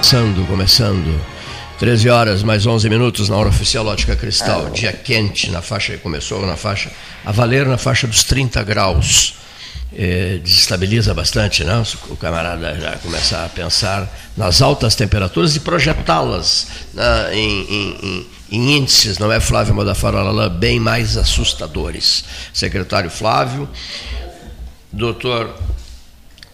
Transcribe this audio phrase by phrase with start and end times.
[0.00, 1.20] Começando, começando.
[1.78, 4.70] 13 horas mais 11 minutos na hora oficial Ótica Cristal.
[4.70, 6.90] Dia quente na faixa, começou na faixa,
[7.22, 9.34] a valer na faixa dos 30 graus.
[9.94, 11.82] É, desestabiliza bastante, né?
[12.08, 18.26] O camarada já começar a pensar nas altas temperaturas e projetá-las né, em, em, em,
[18.52, 22.24] em, índices, não é, Flávio Modafarolala, bem mais assustadores.
[22.54, 23.68] Secretário Flávio,
[24.90, 25.54] doutor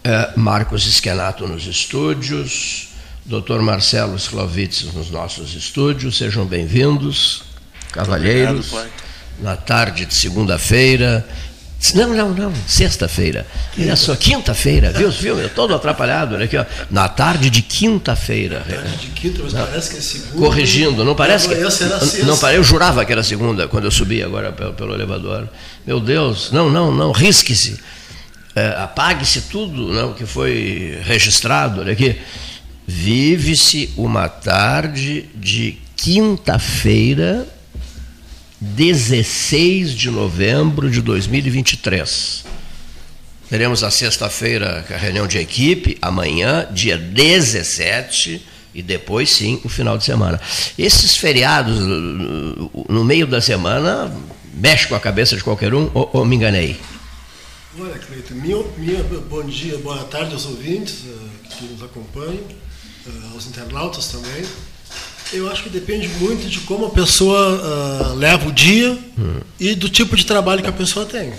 [0.03, 2.86] é, Marcos Esquenato nos estúdios,
[3.27, 3.59] Dr.
[3.59, 7.43] Marcelo Sklovitz nos nossos estúdios, sejam bem-vindos,
[7.91, 8.71] cavalheiros.
[8.71, 8.91] Obrigado,
[9.41, 11.27] na tarde de segunda-feira.
[11.93, 13.45] Não, não, não, sexta-feira.
[13.77, 15.11] Olha só, quinta-feira, viu?
[15.11, 15.37] viu?
[15.37, 16.65] Eu todo atrapalhado, aqui, ó.
[16.89, 18.65] Na tarde de quinta-feira.
[18.65, 20.45] Tarde de quinta, mas não, parece que é segunda.
[20.45, 21.55] Corrigindo, não parece que.
[22.23, 25.49] Não, não, eu jurava que era segunda quando eu subi agora pelo, pelo elevador.
[25.85, 27.77] Meu Deus, não, não, não, risque-se.
[28.55, 31.81] É, apague-se tudo não, que foi registrado.
[31.81, 32.17] Olha aqui.
[32.89, 37.45] Vive-se uma tarde de quinta-feira,
[38.61, 42.45] 16 de novembro de 2023.
[43.49, 48.41] Teremos a sexta-feira a reunião de equipe, amanhã, dia 17,
[48.73, 50.39] e depois sim o final de semana.
[50.77, 51.79] Esses feriados
[52.87, 54.09] no meio da semana
[54.53, 56.79] mexe com a cabeça de qualquer um, ou, ou me enganei?
[57.77, 62.66] Olha, Cleiton, minha, minha, bom dia, boa tarde aos ouvintes uh, que nos acompanham uh,
[63.33, 64.45] aos internautas também.
[65.33, 69.41] Eu acho que depende muito de como a pessoa uh, leva o dia hum.
[69.59, 71.33] e do tipo de trabalho que a pessoa tem.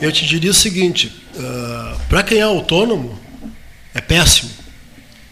[0.00, 3.18] Eu te diria o seguinte: uh, ah, para quem é autônomo,
[3.94, 4.50] é péssimo.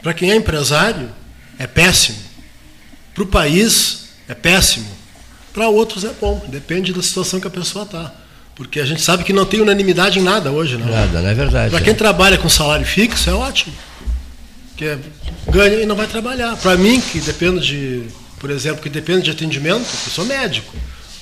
[0.02, 1.10] Para quem é empresário,
[1.58, 2.18] é péssimo.
[3.14, 4.86] Para o país, é péssimo.
[5.54, 6.44] Para outros, é bom.
[6.48, 8.12] Depende da situação que a pessoa está.
[8.54, 10.76] Porque a gente sabe que não tem unanimidade em nada hoje.
[10.76, 10.86] Não.
[10.86, 11.70] Nada, não é verdade.
[11.70, 11.96] Para quem é.
[11.96, 13.74] trabalha com salário fixo, é ótimo
[14.76, 14.98] que é,
[15.48, 16.56] ganha e não vai trabalhar.
[16.56, 18.04] Para mim, que dependo de,
[18.38, 20.72] por exemplo, que depende de atendimento, eu sou médico.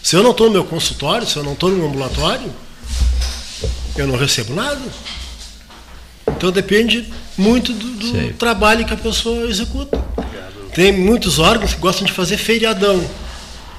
[0.03, 2.53] Se eu não estou no meu consultório, se eu não estou no meu ambulatório,
[3.97, 4.81] eu não recebo nada.
[6.27, 10.03] Então depende muito do, do trabalho que a pessoa executa.
[10.75, 13.09] Tem muitos órgãos que gostam de fazer feriadão.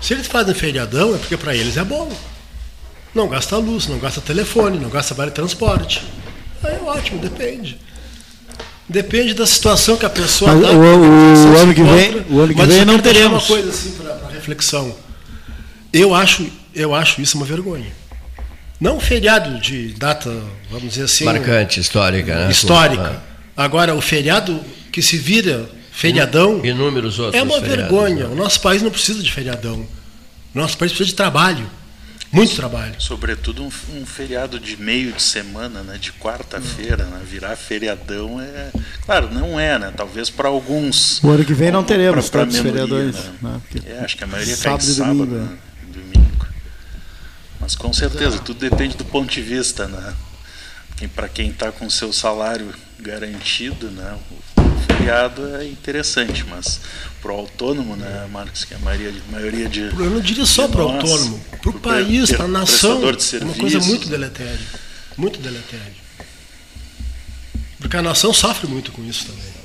[0.02, 2.12] Se eles fazem feriadão, é porque para eles é bom.
[3.14, 6.02] Não gasta luz, não gasta telefone, não gasta vale transporte.
[6.64, 7.78] Aí é ótimo, depende.
[8.88, 10.72] Depende da situação que a pessoa está.
[10.72, 13.50] O, o, o, ano que vem, o ano que Mas vem não teremos.
[13.50, 14.96] uma coisa assim para reflexão.
[15.92, 17.92] Eu acho, eu acho isso uma vergonha.
[18.80, 20.32] Não um feriado de data,
[20.70, 21.26] vamos dizer assim.
[21.26, 22.52] Marcante, histórica, né?
[22.52, 23.22] Histórica.
[23.58, 23.64] Ah.
[23.64, 26.64] Agora, o feriado que se vira feriadão.
[26.64, 27.42] Inúmeros outros.
[27.42, 28.28] É uma vergonha.
[28.28, 28.34] Né?
[28.34, 29.88] O nosso país não precisa de feriadão.
[30.54, 31.70] O nosso país precisa de trabalho.
[32.36, 32.94] Muito trabalho.
[33.00, 38.72] Sobretudo um, um, feriado de meio de semana, né, de quarta-feira, né, virar feriadão é.
[39.06, 39.94] Claro, não é, né?
[39.96, 41.24] Talvez para alguns.
[41.24, 43.16] O ano que vem não teremos pra, tantos feriadores.
[43.16, 43.32] Né?
[43.42, 43.62] Né?
[43.86, 45.36] É, acho que a maioria cai de sábado, domingo.
[45.36, 45.58] Né?
[45.88, 46.48] domingo.
[47.62, 50.14] Mas com certeza, tudo depende do ponto de vista, né?
[51.16, 54.18] Para quem está com seu salário garantido, né?
[55.04, 56.80] É interessante, mas
[57.22, 59.82] para o autônomo, né, Marcos, que a maioria, a maioria de.
[59.82, 63.00] Eu não diria só para o autônomo, para o país, para a nação.
[63.00, 64.60] De é uma coisa muito deletéria.
[65.18, 66.06] Muito deletéria.
[67.80, 69.56] Porque a nação sofre muito com isso também.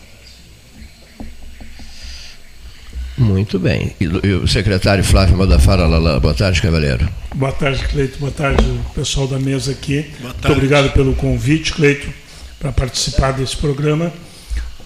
[3.21, 3.95] Muito bem.
[4.01, 6.19] E, o secretário Flávio Modafara Lala.
[6.19, 7.07] Boa tarde, Cavaleiro.
[7.35, 8.19] Boa tarde, Cleito.
[8.19, 10.11] Boa tarde, pessoal da mesa aqui.
[10.21, 12.09] Muito obrigado pelo convite, Cleito,
[12.59, 14.11] para participar desse programa.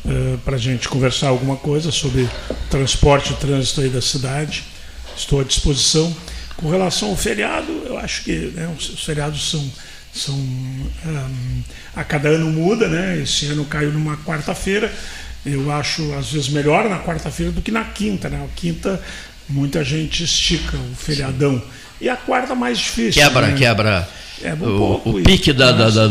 [0.05, 2.29] Uh, para a gente conversar alguma coisa sobre
[2.71, 4.65] transporte e trânsito aí da cidade.
[5.17, 6.15] Estou à disposição.
[6.57, 9.73] Com relação ao feriado, eu acho que né, os feriados são,
[10.13, 11.63] são um,
[11.97, 13.19] a cada ano muda, né?
[13.19, 14.93] Esse ano caiu numa quarta-feira.
[15.45, 18.43] Eu acho às vezes melhor na quarta-feira do que na quinta, né?
[18.45, 19.03] A quinta
[19.49, 21.63] muita gente estica o feriadão.
[22.01, 23.23] E a quarta mais difícil.
[23.23, 23.57] Quebra, né?
[23.57, 24.09] quebra.
[24.43, 26.07] É um o, o pique da, da, da,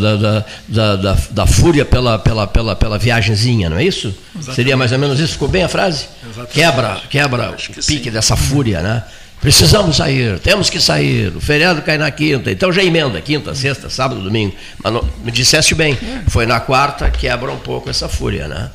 [0.68, 4.08] da, da, da, fúria pela, pela, pela, pela viagemzinha, não é isso?
[4.34, 4.54] Exatamente.
[4.54, 5.34] Seria mais ou menos isso?
[5.34, 6.06] Ficou bem a frase?
[6.22, 6.52] Exatamente.
[6.52, 8.10] Quebra, quebra o pique sim.
[8.10, 9.04] dessa fúria, né?
[9.40, 11.36] Precisamos sair, temos que sair.
[11.36, 14.54] O feriado cai na quinta, então já emenda, quinta, sexta, sábado, domingo.
[14.82, 15.98] Mas não, me disseste bem,
[16.28, 18.70] foi na quarta, quebra um pouco essa fúria, né?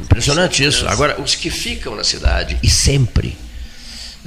[0.00, 0.86] Impressionante isso.
[0.86, 3.36] Agora, os que ficam na cidade, e sempre,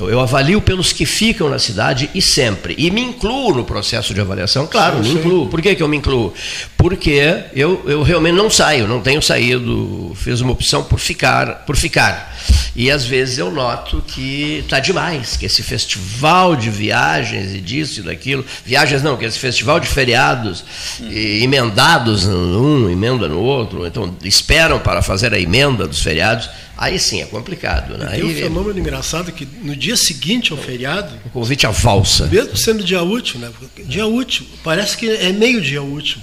[0.09, 2.75] eu, avalio pelos que ficam na cidade e sempre.
[2.77, 5.47] E me incluo no processo de avaliação, claro, sim, me incluo.
[5.47, 6.33] Por que, que eu me incluo?
[6.77, 11.75] Porque eu, eu realmente não saio, não tenho saído, fiz uma opção por ficar, por
[11.75, 12.35] ficar.
[12.75, 17.99] E às vezes eu noto que está demais, que esse festival de viagens e disso
[17.99, 20.63] e daquilo, viagens não, que esse festival de feriados
[21.01, 26.49] e, emendados num, emenda no outro, então esperam para fazer a emenda dos feriados
[26.81, 27.95] Aí sim é complicado.
[27.95, 28.07] Né?
[28.07, 31.15] Tem um fenômeno engraçado que no dia seguinte ao feriado.
[31.25, 32.25] O convite à valsa.
[32.25, 33.51] Mesmo sendo dia útil, né?
[33.85, 36.19] Dia útil, parece que é meio dia útil.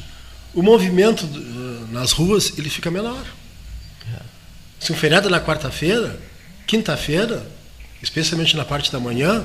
[0.53, 3.25] O movimento uh, nas ruas ele fica menor.
[4.13, 4.21] É.
[4.81, 6.19] Se um feriado é na quarta-feira,
[6.67, 7.47] quinta-feira,
[8.03, 9.45] especialmente na parte da manhã,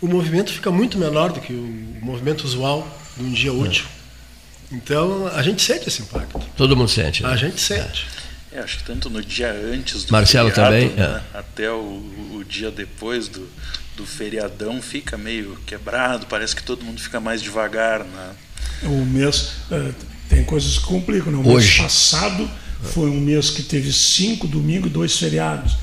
[0.00, 3.84] o movimento fica muito menor do que o movimento usual de um dia útil.
[4.72, 4.74] É.
[4.76, 6.40] Então a gente sente esse impacto.
[6.56, 7.22] Todo mundo sente.
[7.22, 7.28] Né?
[7.28, 8.06] A gente sente.
[8.20, 8.23] É.
[8.54, 11.38] É, acho que tanto no dia antes do Marcelo feriado, também, né, é.
[11.38, 12.00] até o,
[12.34, 13.48] o, dia depois do,
[13.96, 18.04] do feriadão fica meio quebrado, parece que todo mundo fica mais devagar.
[18.04, 18.30] Né?
[18.84, 19.90] O mês é,
[20.28, 21.32] tem coisas que complicam.
[21.32, 21.38] Né?
[21.38, 21.66] O Hoje.
[21.66, 22.48] mês passado
[22.92, 25.76] foi um mês que teve cinco domingos e dois feriados.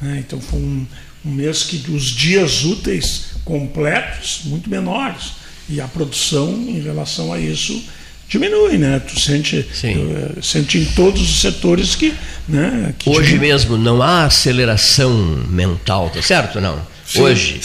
[0.00, 0.24] Né?
[0.26, 0.86] Então foi um,
[1.26, 5.32] um mês que os dias úteis completos muito menores
[5.68, 7.84] e a produção em relação a isso
[8.28, 9.00] diminui, né?
[9.00, 12.14] Tu sente, uh, sente em todos os setores que,
[12.48, 13.48] né, que hoje diminui.
[13.48, 15.12] mesmo não há aceleração
[15.48, 16.60] mental, tá certo?
[16.60, 16.94] Não.
[17.06, 17.60] Sim, hoje,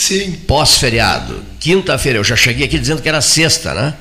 [0.46, 3.94] pós-feriado, quinta-feira, eu já cheguei aqui dizendo que era sexta, né?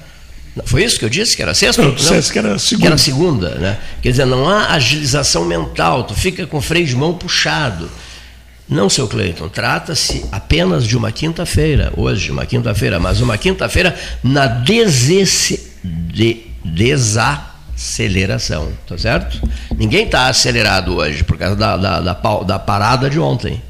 [0.65, 1.35] Foi isso que eu disse?
[1.35, 1.81] Que era sexta?
[1.81, 2.81] Não, não que era segunda.
[2.81, 3.77] Que era segunda, né?
[4.01, 7.89] Quer dizer, não há agilização mental, tu fica com o freio de mão puxado.
[8.67, 14.45] Não, seu Cleiton, trata-se apenas de uma quinta-feira, hoje, uma quinta-feira, mas uma quinta-feira na
[14.45, 19.41] desesse, de, desaceleração, tá certo?
[19.77, 23.61] Ninguém está acelerado hoje por causa da, da, da, da, parada de ontem.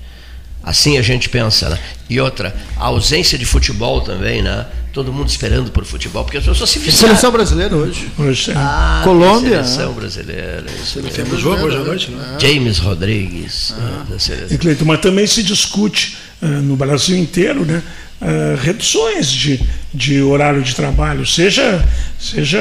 [0.63, 1.69] Assim a gente pensa.
[1.69, 1.80] Né?
[2.09, 4.65] E outra, a ausência de futebol também, né?
[4.91, 7.09] Todo mundo esperando por futebol, porque as pessoas se fizeram.
[7.09, 8.12] Seleção brasileira hoje.
[8.18, 9.63] hoje ah, Colômbia.
[9.63, 10.65] Seleção brasileira.
[11.13, 12.38] Temos jogo hoje à noite, né?
[12.39, 13.74] James Rodrigues.
[13.77, 14.06] Ah.
[14.09, 17.83] Né, Cleiton, mas também se discute uh, no Brasil inteiro, né?
[18.21, 19.62] Uh, reduções de,
[19.94, 21.88] de horário de trabalho, seja,
[22.19, 22.60] seja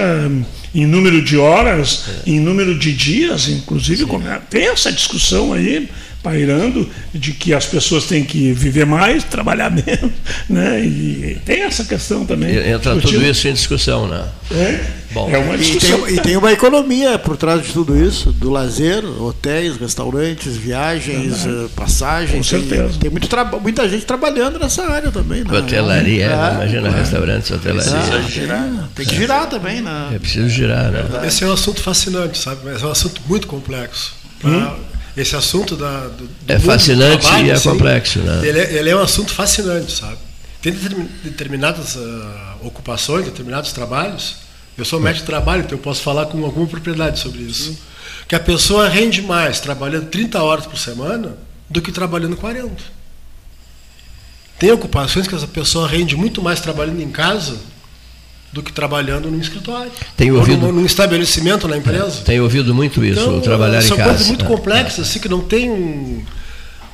[0.73, 2.31] em número de horas, é.
[2.31, 4.05] em número de dias, inclusive,
[4.49, 5.89] tem essa discussão aí
[6.23, 10.13] pairando de que as pessoas têm que viver mais, trabalhar menos,
[10.49, 10.81] né?
[10.85, 12.57] E tem essa questão também.
[12.57, 14.25] Entra tudo isso em discussão, né?
[14.51, 14.81] É,
[15.13, 16.01] Bom, é uma discussão.
[16.01, 20.57] E tem, e tem, uma economia por trás de tudo isso, do lazer, hotéis, restaurantes,
[20.57, 22.37] viagens, eh, passagens.
[22.37, 22.89] Com certeza.
[22.99, 23.29] Tem, tem muito
[23.61, 25.45] muita gente trabalhando nessa área também.
[25.45, 25.59] Né?
[25.59, 26.91] Hotelaria, é, imagina é.
[26.91, 27.93] restaurantes, hotelaria.
[27.93, 28.89] É, girar.
[28.95, 30.11] Tem que girar também, né?
[30.15, 31.27] É preciso girar, né?
[31.27, 32.61] Esse é um assunto fascinante, sabe?
[32.65, 34.15] Mas é um assunto muito complexo.
[34.41, 34.77] Pra, hum?
[35.21, 38.47] Esse assunto da, do, é fascinante trabalho, e é assim, complexo, né?
[38.47, 40.19] Ele é, ele é, um assunto fascinante, sabe?
[40.63, 40.73] Tem
[41.25, 42.31] determinadas uh,
[42.63, 44.37] ocupações, determinados trabalhos.
[44.77, 47.77] Eu sou médico de trabalho, então eu posso falar com alguma propriedade sobre isso.
[48.29, 51.37] Que a pessoa rende mais trabalhando 30 horas por semana
[51.69, 52.75] do que trabalhando 40.
[54.59, 57.59] Tem ocupações que essa pessoa rende muito mais trabalhando em casa
[58.53, 59.91] do que trabalhando no escritório.
[60.17, 62.21] Tem ouvido ou num, estabelecimento na empresa.
[62.21, 63.97] É, tem ouvido muito isso, então, trabalhar em casa.
[63.97, 65.03] São coisas muito é, complexas, é.
[65.03, 66.23] assim, que não tem um,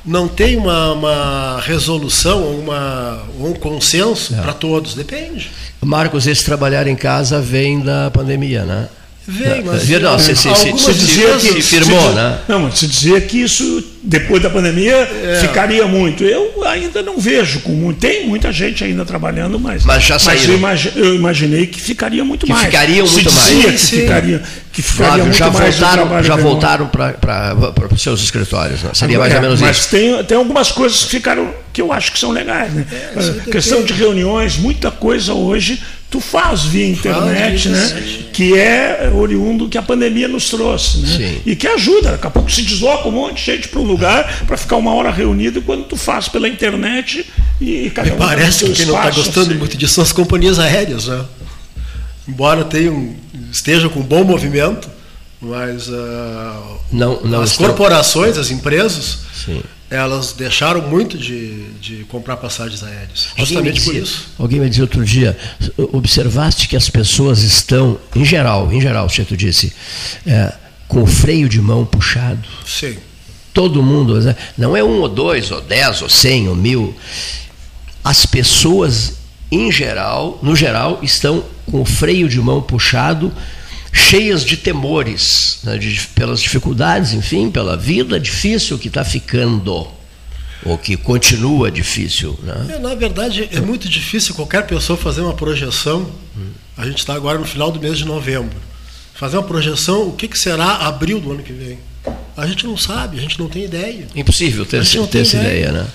[0.05, 5.49] não tem uma, uma resolução ou uma, um consenso para todos, depende.
[5.81, 8.87] Marcos, esse trabalhar em casa vem da pandemia, né?
[9.27, 9.89] Vem, mas.
[9.89, 12.37] Não, se, se, se, se, dizia que, se firmou, se, né?
[12.47, 15.39] Não, se dizia que isso, depois da pandemia, é.
[15.41, 16.23] ficaria muito.
[16.23, 17.99] Eu ainda não vejo com muito.
[17.99, 19.83] Tem muita gente ainda trabalhando, mas.
[19.83, 20.59] Mas já saiu.
[20.59, 22.65] Mas eu, eu, imaginei que ficaria muito que mais.
[22.65, 23.81] Ficariam muito se dizia mais.
[23.81, 27.55] Que ficaria, que ficaria Flávio, muito já mais voltaram, já voltaram para
[27.91, 28.83] os seus escritórios.
[28.83, 28.91] Né?
[28.93, 29.89] Seria mais ou menos mas isso.
[29.91, 32.71] Mas tem, tem algumas coisas que ficaram que eu acho que são legais.
[32.71, 32.85] Né?
[32.91, 35.81] É, questão de reuniões, muita coisa hoje
[36.15, 38.01] tu faz via internet, faz, né?
[38.01, 38.25] Sim.
[38.31, 41.41] Que é oriundo que a pandemia nos trouxe, né?
[41.45, 42.11] E que ajuda.
[42.11, 44.93] Daqui a pouco se desloca um monte de gente para um lugar para ficar uma
[44.93, 47.29] hora reunido quando tu faz pela internet
[47.59, 49.59] e cada um Parece que quem não está gostando assim.
[49.59, 51.25] muito disso são as companhias aéreas, né?
[52.25, 53.13] Embora tenham,
[53.51, 54.89] estejam com bom movimento,
[55.41, 57.67] mas uh, não, não as estão...
[57.67, 63.27] corporações, as empresas, Sim elas deixaram muito de, de comprar passagens aéreas.
[63.37, 64.27] Justamente dizia, por isso.
[64.37, 65.37] Alguém me disse outro dia,
[65.91, 69.73] observaste que as pessoas estão, em geral, em geral, o tu disse,
[70.25, 70.53] é,
[70.87, 72.47] com o freio de mão puxado.
[72.65, 72.97] Sim.
[73.53, 74.35] Todo mundo, né?
[74.57, 76.95] não é um ou dois, ou dez, ou cem, ou mil.
[78.03, 79.13] As pessoas,
[79.51, 83.31] em geral, no geral, estão com o freio de mão puxado
[83.95, 89.87] cheias de temores, né, de, pelas dificuldades, enfim, pela vida difícil que está ficando,
[90.65, 92.37] ou que continua difícil.
[92.43, 92.75] Né?
[92.75, 96.11] É, na verdade, é muito difícil qualquer pessoa fazer uma projeção.
[96.75, 98.57] A gente está agora no final do mês de novembro.
[99.13, 101.79] Fazer uma projeção, o que, que será abril do ano que vem?
[102.35, 104.07] A gente não sabe, a gente não tem ideia.
[104.13, 105.67] Impossível ter, ter essa ideia.
[105.67, 105.87] ideia, né?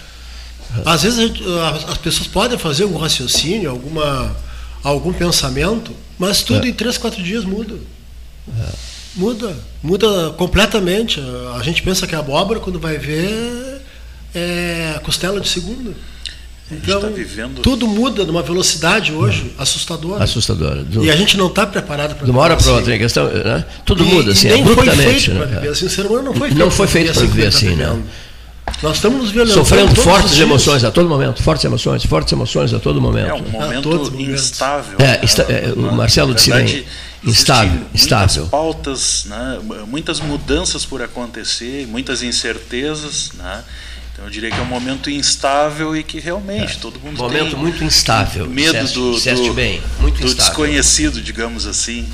[0.87, 1.43] Às vezes gente,
[1.89, 4.35] as pessoas podem fazer algum raciocínio, alguma,
[4.83, 6.71] algum pensamento, mas tudo é.
[6.71, 7.77] em três, quatro dias muda.
[8.49, 8.91] É.
[9.17, 11.21] Muda, muda completamente.
[11.57, 13.81] A gente pensa que é abóbora, quando vai ver,
[14.35, 15.93] é costela de segunda.
[16.73, 17.61] Então, tá vivendo...
[17.63, 19.63] tudo muda numa velocidade hoje é.
[19.63, 20.23] assustadora.
[20.23, 20.85] Assustadora.
[20.85, 21.05] Do...
[21.05, 23.03] E a gente não está preparado para De uma hora para outra, assim.
[23.03, 23.65] questão, né?
[23.85, 25.03] tudo e, muda assim, e nem abruptamente.
[25.03, 25.47] Foi feito né?
[25.47, 25.87] viver assim.
[25.87, 28.03] O ser humano não foi feito, não foi feito para viver assim, assim não.
[28.83, 29.59] Nós estamos nos violentando.
[29.59, 33.29] Sofrendo fortes emoções a todo momento, fortes emoções, fortes emoções a todo momento.
[33.29, 34.97] É um momento instável.
[34.99, 35.21] É, né?
[35.23, 36.87] está, é, o Marcelo disse bem.
[37.23, 38.43] Instável, instável.
[38.43, 39.59] Muitas pautas, né?
[39.87, 43.33] muitas mudanças por acontecer, muitas incertezas.
[43.35, 43.63] Né?
[44.13, 46.81] Então eu diria que é um momento instável e que realmente é.
[46.81, 47.51] todo mundo momento tem.
[47.51, 48.47] Momento muito instável.
[48.47, 52.09] Medo disseste, do, disseste do, bem, muito do desconhecido, digamos assim.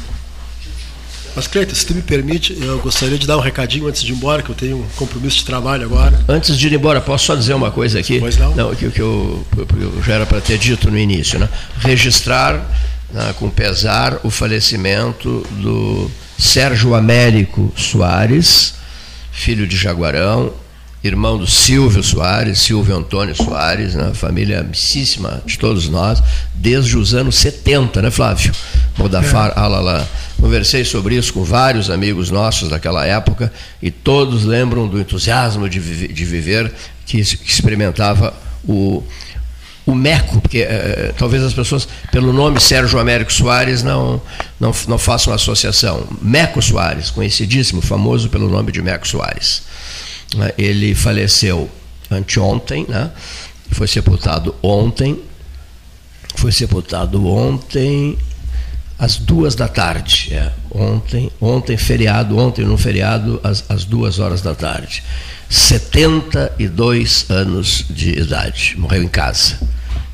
[1.37, 4.17] Mas, Cleiton, se tu me permite, eu gostaria de dar um recadinho antes de ir
[4.17, 6.19] embora, que eu tenho um compromisso de trabalho agora.
[6.27, 8.19] Antes de ir embora, posso só dizer uma coisa aqui?
[8.19, 8.55] Pois não.
[8.55, 9.47] Não, que, que eu,
[9.79, 11.39] eu já era para ter dito no início.
[11.39, 11.47] Né?
[11.81, 12.67] Registrar
[13.13, 18.75] né, com pesar o falecimento do Sérgio Américo Soares,
[19.31, 20.55] filho de Jaguarão,
[21.07, 26.23] irmão do Silvio Soares, Silvio Antônio Soares, né, família amicíssima de todos nós,
[26.55, 28.53] desde os anos 70, né, Flávio?
[28.99, 29.61] Modafar é.
[29.61, 30.09] Alala.
[30.41, 35.81] Conversei sobre isso com vários amigos nossos daquela época e todos lembram do entusiasmo de,
[35.81, 36.75] viver, de viver
[37.07, 38.35] que, experimentava
[38.67, 39.03] o,
[39.87, 44.21] o MECO, porque é, talvez as pessoas, pelo nome Sérgio Américo Soares, não,
[44.59, 46.07] não, não façam associação.
[46.21, 49.63] Meco Soares, conhecidíssimo, famoso pelo nome de Meco Soares.
[50.35, 51.71] Né, ele faleceu
[52.11, 53.11] anteontem, né?
[53.71, 55.21] foi sepultado ontem,
[56.35, 58.19] foi sepultado ontem
[58.99, 60.31] às duas da tarde.
[60.33, 65.03] É, ontem, ontem feriado, ontem no feriado, às, às duas horas da tarde.
[65.49, 69.59] 72 anos de idade, morreu em casa.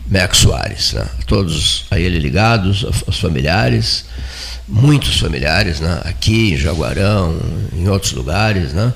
[0.07, 1.07] Meco Soares, né?
[1.27, 4.05] todos a ele ligados, os familiares,
[4.69, 6.03] muitos familiares, né?
[6.05, 7.41] aqui em Jaguarão,
[7.73, 8.93] em outros lugares, né?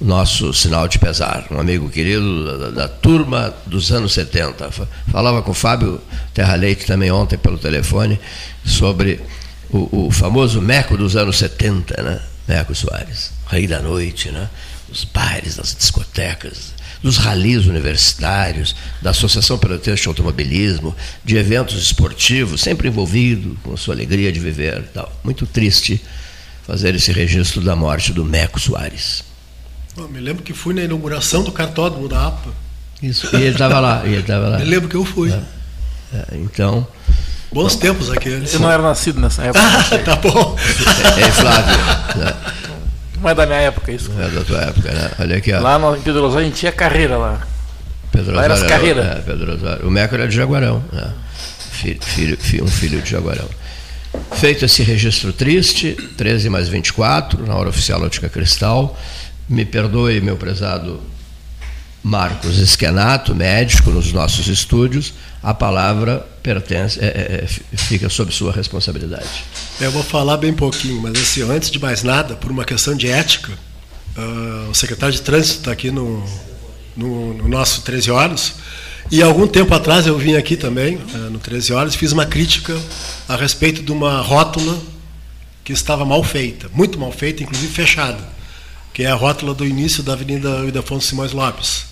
[0.00, 4.70] Nosso sinal de pesar, um amigo querido da, da, turma dos anos 70.
[5.10, 6.00] Falava com o Fábio
[6.32, 8.18] Terra Leite também ontem pelo telefone
[8.64, 9.20] sobre
[9.70, 12.20] o, o famoso Meco dos anos 70, né?
[12.46, 14.48] Meco Soares, rei da noite, né?
[14.90, 22.62] os bailes, das discotecas, dos ralis universitários, da Associação Pelotense de Automobilismo, de eventos esportivos,
[22.62, 24.88] sempre envolvido com sua alegria de viver.
[24.94, 25.12] Tal.
[25.22, 26.00] Muito triste
[26.66, 29.27] fazer esse registro da morte do Meco Soares.
[30.02, 32.50] Eu me lembro que fui na inauguração do cartódromo da APA.
[33.02, 34.02] Isso, e ele estava lá.
[34.04, 34.58] E ele estava lá.
[34.58, 35.32] Me lembro que eu fui.
[35.32, 36.86] É, é, então.
[37.52, 38.52] Bons tempos aqueles.
[38.52, 39.60] Eu não era nascido nessa época.
[39.60, 40.56] Ah, tá bom.
[41.16, 41.76] É, é Flávio.
[42.16, 42.34] Né?
[43.20, 44.10] Não é da minha época isso.
[44.10, 45.10] Não é da tua época, né?
[45.18, 45.60] Olha aqui, ó.
[45.60, 47.40] Lá no, em Pedro Osório a gente tinha carreira lá.
[48.12, 49.06] Pedro lá era as carreiras.
[49.06, 49.86] É, Pedro Osório.
[49.86, 50.82] O Meco era de Jaguarão.
[50.92, 51.12] Né?
[51.70, 53.48] Filho, filho, um filho de Jaguarão.
[54.32, 58.98] Feito esse registro triste, 13 mais 24, na hora oficial Ótica Cristal.
[59.48, 61.00] Me perdoe, meu prezado
[62.02, 68.52] Marcos Esquenato, médico nos nossos estúdios, a palavra pertence, é, é, é fica sob sua
[68.52, 69.44] responsabilidade.
[69.80, 73.08] Eu vou falar bem pouquinho, mas assim, antes de mais nada, por uma questão de
[73.08, 73.52] ética,
[74.16, 76.24] uh, o secretário de trânsito está aqui no,
[76.96, 78.54] no, no, nosso 13 horas,
[79.10, 82.26] e algum tempo atrás eu vim aqui também, uh, no 13 horas, e fiz uma
[82.26, 82.76] crítica
[83.28, 84.78] a respeito de uma rótula
[85.64, 88.37] que estava mal feita, muito mal feita, inclusive fechada,
[88.98, 91.84] que é a rótula do início da Avenida Ildefonso Simões Lopes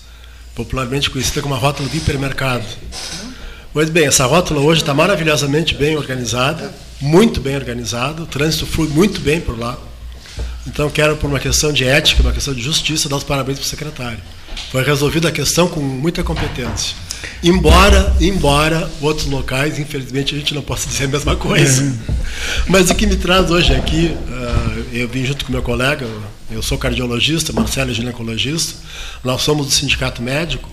[0.53, 2.65] popularmente conhecida como a rótula de hipermercado.
[3.71, 8.89] Pois bem, essa rótula hoje está maravilhosamente bem organizada, muito bem organizada, o trânsito flui
[8.89, 9.77] muito bem por lá.
[10.67, 13.65] Então, quero, por uma questão de ética, uma questão de justiça, dar os parabéns para
[13.65, 14.19] o secretário.
[14.69, 16.93] Foi resolvida a questão com muita competência.
[17.41, 21.83] Embora, embora outros locais, infelizmente, a gente não possa dizer a mesma coisa.
[21.83, 22.13] É.
[22.67, 26.05] Mas o que me traz hoje aqui, uh, eu vim junto com meu colega,
[26.49, 28.79] eu sou cardiologista, Marcelo é ginecologista,
[29.23, 30.69] nós somos do Sindicato Médico.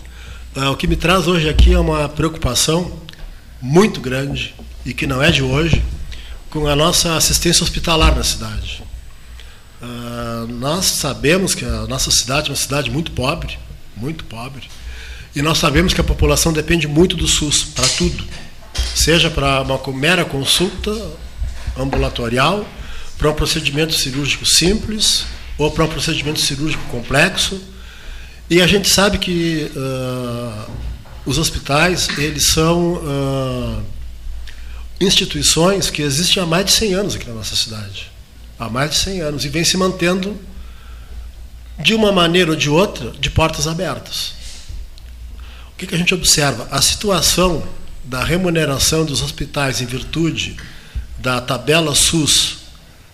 [0.55, 3.01] Uh, o que me traz hoje aqui é uma preocupação
[3.61, 4.55] muito grande,
[4.87, 5.83] e que não é de hoje,
[6.51, 8.85] com a nossa assistência hospitalar na cidade.
[9.83, 13.59] Uh, nós sabemos que a nossa cidade é uma cidade muito pobre,
[13.97, 14.69] muito pobre,
[15.35, 18.25] e nós sabemos que a população depende muito do SUS para tudo,
[18.95, 20.93] seja para uma mera consulta
[21.77, 22.65] ambulatorial,
[23.19, 25.25] para um procedimento cirúrgico simples
[25.57, 27.61] ou para um procedimento cirúrgico complexo.
[28.49, 30.71] E a gente sabe que uh,
[31.25, 33.83] os hospitais eles são uh,
[35.01, 38.11] instituições que existem há mais de 100 anos aqui na nossa cidade,
[38.59, 40.39] há mais de 100 anos e vem se mantendo
[41.79, 44.35] de uma maneira ou de outra de portas abertas.
[45.73, 46.69] O que, que a gente observa?
[46.71, 47.67] A situação
[48.05, 50.57] da remuneração dos hospitais em virtude
[51.19, 52.64] da tabela SUS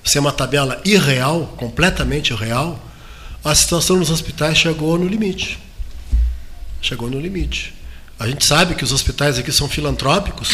[0.05, 2.83] ser uma tabela irreal, completamente irreal,
[3.45, 5.59] a situação nos hospitais chegou no limite.
[6.81, 7.75] Chegou no limite.
[8.19, 10.51] A gente sabe que os hospitais aqui são filantrópicos,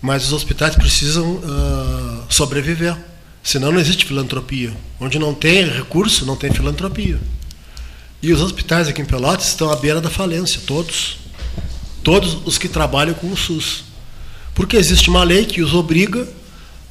[0.00, 2.96] mas os hospitais precisam uh, sobreviver.
[3.42, 4.72] Senão não existe filantropia.
[5.00, 7.20] Onde não tem recurso, não tem filantropia.
[8.22, 11.18] E os hospitais aqui em Pelotas estão à beira da falência, todos.
[12.04, 13.84] Todos os que trabalham com o SUS.
[14.54, 16.28] Porque existe uma lei que os obriga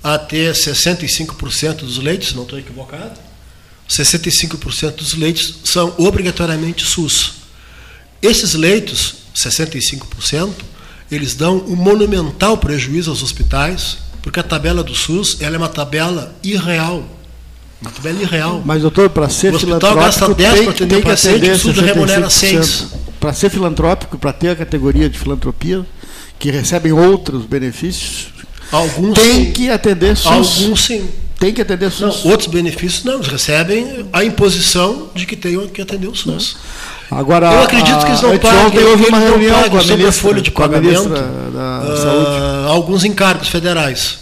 [0.04, 3.20] a ter 65% dos leitos, não estou equivocado.
[3.90, 7.34] 65% dos leitos são obrigatoriamente SUS.
[8.22, 10.52] Esses leitos, 65%,
[11.12, 15.70] eles dão um monumental prejuízo aos hospitais, porque a tabela do SUS ela é uma
[15.70, 17.20] tabela irreal
[17.82, 18.62] uma tabela irreal.
[18.66, 21.78] Mas, doutor, para ser o filantrópico, gasta 10 tem, para atender tem paciente, o SUS
[21.78, 22.88] remunera 6.
[23.20, 25.86] Para ser filantrópico, para ter a categoria de filantropia,
[26.38, 28.28] que recebem outros benefícios,
[28.72, 29.52] alguns tem sim.
[29.52, 30.62] que atender SUS.
[30.62, 31.10] Alguns sim.
[31.40, 32.24] Tem que atender SUS.
[32.24, 36.58] Não, outros benefícios não, eles recebem a imposição de que tenham que atender o SUS.
[37.10, 38.68] Agora, eu acredito que eles não pagam.
[38.68, 42.68] Ontem houve uma reunião com a sobre ministra, a folha de pagamento da uh, saúde.
[42.68, 44.20] alguns encargos federais.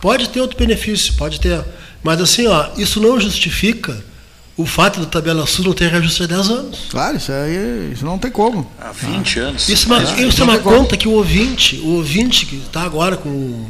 [0.00, 1.62] Pode ter outro benefício, pode ter
[2.02, 4.04] mas assim, ó, isso não justifica
[4.56, 6.78] o fato da tabela SUS não ter reajuste há 10 anos.
[6.90, 8.70] Claro, isso, aí, isso não tem como.
[8.78, 9.42] Há 20 ah.
[9.44, 9.68] anos.
[9.68, 13.16] Isso, é uma, isso é uma conta que o ouvinte, o ouvinte que está agora
[13.16, 13.66] com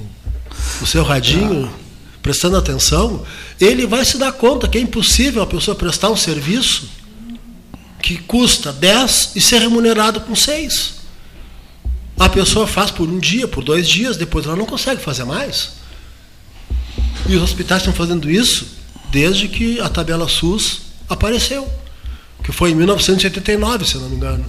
[0.81, 1.79] o seu radinho, ah.
[2.21, 3.25] prestando atenção,
[3.61, 6.89] ele vai se dar conta que é impossível a pessoa prestar um serviço
[8.03, 11.03] que custa 10 e ser remunerado com 6.
[12.19, 15.71] A pessoa faz por um dia, por dois dias, depois ela não consegue fazer mais.
[17.29, 18.82] E os hospitais estão fazendo isso
[19.13, 21.71] desde que a tabela SUS apareceu,
[22.43, 24.45] que foi em 1989, se não me engano.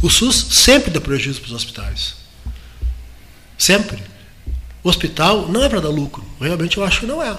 [0.00, 2.14] O SUS sempre dá prejuízo para os hospitais.
[3.58, 4.00] Sempre.
[4.84, 6.24] O hospital não é para dar lucro.
[6.40, 7.36] Realmente eu acho que não é.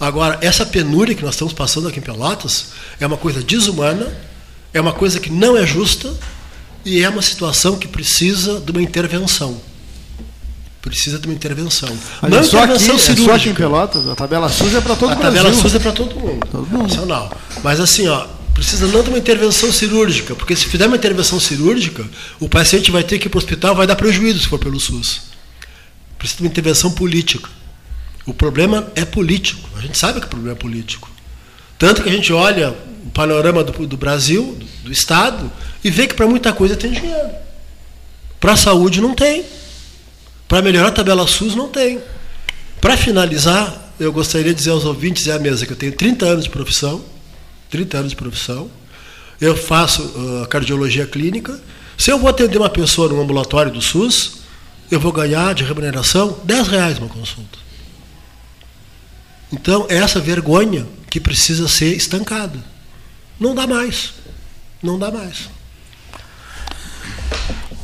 [0.00, 4.12] Agora, essa penúria que nós estamos passando aqui em Pelotas é uma coisa desumana,
[4.74, 6.12] é uma coisa que não é justa
[6.84, 9.60] e é uma situação que precisa de uma intervenção
[10.80, 11.88] precisa de uma intervenção.
[12.22, 13.22] Mas não é só intervenção aqui, cirúrgica.
[13.22, 15.26] É só aqui em Pelotas, a tabela SUS é para todo a mundo.
[15.26, 16.46] A tabela SUS é para todo mundo.
[16.50, 16.82] Todo mundo.
[16.82, 17.32] Nacional.
[17.62, 22.04] Mas assim, ó, precisa não de uma intervenção cirúrgica, porque se fizer uma intervenção cirúrgica,
[22.38, 24.80] o paciente vai ter que ir para o hospital, vai dar prejuízo se for pelo
[24.80, 25.22] SUS.
[26.18, 27.48] Precisa de uma intervenção política.
[28.26, 29.68] O problema é político.
[29.76, 31.10] A gente sabe que o problema é político.
[31.78, 35.50] Tanto que a gente olha o panorama do, do Brasil, do, do Estado,
[35.82, 37.30] e vê que para muita coisa tem dinheiro.
[38.38, 39.44] Para a saúde não tem.
[40.50, 42.00] Para melhorar a tabela SUS, não tem.
[42.80, 46.26] Para finalizar, eu gostaria de dizer aos ouvintes e à mesa que eu tenho 30
[46.26, 47.04] anos de profissão,
[47.70, 48.68] 30 anos de profissão,
[49.40, 51.56] eu faço uh, cardiologia clínica.
[51.96, 54.40] Se eu vou atender uma pessoa no ambulatório do SUS,
[54.90, 57.56] eu vou ganhar de remuneração 10 reais uma consulta.
[59.52, 62.58] Então, é essa vergonha que precisa ser estancada.
[63.38, 64.14] Não dá mais.
[64.82, 65.48] Não dá mais.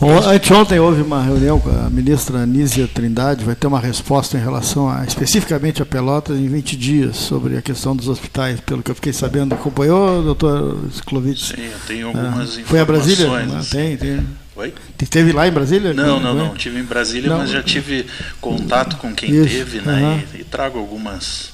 [0.03, 4.91] Anteontem houve uma reunião com a ministra Anísia Trindade, vai ter uma resposta em relação
[4.91, 8.95] a, especificamente a Pelotas em 20 dias sobre a questão dos hospitais, pelo que eu
[8.95, 9.55] fiquei sabendo.
[9.55, 11.47] Acompanhou, doutor Sklovitz?
[11.49, 12.69] Sim, eu tenho algumas ah, informações.
[12.69, 13.27] Foi a Brasília?
[13.27, 14.27] Ah, tem, tem.
[14.55, 14.75] Oi?
[15.01, 15.95] Esteve lá em Brasília?
[15.95, 16.55] Não, não, não.
[16.55, 17.39] Tive em Brasília, não.
[17.39, 18.07] mas já tive
[18.39, 19.49] contato com quem Isso.
[19.49, 20.03] teve, né?
[20.03, 20.39] Uhum.
[20.39, 21.53] E, e trago algumas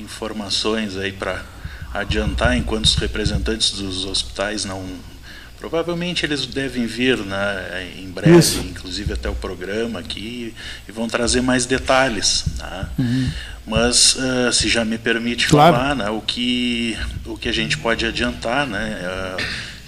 [0.00, 1.42] informações aí para
[1.92, 4.84] adiantar enquanto os representantes dos hospitais não
[5.64, 8.58] Provavelmente eles devem vir né, em breve, Isso.
[8.58, 10.52] inclusive até o programa aqui,
[10.86, 12.44] e vão trazer mais detalhes.
[12.58, 12.86] Né?
[12.98, 13.30] Uhum.
[13.66, 15.74] Mas, uh, se já me permite claro.
[15.74, 19.00] falar, né, o, que, o que a gente pode adiantar, né,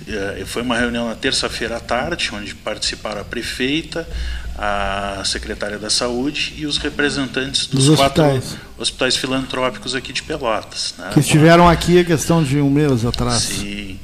[0.08, 4.08] uh, uh, foi uma reunião na terça-feira à tarde, onde participaram a prefeita,
[4.56, 8.56] a secretária da Saúde e os representantes dos, dos quatro hospitais.
[8.78, 10.94] hospitais filantrópicos aqui de Pelotas.
[10.96, 11.10] Né?
[11.12, 13.42] Que estiveram aqui a questão de um mês atrás.
[13.42, 13.98] Sim.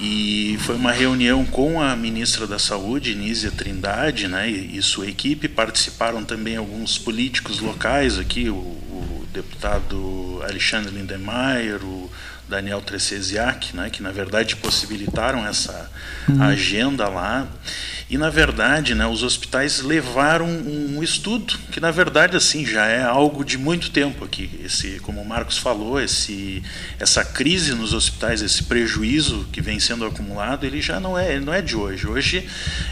[0.00, 5.48] E foi uma reunião com a ministra da Saúde, Nízia Trindade, né, e, sua equipe.
[5.48, 12.10] Participaram também alguns políticos locais aqui, o, o deputado Alexandre Lindemeyer, o
[12.48, 15.90] Daniel Trecesiak, né, que na verdade possibilitaram essa
[16.28, 16.42] uhum.
[16.42, 17.46] agenda lá.
[18.14, 23.02] E na verdade, né, os hospitais levaram um, estudo que na verdade assim já é
[23.02, 24.48] algo de muito tempo aqui.
[24.64, 26.62] Esse, como o Marcos falou, esse,
[27.00, 31.52] essa crise nos hospitais, esse prejuízo que vem sendo acumulado, ele já não é, não
[31.52, 32.06] é de hoje.
[32.06, 32.48] Hoje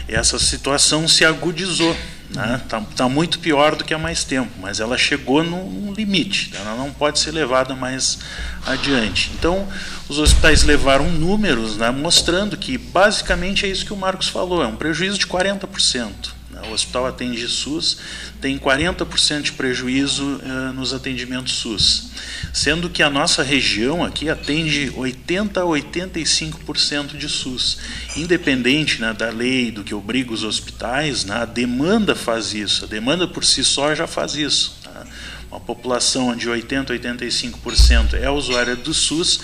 [0.09, 1.95] essa situação se agudizou.
[2.29, 2.87] Está né?
[2.95, 6.91] Tá, muito pior do que há mais tempo, mas ela chegou num limite, ela não
[6.91, 8.19] pode ser levada mais
[8.65, 9.31] adiante.
[9.35, 9.67] Então,
[10.09, 14.67] os hospitais levaram números né, mostrando que basicamente é isso que o Marcos falou: é
[14.67, 16.09] um prejuízo de 40%.
[16.53, 16.61] Né?
[16.69, 17.97] O hospital atende SUS,
[18.39, 22.11] tem 40% de prejuízo uh, nos atendimentos SUS,
[22.53, 27.79] sendo que a nossa região aqui atende 80 a 85% de SUS.
[28.15, 32.87] Independente né, da lei, do que obriga os hospitais, né, a demanda faz isso, a
[32.87, 34.77] demanda por si só já faz isso.
[34.85, 35.05] Né?
[35.49, 39.39] Uma população de 80 a 85% é usuária do SUS,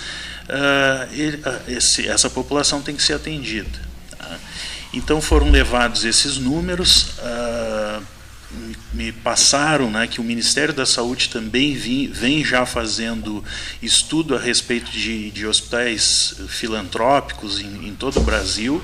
[1.68, 3.78] esse, essa população tem que ser atendida.
[4.16, 4.38] Tá?
[4.92, 7.14] Então foram levados esses números,
[8.92, 13.44] me passaram né, que o Ministério da Saúde também vem, vem já fazendo
[13.82, 18.82] estudo a respeito de, de hospitais filantrópicos em, em todo o Brasil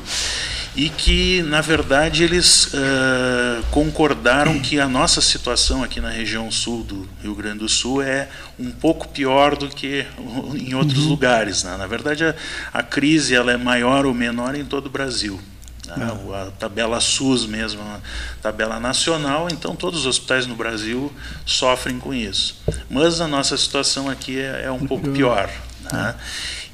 [0.76, 6.84] e que, na verdade, eles uh, concordaram que a nossa situação aqui na região sul
[6.84, 10.04] do Rio Grande do Sul é um pouco pior do que
[10.54, 11.08] em outros uhum.
[11.08, 11.64] lugares.
[11.64, 11.74] Né?
[11.78, 12.34] Na verdade, a,
[12.74, 15.40] a crise ela é maior ou menor em todo o Brasil.
[15.86, 16.10] Né?
[16.34, 18.00] A tabela SUS mesmo, a
[18.42, 21.12] tabela nacional, então todos os hospitais no Brasil
[21.44, 22.56] sofrem com isso.
[22.90, 25.50] Mas a nossa situação aqui é, é um pouco pior.
[25.92, 26.14] Né?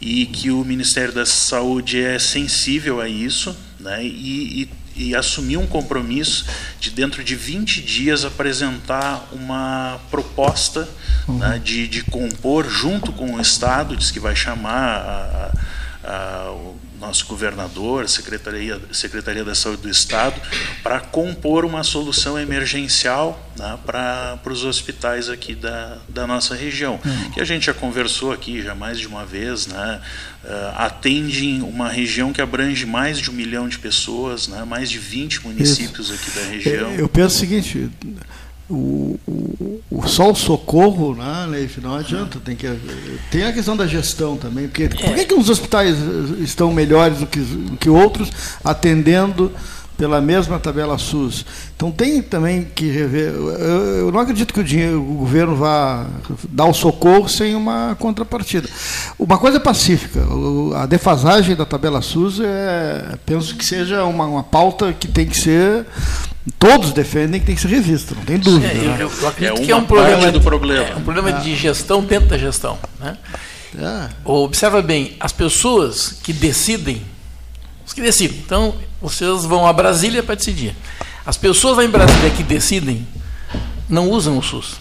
[0.00, 5.56] E que o Ministério da Saúde é sensível a isso, né, e, e, e assumir
[5.56, 6.46] um compromisso
[6.80, 10.88] de, dentro de 20 dias, apresentar uma proposta
[11.28, 11.38] uhum.
[11.38, 15.52] né, de, de compor, junto com o Estado, diz que vai chamar a,
[16.04, 20.40] a, o nosso governador, Secretaria, Secretaria da Saúde do Estado,
[20.82, 27.30] para compor uma solução emergencial né, para os hospitais aqui da, da nossa região, uhum.
[27.32, 30.00] que a gente já conversou aqui já mais de uma vez, né,
[30.44, 34.98] uh, atendem uma região que abrange mais de um milhão de pessoas, né, mais de
[34.98, 36.14] 20 municípios Isso.
[36.14, 36.92] aqui da região.
[36.92, 37.90] Eu penso o seguinte,
[38.70, 42.40] o, o, o só o socorro, né, Leif, não adianta.
[42.40, 42.66] Tem, que,
[43.30, 44.66] tem a questão da gestão também.
[44.68, 44.88] Porque, é.
[44.88, 45.96] Por que, que uns hospitais
[46.40, 48.30] estão melhores do que, do que outros,
[48.64, 49.52] atendendo
[49.96, 51.44] pela mesma tabela SUS.
[51.76, 53.32] Então tem também que rever.
[53.32, 56.06] Eu, não acredito que o, dinheiro, o, governo vá
[56.48, 58.68] dar o socorro sem uma contrapartida.
[59.18, 60.20] Uma coisa é pacífica.
[60.76, 65.38] A defasagem da tabela SUS é, penso que seja uma, uma pauta que tem que
[65.38, 65.86] ser
[66.58, 68.66] todos defendem que tem que ser revista, não tem dúvida.
[68.66, 71.40] É, eu, eu, acredito é que é um problema do problema, é um problema é.
[71.40, 72.78] de gestão dentro da gestão.
[72.98, 73.16] Né?
[73.78, 74.08] É.
[74.24, 77.02] Observa bem, as pessoas que decidem,
[77.92, 78.38] que decidem.
[78.38, 80.74] Então, vocês vão a Brasília para decidir.
[81.24, 83.06] As pessoas lá em Brasília que decidem
[83.88, 84.80] não usam o SUS.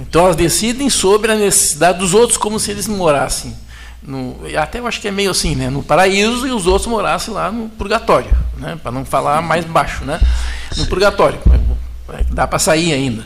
[0.00, 3.56] Então elas decidem sobre a necessidade dos outros como se eles morassem.
[4.02, 5.68] No, até eu acho que é meio assim, né?
[5.68, 8.78] No paraíso e os outros morassem lá no purgatório, né?
[8.82, 10.20] Para não falar mais baixo, né?
[10.76, 11.38] No purgatório.
[12.30, 13.24] Dá para sair ainda.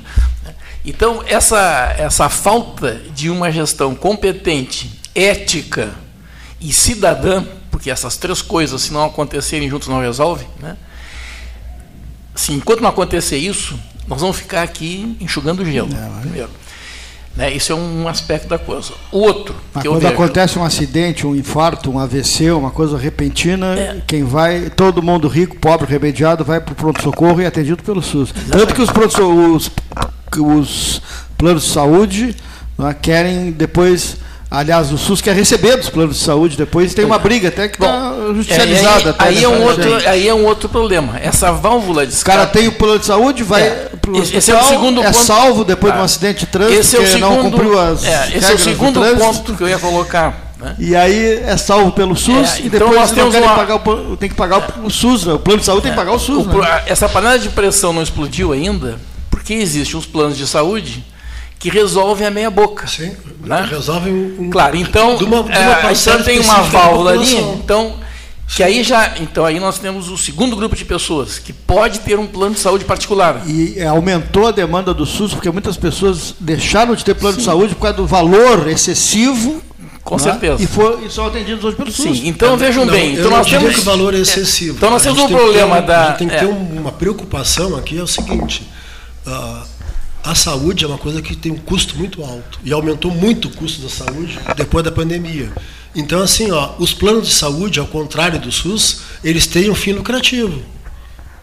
[0.84, 5.94] Então, essa, essa falta de uma gestão competente, ética
[6.60, 10.46] e cidadã porque essas três coisas, se não acontecerem juntos, não resolve.
[10.60, 10.76] Né?
[12.32, 15.88] Assim, enquanto não acontecer isso, nós vamos ficar aqui enxugando gelo.
[15.92, 16.50] É, primeiro.
[17.34, 17.52] Né?
[17.52, 18.92] Isso é um aspecto da coisa.
[19.10, 19.56] O outro.
[19.72, 20.14] Quando vejo...
[20.14, 24.02] acontece um acidente, um infarto, um AVC, uma coisa repentina, é.
[24.06, 28.00] quem vai, todo mundo rico, pobre, remediado, vai para o pronto-socorro e é atendido pelo
[28.00, 28.30] SUS.
[28.30, 28.52] Exatamente.
[28.52, 28.90] Tanto que os,
[29.58, 29.70] os,
[30.38, 31.02] os
[31.36, 32.36] planos de saúde
[32.78, 34.16] né, querem depois
[34.50, 37.76] Aliás, o SUS quer receber dos planos de saúde depois tem uma briga até que
[37.76, 39.10] está judicializada.
[39.10, 41.18] É, aí, aí, é um outro, aí é um outro problema.
[41.18, 42.36] Essa válvula de escape.
[42.36, 45.06] O cara tem o plano de saúde, vai é, esse, esse é o segundo é
[45.06, 45.16] ponto.
[45.16, 46.06] salvo depois ah, de um ah.
[46.06, 49.00] acidente de trânsito esse é o segundo, não cumpriu as é, Esse é o segundo
[49.16, 50.52] ponto que eu ia colocar.
[50.58, 50.76] Né?
[50.78, 53.54] E aí é salvo pelo SUS é, e então depois nós temos uma...
[53.54, 55.32] pagar o, tem que pagar o SUS, né?
[55.32, 56.04] o plano de saúde é, tem que é.
[56.04, 56.46] pagar o SUS.
[56.46, 56.82] O, né?
[56.86, 58.98] Essa panela de pressão não explodiu ainda
[59.30, 61.04] porque existem os planos de saúde
[61.64, 62.86] que resolvem a meia boca.
[62.86, 63.66] Sim, né?
[63.66, 67.94] resolvem um, Claro, então, de uma, de uma é, então tem uma válvula ali, então
[68.46, 72.18] que aí já, então aí nós temos o segundo grupo de pessoas que pode ter
[72.18, 73.42] um plano de saúde particular.
[73.46, 77.38] E aumentou a demanda do SUS porque muitas pessoas deixaram de ter plano Sim.
[77.38, 79.62] de saúde por causa do valor excessivo.
[80.02, 80.22] Com né?
[80.22, 80.62] certeza.
[80.62, 82.18] E, for, e são atendidos hoje pelo SUS.
[82.18, 83.14] Sim, então vejam não, bem.
[83.14, 84.76] Então nós temos que o valor é excessivo.
[84.76, 86.02] Então nós temos um problema da.
[86.02, 86.48] A gente tem que ter é.
[86.48, 88.68] uma preocupação aqui é o seguinte.
[89.26, 89.73] Uh,
[90.24, 93.50] a saúde é uma coisa que tem um custo muito alto e aumentou muito o
[93.50, 95.52] custo da saúde depois da pandemia.
[95.94, 99.92] Então, assim, ó, os planos de saúde, ao contrário do SUS, eles têm um fim
[99.92, 100.62] lucrativo.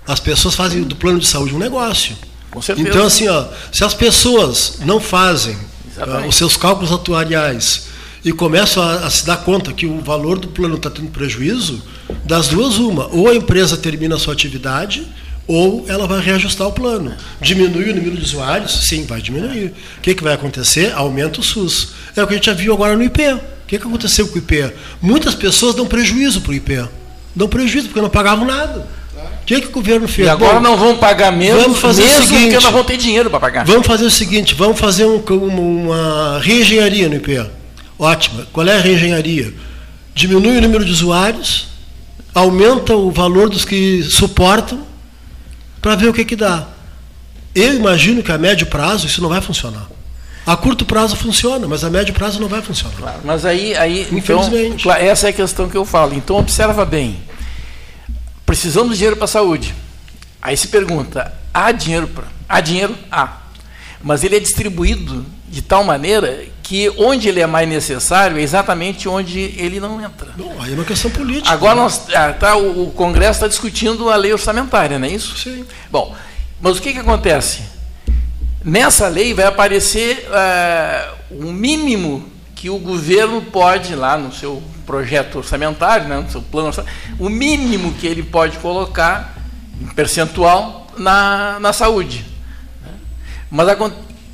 [0.06, 2.18] As pessoas fazem do plano de saúde um negócio.
[2.50, 2.90] Com certeza.
[2.90, 7.88] Então, assim, ó, se as pessoas não fazem uh, os seus cálculos atuariais
[8.26, 11.82] e começam a, a, se dar conta que o valor do plano está tendo prejuízo,
[12.26, 13.08] das duas, uma.
[13.08, 15.08] Ou a empresa termina a sua atividade,
[15.48, 17.14] ou ela vai reajustar o plano.
[17.42, 18.88] Diminui o número de usuários?
[18.88, 19.74] Sim, vai diminuir.
[19.98, 20.94] O que, que vai acontecer?
[20.94, 21.90] Aumenta o SUS.
[22.16, 23.22] É o que a gente já viu agora no IP
[23.72, 24.74] que, que aconteceu com o IP?
[25.02, 26.84] Muitas pessoas dão prejuízo para o IP.
[27.34, 28.86] Dão prejuízo porque não pagavam nada.
[29.16, 30.28] O que, que o governo fez?
[30.28, 32.84] E agora Bom, não vão pagar mesmo, vamos fazer mesmo o seguinte, porque não vão
[32.84, 33.66] ter dinheiro para pagar.
[33.66, 37.46] Vamos fazer o seguinte, vamos fazer um, uma reengenharia no IP.
[37.98, 38.46] Ótima.
[38.52, 39.54] Qual é a reengenharia?
[40.14, 41.68] Diminui o número de usuários,
[42.36, 44.86] aumenta o valor dos que suportam,
[45.82, 46.68] para ver o que, que dá.
[47.54, 49.88] Eu imagino que a médio prazo isso não vai funcionar.
[50.46, 52.96] A curto prazo funciona, mas a médio prazo não vai funcionar.
[52.96, 54.88] Claro, mas aí, aí então, Infelizmente.
[54.88, 56.14] Então, essa é a questão que eu falo.
[56.16, 57.22] Então, observa bem.
[58.46, 59.76] Precisamos de dinheiro para a saúde.
[60.42, 62.26] Aí se pergunta, há dinheiro para.
[62.50, 62.96] Há dinheiro?
[63.12, 63.38] Há.
[64.04, 69.10] Mas ele é distribuído de tal maneira que onde ele é mais necessário é exatamente
[69.10, 70.32] onde ele não entra.
[70.38, 71.54] Bom, aí é uma questão política.
[71.54, 71.82] Agora né?
[71.82, 75.38] nós, ah, tá, o, o Congresso está discutindo a lei orçamentária, não é isso?
[75.38, 75.66] Sim.
[75.92, 76.16] Bom,
[76.62, 77.64] mas o que, que acontece?
[78.64, 85.40] Nessa lei vai aparecer uh, um mínimo que o governo pode, lá no seu projeto
[85.40, 89.36] orçamentário, né, no seu plano orçamentário, o mínimo que ele pode colocar
[89.82, 92.26] em percentual na, na saúde.
[93.50, 93.68] Mas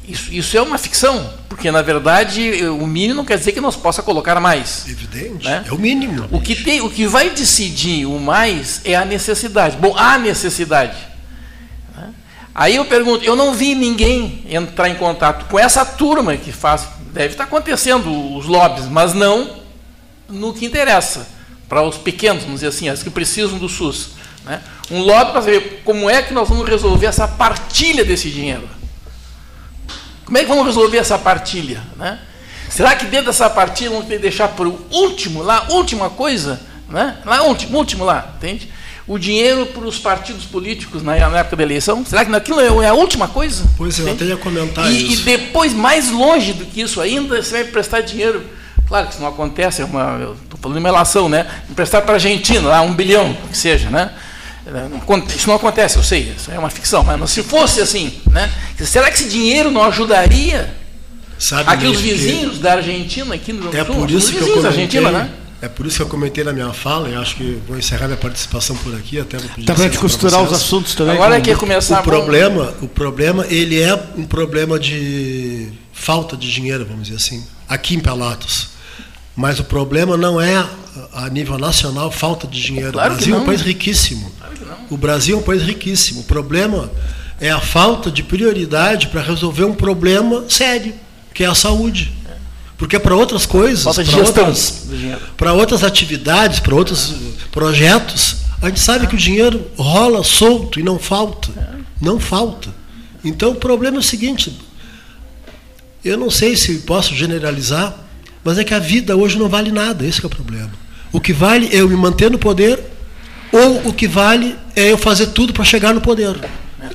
[0.07, 3.75] isso, isso é uma ficção, porque na verdade o mínimo não quer dizer que nós
[3.75, 4.87] possa colocar mais.
[4.87, 5.65] Evidente, né?
[5.67, 6.27] é o mínimo.
[6.31, 9.75] O que, tem, o que vai decidir o mais é a necessidade.
[9.77, 10.95] Bom, a necessidade.
[12.57, 16.87] Aí eu pergunto, eu não vi ninguém entrar em contato com essa turma que faz,
[17.13, 19.57] deve estar acontecendo os lobbies, mas não
[20.27, 21.27] no que interessa,
[21.69, 24.11] para os pequenos, vamos dizer assim, as que precisam do SUS.
[24.43, 24.59] Né?
[24.89, 28.67] Um lobby para saber como é que nós vamos resolver essa partilha desse dinheiro.
[30.27, 31.81] Como é que vamos resolver essa partilha?
[31.95, 32.19] Né?
[32.69, 36.59] Será que dentro dessa partilha vamos ter que deixar para o último lá, última coisa?
[36.89, 37.15] Né?
[37.25, 38.69] Lá, último, último lá, entende?
[39.07, 42.05] o dinheiro para os partidos políticos na, época da eleição?
[42.05, 43.63] Será que aquilo é, é a última coisa?
[43.77, 45.21] Pois é, eu até ia comentar e, isso.
[45.21, 48.43] E depois, mais longe do que isso ainda, você vai prestar dinheiro.
[48.85, 51.47] Claro que isso não acontece, é uma, eu estou falando de uma relação, né?
[51.69, 54.11] Emprestar para a Argentina, lá, um bilhão, que seja, né?
[55.35, 58.51] Isso não acontece, eu sei, isso é uma ficção, mas se fosse assim, né?
[58.83, 60.75] Será que esse dinheiro não ajudaria
[61.39, 64.67] Sabe aqui os vizinhos da Argentina, aqui no Rio é por isso que eu comentei,
[64.67, 65.29] Argentina, né?
[65.59, 68.17] É por isso que eu comentei na minha fala, e acho que vou encerrar minha
[68.17, 71.15] participação por aqui, até vou pedir Tá para costurar os assuntos também.
[71.15, 76.51] Agora é que começar o problema, o problema, ele é um problema de falta de
[76.51, 78.69] dinheiro, vamos dizer assim, aqui em Pelotas.
[79.35, 80.63] Mas o problema não é
[81.13, 82.93] a nível nacional falta de dinheiro.
[82.93, 84.31] Claro o Brasil é um país riquíssimo.
[84.89, 86.21] O Brasil é um país riquíssimo.
[86.21, 86.91] O problema
[87.39, 90.93] é a falta de prioridade para resolver um problema sério,
[91.33, 92.13] que é a saúde.
[92.77, 94.87] Porque para outras coisas, para outras,
[95.35, 97.15] para outras atividades, para outros
[97.51, 101.49] projetos, a gente sabe que o dinheiro rola solto e não falta.
[101.99, 102.69] Não falta.
[103.23, 104.55] Então o problema é o seguinte:
[106.05, 107.95] eu não sei se posso generalizar,
[108.43, 110.71] mas é que a vida hoje não vale nada, esse é o problema.
[111.11, 112.79] O que vale é eu me manter no poder,
[113.51, 116.37] ou o que vale é eu fazer tudo para chegar no poder.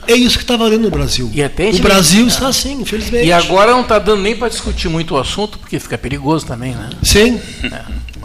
[0.06, 1.30] É isso que está valendo no Brasil.
[1.78, 3.26] o Brasil está assim, infelizmente.
[3.26, 6.74] E agora não está dando nem para discutir muito o assunto, porque fica perigoso também,
[6.74, 6.90] né?
[7.02, 7.40] Sim.
[7.64, 7.82] É.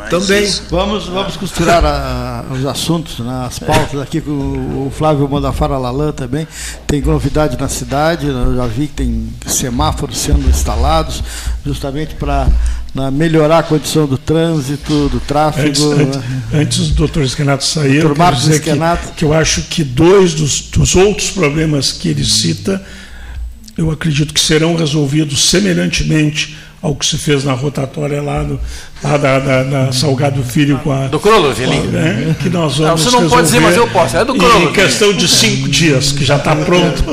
[0.09, 0.47] Também.
[0.69, 6.11] Vamos, vamos costurar a, os assuntos, né, as pautas aqui com o Flávio Mondafara Lalan
[6.11, 6.47] também.
[6.85, 11.23] Tem novidade na cidade, eu já vi que tem semáforos sendo instalados,
[11.65, 12.47] justamente para
[13.11, 15.67] melhorar a condição do trânsito, do tráfego.
[15.67, 16.19] Antes, antes,
[16.53, 18.71] antes do doutor Esquenato sair, eu quero dizer que,
[19.15, 22.81] que, eu acho que dois dos, dos outros problemas que ele cita,
[23.77, 28.45] eu acredito que serão resolvidos semelhantemente ao que se fez na rotatória lá,
[29.03, 31.07] lá da, da, da Salgado Filho com a.
[31.07, 31.79] Do Krolov ali.
[31.79, 34.15] Né, que nós vamos não, você não pode dizer, mas eu posso.
[34.15, 34.63] É do Krolov.
[34.63, 37.03] Em questão de cinco dias, que já está pronto.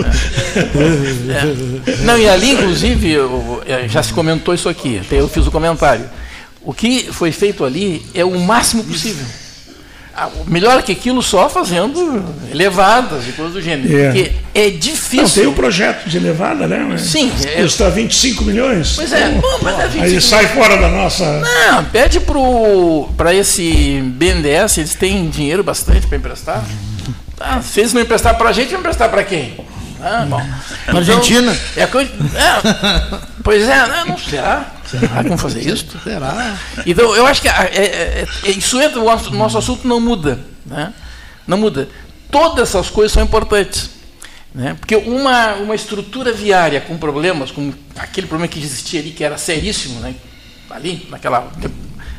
[0.54, 2.02] É.
[2.04, 6.04] Não, e ali, inclusive, eu, já se comentou isso aqui, eu fiz o comentário.
[6.62, 9.26] O que foi feito ali é o máximo possível.
[10.16, 13.98] Ah, melhor que aquilo só fazendo elevadas e coisas do gênero.
[13.98, 14.06] É.
[14.06, 15.22] Porque é difícil.
[15.22, 16.96] Não, tem um projeto de elevada, né?
[16.98, 17.32] Sim.
[17.44, 17.62] É...
[17.62, 18.92] Custa 25 milhões.
[18.94, 21.40] Pois é, Bom, mas é 25 Aí sai fora da nossa.
[21.40, 22.20] Não, pede
[23.16, 26.64] para esse BNDES, eles têm dinheiro bastante para emprestar.
[27.40, 29.56] Ah, se eles não emprestar para a gente, vão emprestar para quem?
[30.00, 30.40] Ah, bom.
[30.86, 31.56] Para Argentina?
[31.76, 34.73] Então, é, é, pois é, né, não será?
[35.00, 35.98] Será que vão fazer isso?
[36.02, 36.58] Será?
[36.86, 40.38] Então, eu acho que é, é, é, isso entra, o nosso, nosso assunto não muda.
[40.64, 40.92] Né?
[41.46, 41.88] Não muda.
[42.30, 43.90] Todas essas coisas são importantes.
[44.54, 44.76] Né?
[44.78, 49.36] Porque uma, uma estrutura viária com problemas, como aquele problema que existia ali, que era
[49.36, 50.14] seríssimo, né?
[50.70, 51.50] ali, naquela.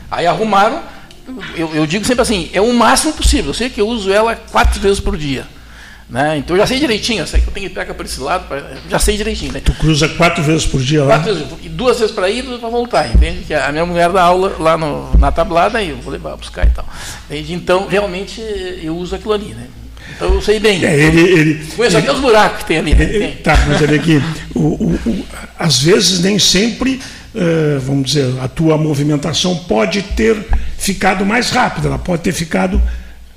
[0.09, 0.81] Aí arrumaram.
[1.55, 3.47] Eu, eu digo sempre assim: é o máximo possível.
[3.47, 5.47] Eu sei que eu uso ela quatro vezes por dia.
[6.07, 6.37] Né?
[6.37, 8.47] Então eu já sei direitinho, eu sei que eu tenho que pegar para esse lado,
[8.47, 9.53] pra, já sei direitinho.
[9.53, 9.59] Né?
[9.59, 11.17] Tu cruza quatro vezes por dia lá?
[11.17, 13.43] Quatro vezes, duas vezes para ir e duas para voltar, entende?
[13.45, 16.67] Que a minha mulher dá aula lá no, na tablada e eu vou levar, buscar
[16.67, 16.87] e tal.
[17.25, 17.53] Entende?
[17.53, 18.39] Então, realmente,
[18.83, 19.65] eu uso aquilo ali, né?
[20.15, 20.85] Então eu sei bem.
[20.85, 22.93] É, ele, ele, Conheço ele, até os buracos que tem ali.
[22.93, 23.03] Né?
[23.03, 23.27] Ele.
[23.37, 24.21] Tá, mas olha aqui,
[24.53, 25.25] o, o, o,
[25.57, 27.01] às vezes nem sempre,
[27.33, 30.37] uh, vamos dizer, a tua movimentação pode ter
[30.77, 32.79] ficado mais rápida, ela pode ter ficado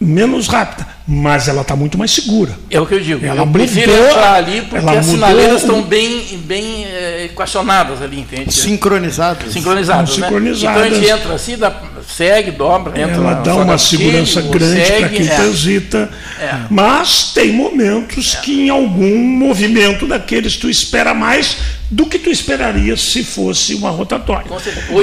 [0.01, 2.57] menos rápida, mas ela está muito mais segura.
[2.71, 3.25] É o que eu digo.
[3.25, 8.21] Ela eu prefiro mudou, entrar ali porque as sinaleiras estão bem, bem é, equacionadas ali,
[8.21, 8.53] entende?
[8.55, 9.53] Sincronizadas.
[9.53, 10.27] Sincronizadas, né?
[10.27, 10.87] sincronizadas.
[10.87, 11.73] Então a gente entra assim, dá,
[12.07, 15.35] segue, dobra, entra Ela dá uma segurança grande para quem é.
[15.35, 16.55] transita, é.
[16.71, 18.41] mas tem momentos é.
[18.41, 21.57] que em algum movimento daqueles tu espera mais
[21.91, 24.47] do que tu esperaria se fosse uma rotatória.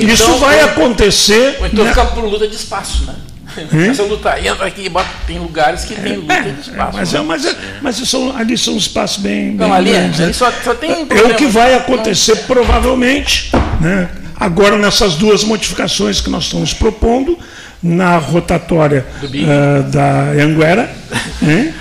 [0.02, 1.58] Isso então, vai acontecer.
[1.60, 1.90] Ou então né?
[1.90, 3.16] fica por luta de espaço, né?
[3.90, 4.92] Essa luta entra aqui
[5.26, 6.98] tem lugares que tem luta é, de espaço.
[6.98, 7.26] Mas, é, né?
[7.26, 10.22] mas, é, mas são, ali são espaços bem, não, bem ali, grandes.
[10.22, 14.10] Ali só, só tem é o que vai acontecer provavelmente, né?
[14.36, 17.38] agora nessas duas modificações que nós estamos propondo,
[17.82, 20.90] na rotatória uh, da Anguera,
[21.42, 21.74] né?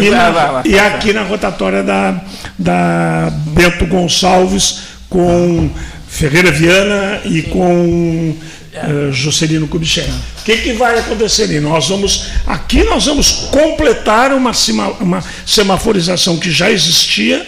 [0.00, 2.20] e, na, e, aqui na rotatória da,
[2.58, 5.70] da Bento Gonçalves com
[6.08, 8.34] Ferreira Viana e com
[8.74, 10.10] uh, Juscelino Kubitschek.
[10.10, 11.60] O que, que vai acontecer ali?
[11.60, 14.52] Nós vamos, aqui nós vamos completar uma,
[15.00, 17.46] uma semaforização que já existia,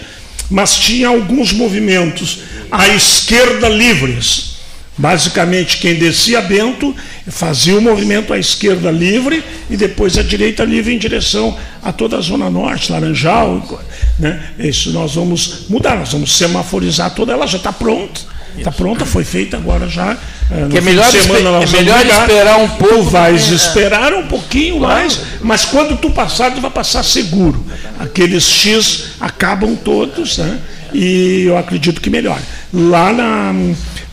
[0.51, 4.57] mas tinha alguns movimentos à esquerda livres.
[4.99, 6.97] Basicamente, quem descia Bento
[7.29, 12.17] fazia o movimento à esquerda livre e depois à direita livre em direção a toda
[12.17, 13.83] a Zona Norte, Laranjal.
[14.19, 14.53] Né?
[14.59, 19.25] Isso nós vamos mudar, nós vamos semaforizar toda ela, já está pronta Está pronta, foi
[19.25, 20.17] feita agora já.
[20.51, 22.97] Eh, que é melhor, semana é melhor esperar um pouco.
[22.97, 24.95] Tu vais esperar um pouquinho claro.
[24.95, 27.65] mais, mas quando tu passar, tu vai passar seguro.
[27.99, 30.59] Aqueles X acabam todos, né?
[30.93, 32.43] e eu acredito que melhore.
[32.73, 33.53] Lá na,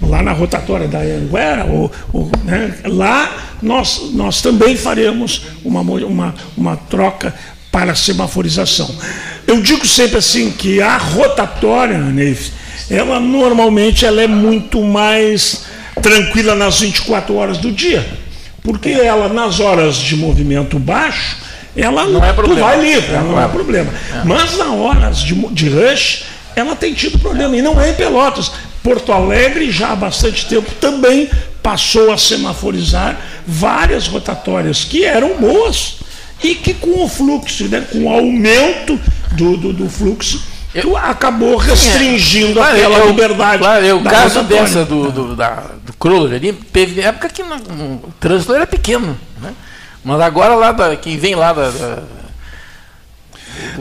[0.02, 2.76] lá na rotatória da Anguera, ou, ou, né?
[2.86, 7.34] lá nós, nós também faremos uma, uma, uma troca
[7.72, 8.94] para semaforização.
[9.48, 12.52] Eu digo sempre assim que a rotatória, Neif,
[12.90, 15.66] ela normalmente ela é muito mais
[16.02, 18.06] tranquila nas 24 horas do dia.
[18.62, 21.38] Porque ela, nas horas de movimento baixo,
[21.76, 22.62] ela não é problema.
[22.62, 23.92] vai livre, é, não é problema.
[23.92, 24.22] É.
[24.24, 26.24] Mas nas horas de, de rush,
[26.56, 27.56] ela tem tido problema.
[27.56, 28.52] E não é em Pelotas.
[28.82, 31.30] Porto Alegre, já há bastante tempo, também
[31.62, 33.18] passou a semaforizar
[33.48, 36.00] várias rotatórias que eram boas
[36.44, 39.00] e que com o fluxo, né, com o aumento
[39.32, 40.44] do, do, do fluxo,
[40.82, 43.60] tu acabou restringindo é, aquela eu, liberdade.
[43.60, 47.58] Claro, é o caso dessa do, do, da, do Kroller ali, teve época que no,
[47.58, 49.18] no, o trânsito era pequeno.
[49.42, 49.54] Né?
[50.04, 52.04] Mas agora lá da, quem vem lá da, da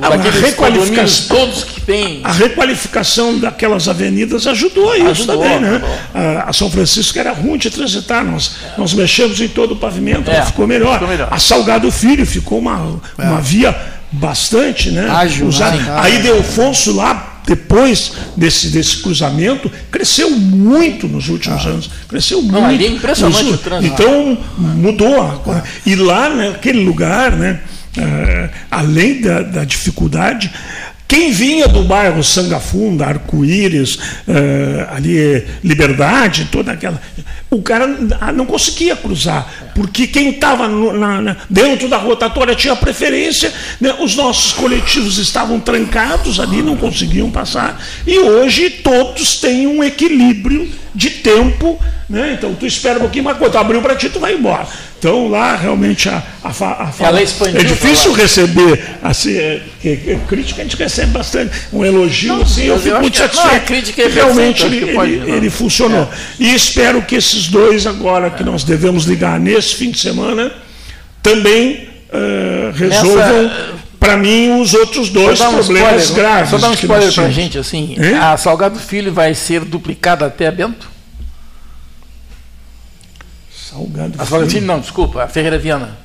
[0.03, 2.21] a requalificação, todos que tem.
[2.25, 5.81] A requalificação daquelas avenidas ajudou a isso ajudou, também, né?
[6.15, 8.79] A, a, São Francisco era ruim de transitar, nós, é.
[8.79, 10.95] nós mexemos em todo o pavimento, é, ficou, melhor.
[10.95, 11.29] ficou melhor.
[11.31, 13.23] A Salgado Filho ficou uma, é.
[13.23, 13.75] uma via
[14.13, 15.09] bastante, né?
[15.09, 15.77] Ágil, Usado.
[15.77, 15.93] Né?
[15.97, 21.71] Aí Delfonso lá, depois desse, desse cruzamento, cresceu muito nos últimos ah.
[21.71, 21.91] anos.
[22.09, 22.83] Cresceu Não, muito.
[22.83, 23.95] É impressionante o trânsito.
[23.95, 25.43] Então mudou.
[25.87, 27.61] E lá, naquele lugar, né,
[27.97, 30.53] uh, além da, da dificuldade,
[31.13, 36.99] Quem vinha do bairro Sangafunda, Arco-Íris, uh, ali Liberdade, toda aquela.
[37.51, 37.87] O cara
[38.35, 40.67] não conseguia cruzar, porque quem estava
[41.51, 43.95] dentro da rotatória tinha preferência, né?
[44.01, 50.67] os nossos coletivos estavam trancados ali, não conseguiam passar, e hoje todos têm um equilíbrio
[50.95, 52.37] de tempo, né?
[52.39, 54.67] então tu espera um pouquinho, mas quando abriu para ti, tu vai embora.
[55.03, 57.11] Então lá realmente a, a, a
[57.59, 62.43] é difícil receber assim, é, é, é, crítica, a gente recebe bastante, um elogio, não,
[62.43, 63.49] assim, eu fico muito satisfeito.
[63.49, 66.03] Não, a crítica é realmente ele, pode, ele, ele, funcionou.
[66.03, 66.09] É.
[66.39, 70.53] E espero que esses dois agora que nós devemos ligar nesse fim de semana
[71.21, 73.43] também uh, resolvam.
[73.43, 76.51] Nessa para mim, os outros dois um problemas spoiler, graves.
[76.51, 80.51] Só dar um spoiler para a gente, assim, a Salgado Filho vai ser duplicada até
[80.51, 80.92] Bento?
[83.73, 86.03] Salgado a Salgado Filho, não, desculpa, a Ferreira Viana.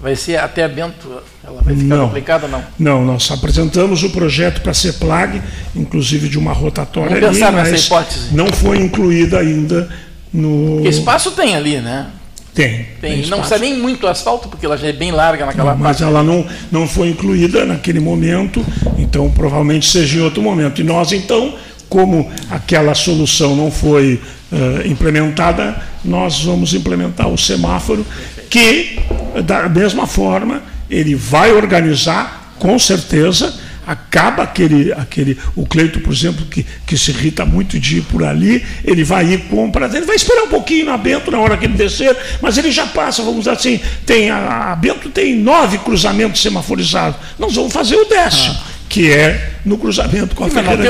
[0.00, 2.64] Vai ser até Bento, ela vai ficar não, duplicada não?
[2.78, 5.42] Não, nós apresentamos o projeto para ser plague,
[5.76, 8.34] inclusive de uma rotatória Vamos ali, mas hipótese.
[8.34, 9.90] não foi incluída ainda
[10.32, 10.76] no...
[10.76, 12.06] Porque espaço tem ali, né?
[12.54, 12.86] Tem.
[13.00, 13.20] Tem.
[13.20, 16.00] tem não precisa nem muito asfalto, porque ela já é bem larga naquela não, Mas
[16.00, 18.64] ela não, não foi incluída naquele momento,
[18.96, 20.80] então provavelmente seja em outro momento.
[20.80, 21.54] E nós, então,
[21.90, 24.20] como aquela solução não foi
[24.52, 28.06] uh, implementada, nós vamos implementar o semáforo,
[28.48, 28.98] que,
[29.44, 33.54] da mesma forma, ele vai organizar, com certeza,
[33.86, 38.22] acaba aquele, aquele o Cleito, por exemplo, que, que se irrita muito de ir por
[38.22, 41.64] ali, ele vai ir compra, ele vai esperar um pouquinho na Bento na hora que
[41.64, 45.78] ele descer, mas ele já passa, vamos dizer assim, tem a, a Bento tem nove
[45.78, 48.54] cruzamentos semaforizados, nós vamos fazer o décimo.
[48.66, 50.82] Ah que é no cruzamento com a Ferreira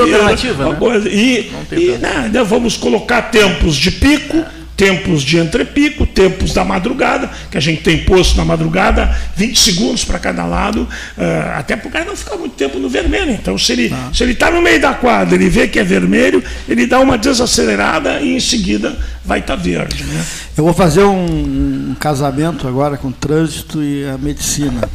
[1.05, 1.11] Né?
[1.11, 4.43] E, e né, vamos colocar tempos de pico,
[4.75, 10.03] tempos de entrepico, tempos da madrugada, que a gente tem posto na madrugada, 20 segundos
[10.03, 13.29] para cada lado, uh, até para o cara não ficar muito tempo no vermelho.
[13.33, 14.09] Então, se ele ah.
[14.11, 17.19] se ele está no meio da quadra, ele vê que é vermelho, ele dá uma
[17.19, 20.03] desacelerada e em seguida vai estar tá verde.
[20.03, 20.25] Né?
[20.57, 24.89] Eu vou fazer um, um casamento agora com o trânsito e a medicina.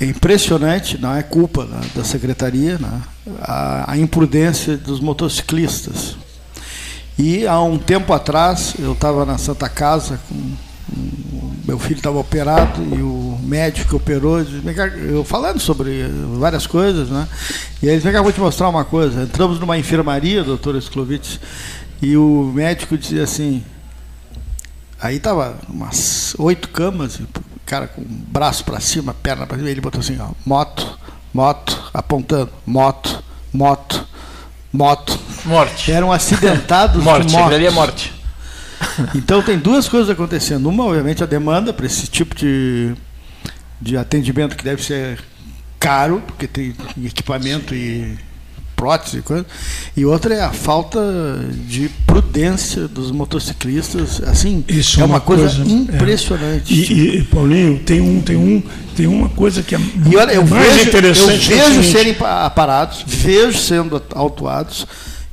[0.00, 3.00] É impressionante, não é culpa né, da secretaria, né,
[3.40, 6.16] a, a imprudência dos motociclistas
[7.18, 10.56] e há um tempo atrás, eu estava na Santa Casa, com,
[11.64, 16.06] meu filho estava operado e o médico que operou, eu falando sobre
[16.38, 17.28] várias coisas, né?
[17.80, 19.22] E eles, vem vou te mostrar uma coisa.
[19.22, 21.38] Entramos numa enfermaria, doutor Sklovitz,
[22.02, 23.62] e o médico dizia assim,
[25.00, 27.20] aí estava umas oito camas,
[27.64, 30.98] cara com o braço para cima, perna para cima, ele botou assim, ó, moto,
[31.32, 34.06] moto, apontando, moto, moto,
[34.72, 35.18] moto.
[35.44, 35.92] Morte.
[35.92, 37.70] Eram acidentados morte, de morte.
[37.70, 38.14] morte.
[39.14, 40.68] Então tem duas coisas acontecendo.
[40.68, 42.94] Uma, obviamente, a demanda para esse tipo de,
[43.80, 45.20] de atendimento que deve ser
[45.78, 48.16] caro, porque tem equipamento e
[48.84, 49.46] prótese e coisa.
[49.96, 51.00] E outra é a falta
[51.66, 54.22] de prudência dos motociclistas.
[54.26, 56.74] Assim, Isso é uma, uma coisa, coisa, impressionante.
[56.74, 56.92] É.
[56.92, 58.62] E, e, Paulinho, tem um, tem um,
[58.94, 61.50] tem uma coisa que é e olha, eu mais vejo, interessante.
[61.50, 64.86] Eu vejo serem aparados, vejo sendo autuados.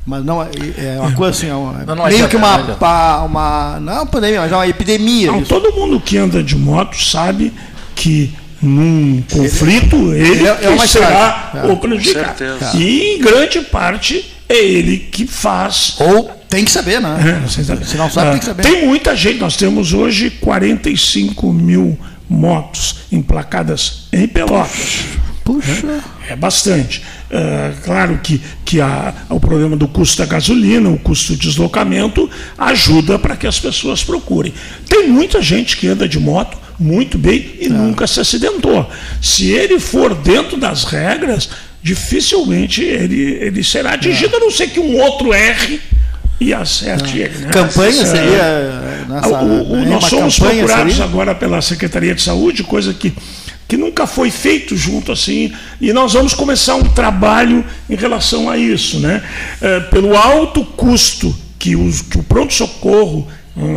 [0.03, 3.21] Mas não é, é uma coisa assim, é uma, não, não meio que uma, uma,
[3.21, 5.31] uma, Não é uma pandemia, mas é uma epidemia.
[5.31, 7.53] Não, todo mundo que anda de moto sabe
[7.93, 11.71] que num conflito, ele, ele, é, é será é.
[11.71, 12.43] o prejudicado.
[12.75, 15.95] E em grande parte é ele que faz.
[15.99, 17.43] Ou tem que saber, né?
[17.43, 18.63] É, Se não sabe, tem que saber.
[18.63, 21.97] Tem muita gente, nós temos hoje 45 mil
[22.29, 25.05] motos emplacadas em Pelotas.
[25.43, 26.03] Puxa.
[26.29, 27.01] É bastante.
[27.29, 32.29] É, claro que, que a, o problema do custo da gasolina, o custo do deslocamento,
[32.57, 34.53] ajuda para que as pessoas procurem.
[34.87, 37.69] Tem muita gente que anda de moto muito bem e é.
[37.69, 38.89] nunca se acidentou.
[39.21, 41.49] Se ele for dentro das regras,
[41.81, 44.37] dificilmente ele, ele será atingido, é.
[44.37, 45.79] a não ser que um outro erre
[46.39, 47.25] e acerte é.
[47.25, 47.37] ele.
[47.37, 47.49] Né?
[47.51, 49.05] Campanha seria.
[49.07, 51.05] Nessa, o, o, nós somos procurados seria?
[51.05, 53.13] agora pela Secretaria de Saúde, coisa que
[53.67, 58.57] que nunca foi feito junto assim, e nós vamos começar um trabalho em relação a
[58.57, 59.23] isso, né?
[59.61, 63.29] É, pelo alto custo que, os, que o pronto-socorro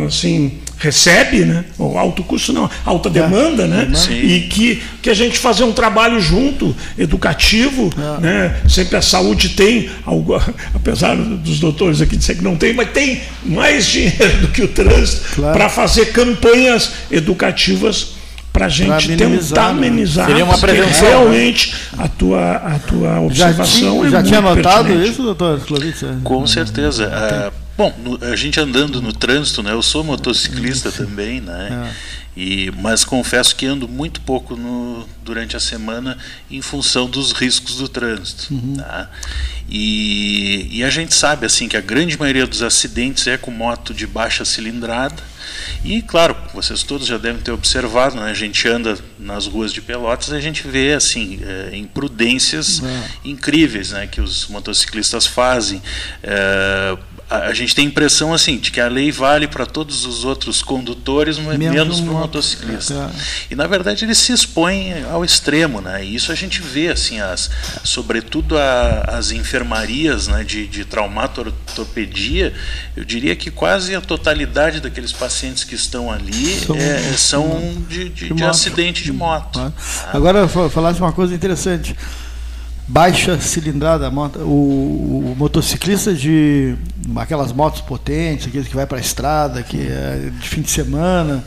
[0.05, 1.65] assim, recebe, né?
[1.77, 3.11] O alto custo não, alta é.
[3.11, 3.91] demanda, né?
[3.95, 4.13] Sim.
[4.13, 8.21] E que, que a gente fazer um trabalho junto, educativo, é.
[8.21, 8.55] né?
[8.69, 10.41] Sempre a saúde tem, algo,
[10.73, 14.67] apesar dos doutores aqui dizer que não tem, mas tem mais dinheiro do que o
[14.67, 15.57] trânsito claro.
[15.57, 18.15] para fazer campanhas educativas
[18.53, 20.27] para a gente tentar amenizar.
[20.27, 21.09] Seria uma prevenção.
[21.09, 26.05] Realmente a tua, a tua observação já, é já tinha notado isso, doutor Clovice?
[26.23, 27.11] Com certeza.
[27.11, 29.71] Ah, bom, a gente andando no trânsito, né?
[29.71, 31.91] Eu sou motociclista também, né?
[31.91, 32.15] É.
[32.37, 36.17] E, mas confesso que ando muito pouco no, durante a semana
[36.51, 38.53] em função dos riscos do trânsito.
[38.53, 38.75] Uhum.
[38.75, 39.09] Tá?
[39.69, 43.93] E, e, a gente sabe assim que a grande maioria dos acidentes é com moto
[43.93, 45.23] de baixa cilindrada.
[45.83, 48.29] E claro, vocês todos já devem ter observado, né?
[48.29, 53.03] a gente anda nas ruas de Pelotas e a gente vê assim é, imprudências uhum.
[53.23, 54.07] incríveis né?
[54.07, 55.81] que os motociclistas fazem.
[56.21, 56.97] É,
[57.29, 60.61] a, gente tem a impressão assim de que a lei vale para todos os outros
[60.61, 62.93] condutores, menos, menos para o motociclista.
[62.93, 63.53] É.
[63.53, 66.05] E na verdade eles se expõem ao extremo, né?
[66.05, 67.49] E isso a gente vê assim, as,
[67.83, 72.53] sobretudo a, as enfermarias né, de, de traumatortopedia,
[72.95, 78.09] eu diria que quase a totalidade daqueles pacientes que estão ali são, é, são de,
[78.09, 79.73] de, de, de acidente de moto.
[80.13, 81.95] Agora falasse uma coisa interessante
[82.87, 86.75] baixa cilindrada, o, o, motociclista de
[87.17, 91.43] aquelas motos potentes, aqueles que vai para a estrada, que é de fim de semana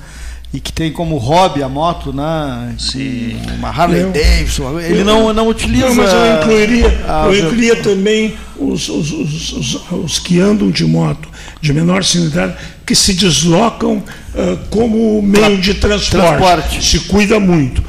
[0.52, 2.74] e que tem como hobby a moto, né?
[2.78, 3.38] Sim.
[3.59, 5.88] Uma Harley eu, Davidson, ele eu, não, não utiliza.
[5.88, 10.86] Não, mas eu incluiria, a, eu incluiria também os, os, os, os, que andam de
[10.86, 11.28] moto
[11.61, 12.56] de menor cilindrada,
[12.86, 17.82] que se deslocam uh, como meio de transporte, transporte, se cuida muito.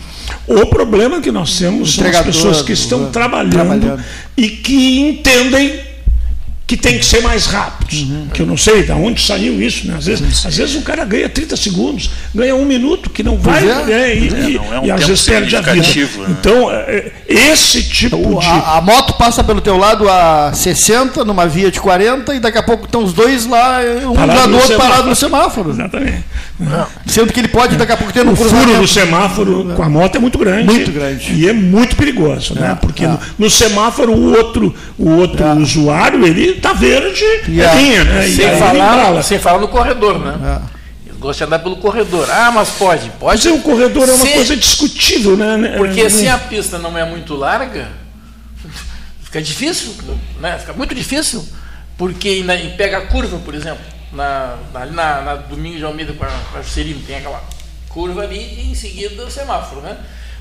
[0.45, 3.09] O problema que nós temos são as pessoas que estão né?
[3.11, 4.03] trabalhando, trabalhando,
[4.35, 5.88] e que entendem
[6.69, 8.03] que tem que ser mais rápidos.
[8.03, 8.27] Uhum.
[8.31, 9.87] Que eu não sei de onde saiu isso.
[9.87, 9.95] Né?
[9.97, 13.67] Às, vezes, às vezes o cara ganha 30 segundos, ganha um minuto, que não vai,
[13.67, 13.75] é.
[13.85, 14.15] né?
[14.15, 15.81] e, é, não é um e às vezes perde a vida.
[15.81, 16.27] Né?
[16.29, 18.45] Então, é, é, esse tipo então, de.
[18.45, 22.59] A, a, moto passa pelo teu lado a 60, numa via de 40, e daqui
[22.59, 25.71] a pouco estão os dois lá, um parado do outro parado no semáforo.
[25.71, 26.23] Exatamente.
[27.07, 30.17] Sendo que ele pode daqui a pouco ter um furo no semáforo com a moto
[30.17, 30.65] é muito grande.
[30.65, 31.33] Muito grande.
[31.33, 32.71] E é muito perigoso, né?
[32.71, 37.77] É, Porque no, no, semáforo o outro, o outro usuário, ele está verde, yeah.
[37.79, 38.27] é linha, né?
[38.27, 40.63] Sem, falar, sem falar no corredor, né?
[40.75, 40.79] É.
[41.19, 42.29] Gosta de andar pelo corredor.
[42.31, 43.49] Ah, mas pode, pode.
[43.49, 45.75] Mas o corredor é uma se, coisa discutível, né?
[45.77, 47.89] Porque é, se a pista não é muito larga,
[49.23, 49.93] fica difícil,
[50.39, 50.57] né?
[50.57, 51.45] Fica muito difícil,
[51.97, 52.45] porque
[52.77, 53.83] pega a curva, por exemplo,
[54.13, 56.61] na, na, na, na Domingo de Almeida com a, com a
[57.05, 57.43] tem aquela
[57.89, 59.97] curva ali e em seguida o semáforo, né?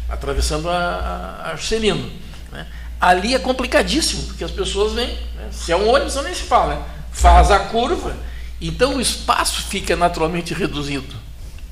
[0.08, 2.08] Atravessando a, a Arcelino.
[2.52, 2.66] Né?
[3.00, 5.48] Ali é complicadíssimo, porque as pessoas vêm, né?
[5.52, 6.82] se é um ônibus, nem se fala, né?
[7.12, 8.16] faz a curva,
[8.60, 11.14] então o espaço fica naturalmente reduzido.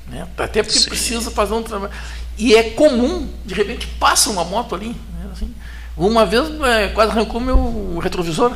[0.09, 0.25] Né?
[0.37, 0.89] Até porque Sim.
[0.89, 1.91] precisa fazer um trabalho.
[2.37, 4.89] E é comum, de repente passa uma moto ali.
[4.89, 5.29] Né?
[5.31, 5.53] Assim,
[5.97, 8.55] uma vez é, quase arrancou meu retrovisor.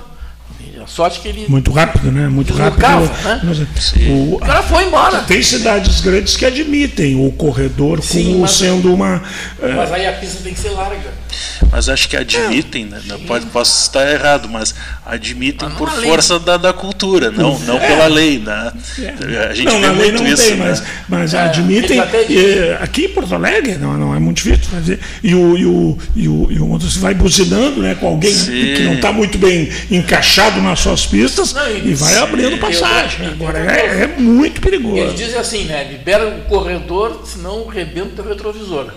[0.82, 1.46] A sorte que ele.
[1.48, 2.28] Muito rápido, né?
[2.28, 2.80] Muito rápido.
[3.24, 3.42] né?
[4.10, 5.22] o, o, cara foi embora.
[5.22, 9.24] Tem cidades grandes que admitem o corredor Sim, como sendo uma.
[9.62, 11.14] É, mas aí a pista tem que ser larga.
[11.72, 13.02] Mas acho que admitem, né?
[13.28, 14.74] Pode, posso estar errado, mas
[15.06, 17.88] admitem mas por força da, da cultura, não, não é.
[17.88, 18.40] pela lei.
[18.40, 18.72] Né?
[19.00, 19.48] É.
[19.50, 20.44] A gente não, vê na muito lei não isso.
[20.44, 20.70] Tem, né?
[20.70, 22.00] Mas, mas é, admitem.
[22.30, 25.00] E, aqui em Porto Alegre não, não é muito difícil fazer.
[25.24, 28.74] E o, e o, e o, e o vai buzinando né, com alguém Sim.
[28.76, 33.28] que não está muito bem encaixado nas suas pistas não, e, e vai abrindo passagem.
[33.28, 34.98] Agora é, é, muito perigoso.
[34.98, 35.84] Eles dizem assim, né?
[35.84, 38.92] Libera o corredor, senão rebenta o retrovisor.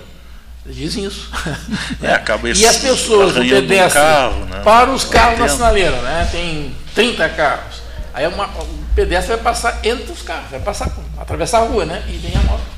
[0.66, 1.30] Dizem isso.
[2.02, 4.60] É, acaba e as pessoas, o pedestre, um né?
[4.62, 6.28] para os carros na sinaleira, né?
[6.30, 7.82] tem 30 carros.
[8.12, 12.02] Aí uma, o pedestre vai passar entre os carros, vai passar, atravessar a rua, né?
[12.08, 12.73] E vem a moto.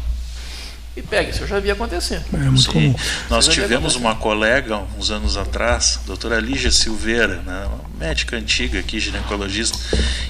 [0.96, 2.22] E pega, isso eu já vi acontecer.
[2.32, 2.72] É muito Sim.
[2.72, 2.94] comum.
[3.28, 7.68] Nós tivemos uma colega, uns anos atrás, a doutora Lígia Silveira, né,
[7.98, 9.78] médica antiga aqui, ginecologista,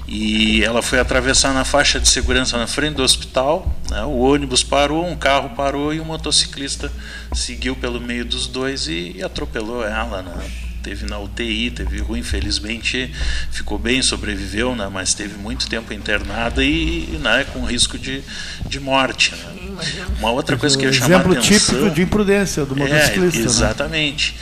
[0.09, 4.65] e ela foi atravessar na faixa de segurança na frente do hospital, né, o ônibus
[4.65, 6.91] parou, um carro parou e o um motociclista
[7.33, 10.23] seguiu pelo meio dos dois e, e atropelou ela.
[10.23, 13.13] Né teve na UTI, teve ruim, infelizmente
[13.51, 18.23] ficou bem, sobreviveu, né, mas teve muito tempo internada e, né, com risco de,
[18.69, 19.35] de morte.
[19.35, 19.75] Né.
[20.21, 23.39] Uma outra coisa que eu ia chamar Exemplo típico de imprudência do é, motociclista.
[23.41, 24.37] É, exatamente.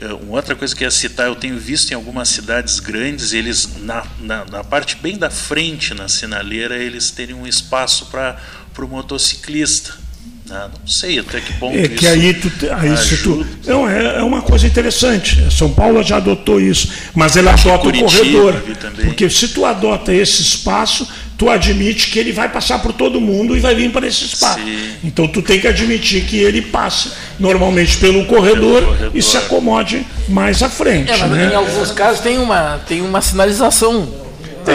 [0.00, 0.08] Né?
[0.22, 3.68] Uma outra coisa que eu ia citar, eu tenho visto em algumas cidades grandes, eles
[3.80, 8.38] na, na, na parte bem da frente, na sinaleira, eles terem um espaço para
[8.78, 9.94] o motociclista.
[10.50, 14.22] Ah, não sei até que ponto é que aí tu, aí tu, não é, é
[14.22, 15.46] uma coisa interessante.
[15.50, 18.54] São Paulo já adotou isso, mas ele adota o corredor,
[19.04, 23.56] porque se tu adota esse espaço, tu admite que ele vai passar por todo mundo
[23.56, 24.58] e vai vir para esse espaço.
[24.58, 24.90] Sim.
[25.04, 29.12] Então tu tem que admitir que ele passe normalmente pelo corredor, pelo corredor.
[29.14, 31.12] e se acomode mais à frente.
[31.12, 31.50] É, mas né?
[31.52, 34.27] em alguns casos tem uma tem uma sinalização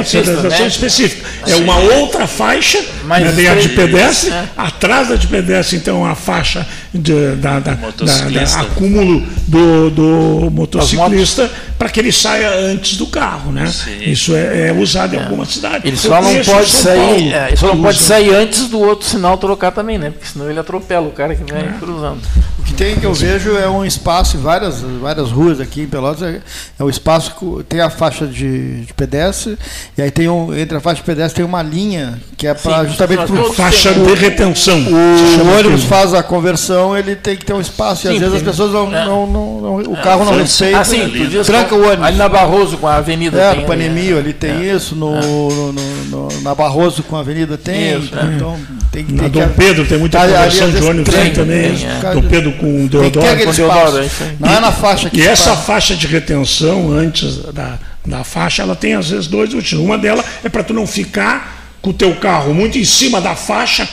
[0.03, 0.67] sinalização né?
[0.67, 1.27] específica.
[1.45, 4.49] É uma outra faixa, né, tem a de pedestre, né?
[4.55, 11.49] atrás da de pedestre, então, a faixa de, da, da, da, acúmulo do, do motociclista
[11.77, 13.65] para que ele saia antes do carro, né?
[13.67, 13.99] Sim.
[14.03, 15.23] Isso é, é, usado em é.
[15.23, 15.87] alguma cidade.
[15.87, 19.37] Ele só não pode sair, é, ele só não pode sair antes do outro sinal
[19.37, 20.11] trocar também, né?
[20.11, 21.75] Porque senão ele atropela o cara que vem é.
[21.79, 22.21] cruzando.
[22.59, 25.87] O que tem que eu vejo é um espaço em várias, várias ruas aqui em
[25.87, 26.41] Pelotas, é,
[26.79, 29.57] é um espaço que tem a faixa de, de pedestre
[29.97, 32.85] e aí tem um, entre a faixa de pedestre tem uma linha que é para
[32.85, 34.79] justamente por faixa de retenção.
[34.79, 38.35] O, o ônibus faz a conversão, ele tem que ter um espaço e às vezes
[38.35, 39.05] as pessoas não, é.
[39.05, 40.79] não, não, não, o carro não respeita.
[40.79, 41.09] Ah, sim,
[41.45, 42.05] tranca o ônibus.
[42.05, 43.65] Ali na Barroso com a avenida é, tem.
[43.65, 44.75] Panemio ali tem é.
[44.75, 47.97] isso, no, no, no, na Barroso com a avenida tem.
[47.97, 48.59] Isso, então, então
[48.91, 51.73] tem, tem na Dom Pedro tem muita conversão de ônibus tem, também.
[52.13, 54.09] Dom Pedro com o Deodoro.
[54.39, 58.75] Não é na faixa que E essa faixa de retenção antes da, da faixa, ela
[58.75, 59.83] tem às vezes dois motivos.
[59.83, 63.35] Uma delas é para tu não ficar com o teu carro muito em cima da
[63.35, 63.87] faixa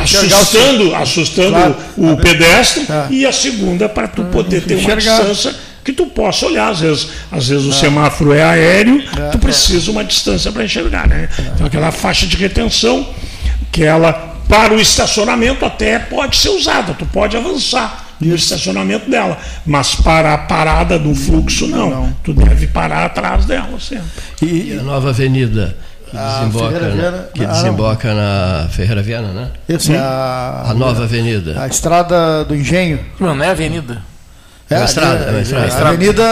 [0.00, 3.06] assustando, assustando claro, o, pedestre, é.
[3.10, 5.54] e a segunda para tu poder ter uma distância
[5.84, 6.70] que tu possa olhar.
[6.70, 7.74] Às vezes, às vezes o é.
[7.74, 9.30] semáforo é aéreo, é.
[9.30, 11.08] tu precisa uma distância para enxergar.
[11.08, 11.28] Né?
[11.54, 13.08] Então aquela faixa de retenção,
[13.70, 14.12] que ela,
[14.48, 20.34] para o estacionamento, até pode ser usada, tu pode avançar no estacionamento dela, mas para
[20.34, 21.90] a parada do fluxo, não.
[21.90, 22.16] não.
[22.24, 24.06] Tu deve parar atrás dela sempre.
[24.42, 25.76] E, e a nova avenida?
[26.10, 29.50] Que desemboca, Viana, que ah, desemboca na Ferreira Viana, né?
[29.68, 31.60] Isso, é a, a nova avenida.
[31.60, 33.00] A estrada do Engenho.
[33.20, 34.02] Não, não é avenida.
[34.70, 35.84] É, é a estrada, é, a, estrada.
[35.84, 36.24] a Avenida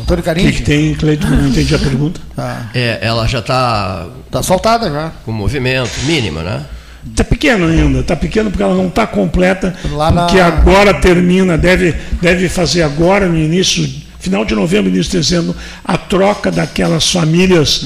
[0.00, 0.48] Antônio Carinho.
[0.48, 1.28] O que, que, tem, Cleiton?
[1.28, 2.20] Não entendi a pergunta.
[2.36, 2.66] Ah.
[2.74, 4.06] É, ela já está.
[4.26, 5.12] Está asfaltada já.
[5.24, 6.64] Com movimento mínimo, né?
[7.06, 10.46] Está pequeno ainda, está pequeno porque ela não está completa, Lá porque na...
[10.46, 13.88] agora termina, deve, deve fazer agora, no início
[14.18, 15.54] final de novembro, início de dezembro,
[15.84, 17.84] a troca daquelas famílias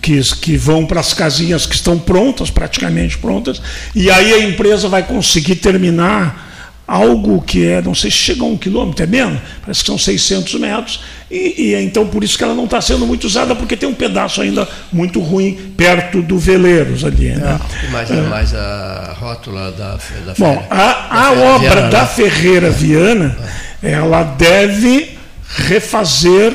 [0.00, 3.60] que, que vão para as casinhas que estão prontas, praticamente prontas,
[3.94, 6.52] e aí a empresa vai conseguir terminar
[6.86, 9.96] algo que é, não sei se chega a um quilômetro, é menos, parece que são
[9.98, 13.76] 600 metros, e, e então por isso que ela não está sendo muito usada, porque
[13.76, 17.30] tem um pedaço ainda muito ruim perto do Veleiros ali.
[17.30, 17.58] Né?
[17.84, 18.20] É, mais, é.
[18.22, 22.06] mais a rótula da, da Bom, a, a obra Viana, da né?
[22.06, 23.36] Ferreira Viana,
[23.82, 23.92] é.
[23.92, 25.13] ela deve
[25.54, 26.52] refazer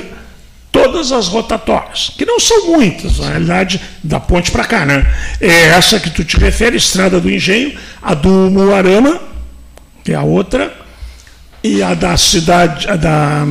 [0.72, 5.06] todas as rotatórias, que não são muitas, na realidade, da ponte para cá, né?
[5.42, 9.20] É essa que tu te refere, Estrada do Engenho, a do Muarama,
[10.04, 10.74] que é a outra,
[11.64, 13.46] e a da cidade, a da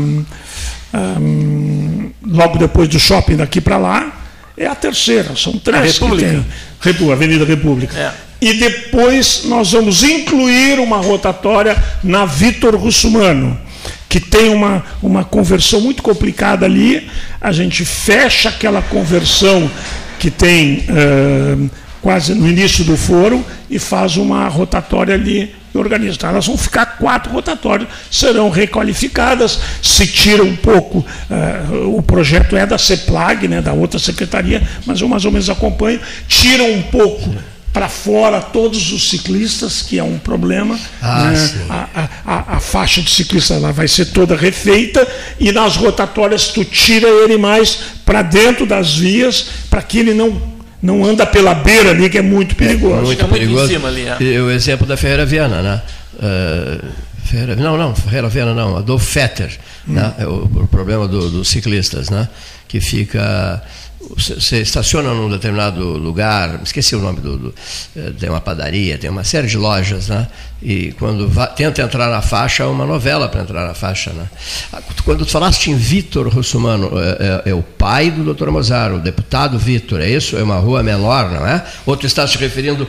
[0.94, 4.12] um, logo depois do shopping daqui para lá,
[4.56, 6.44] é a terceira, são três que tem.
[6.80, 7.98] República, Avenida República.
[7.98, 8.12] É.
[8.40, 13.67] E depois nós vamos incluir uma rotatória na Vitor Russumano
[14.08, 17.08] que tem uma, uma conversão muito complicada ali,
[17.40, 19.70] a gente fecha aquela conversão
[20.18, 26.16] que tem uh, quase no início do foro e faz uma rotatória ali e organiza.
[26.16, 32.56] Então, elas vão ficar quatro rotatórias, serão requalificadas, se tira um pouco, uh, o projeto
[32.56, 36.82] é da CEPLAG, né, da outra secretaria, mas eu mais ou menos acompanho, tira um
[36.82, 37.34] pouco
[37.72, 40.78] para fora todos os ciclistas, que é um problema.
[41.00, 41.66] Ah, né?
[41.68, 45.06] a, a, a, faixa de ciclista ela vai ser toda refeita
[45.38, 50.58] e nas rotatórias tu tira ele mais para dentro das vias para que ele não
[50.80, 52.98] não anda pela beira ali que é muito perigoso.
[52.98, 53.72] É muito perigoso.
[53.72, 54.40] Muito ali, é.
[54.40, 55.82] O exemplo da Ferreira Viana, né?
[56.14, 56.86] Uh,
[57.24, 59.58] Ferreira, não, não, Ferreira Viana não, a do Fetter,
[59.88, 59.94] hum.
[59.94, 60.14] né?
[60.18, 62.28] É o, o problema do, dos ciclistas, né?
[62.68, 63.62] Que fica
[64.00, 67.54] você estaciona num determinado lugar, esqueci o nome do, do,
[67.96, 70.28] eh, tem uma padaria, tem uma série de lojas, né?
[70.62, 74.26] E quando va, tenta entrar na faixa, é uma novela para entrar na faixa, né?
[74.72, 78.50] Ah, quando tu falaste em Vitor Russumano, é, é, é, o pai do Dr.
[78.50, 80.36] Mozart, o deputado Vitor, é isso?
[80.36, 81.64] É uma rua menor, não é?
[81.84, 82.86] Ou tu estás te referindo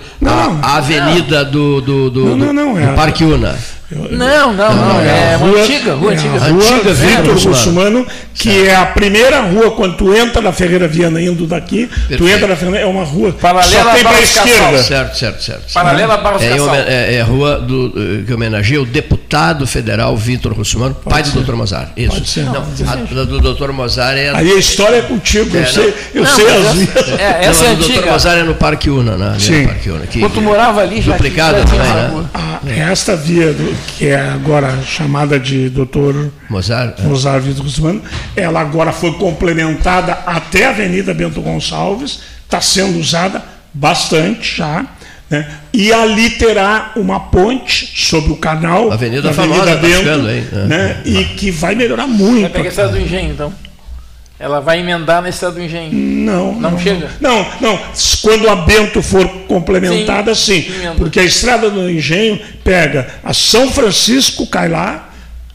[0.61, 1.51] à avenida não.
[1.51, 3.57] do, do, do, não, não, do, do Parque Una?
[3.91, 5.01] Não, não, não.
[5.01, 6.35] É, é uma antiga, rua antiga.
[6.35, 10.87] É, rua antiga, Vitor Russumano, que é a primeira rua, quando tu entra na Ferreira
[10.87, 12.23] Viana indo daqui, Perfeito.
[12.23, 14.83] tu entra na Ferreira, é uma rua paralela só tem para a esquerda.
[14.83, 15.73] Certo, certo, certo.
[15.73, 16.49] Paralela para é,
[16.87, 21.41] é, é a rua do, eh, que homenageia o deputado federal Vitor Russumano, pai do
[21.41, 21.55] Dr.
[21.55, 21.89] Mozart.
[21.97, 22.11] Isso.
[22.11, 22.45] Pode ser.
[22.45, 23.71] Não, a, do Dr.
[23.71, 24.31] Mozart é.
[24.35, 27.19] Aí a história é contigo, eu sei, eu não, sei as vias.
[27.19, 27.99] É, essa não, é antiga.
[27.99, 28.11] O Dr.
[28.11, 29.35] Mozart é no Parque Una, né?
[29.39, 29.65] Sim.
[29.65, 32.25] Parque Una, que, Quando tu morava ali, já duplicada também, né?
[32.33, 32.59] Ah,
[32.91, 36.27] esta via, do, que é agora chamada de Dr.
[36.49, 37.03] Mozart, é.
[37.03, 38.01] Mozart Vitor Russumano,
[38.35, 44.85] ela agora foi complementada até a Avenida Bento Gonçalves, está sendo usada bastante já.
[45.29, 45.47] Né?
[45.71, 50.65] E ali terá uma ponte sobre o canal, Avenida, Avenida famosa, Bento, tá aí, né?
[50.65, 51.01] né?
[51.05, 52.51] e que vai melhorar muito.
[52.51, 53.53] Vai pegar a do engenho, então.
[54.39, 55.91] Ela vai emendar na estrada do engenho.
[55.93, 56.53] Não.
[56.53, 57.11] Não, não chega?
[57.19, 57.77] Não, não.
[58.21, 60.61] Quando a Bento for complementada, sim.
[60.61, 65.09] sim porque a estrada do engenho pega a São Francisco, cai lá,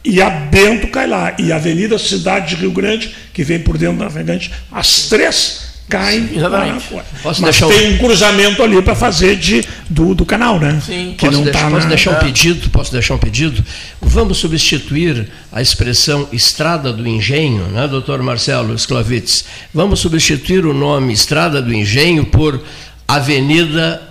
[0.04, 1.34] e a Bento cai lá.
[1.38, 5.63] E a Avenida Cidade de Rio Grande, que vem por dentro da Navegante, as três
[5.88, 6.84] caem Exatamente.
[7.22, 10.80] Posso Mas deixar tem um cruzamento ali para fazer de, do, do canal, né?
[10.84, 11.14] Sim.
[11.16, 11.88] Que posso não deixar, tá posso na...
[11.88, 12.70] deixar um pedido?
[12.70, 13.64] Posso deixar um pedido?
[14.00, 19.44] Vamos substituir a expressão Estrada do Engenho, né, doutor Marcelo Sklavitz?
[19.72, 22.62] Vamos substituir o nome Estrada do Engenho por
[23.06, 24.02] Avenida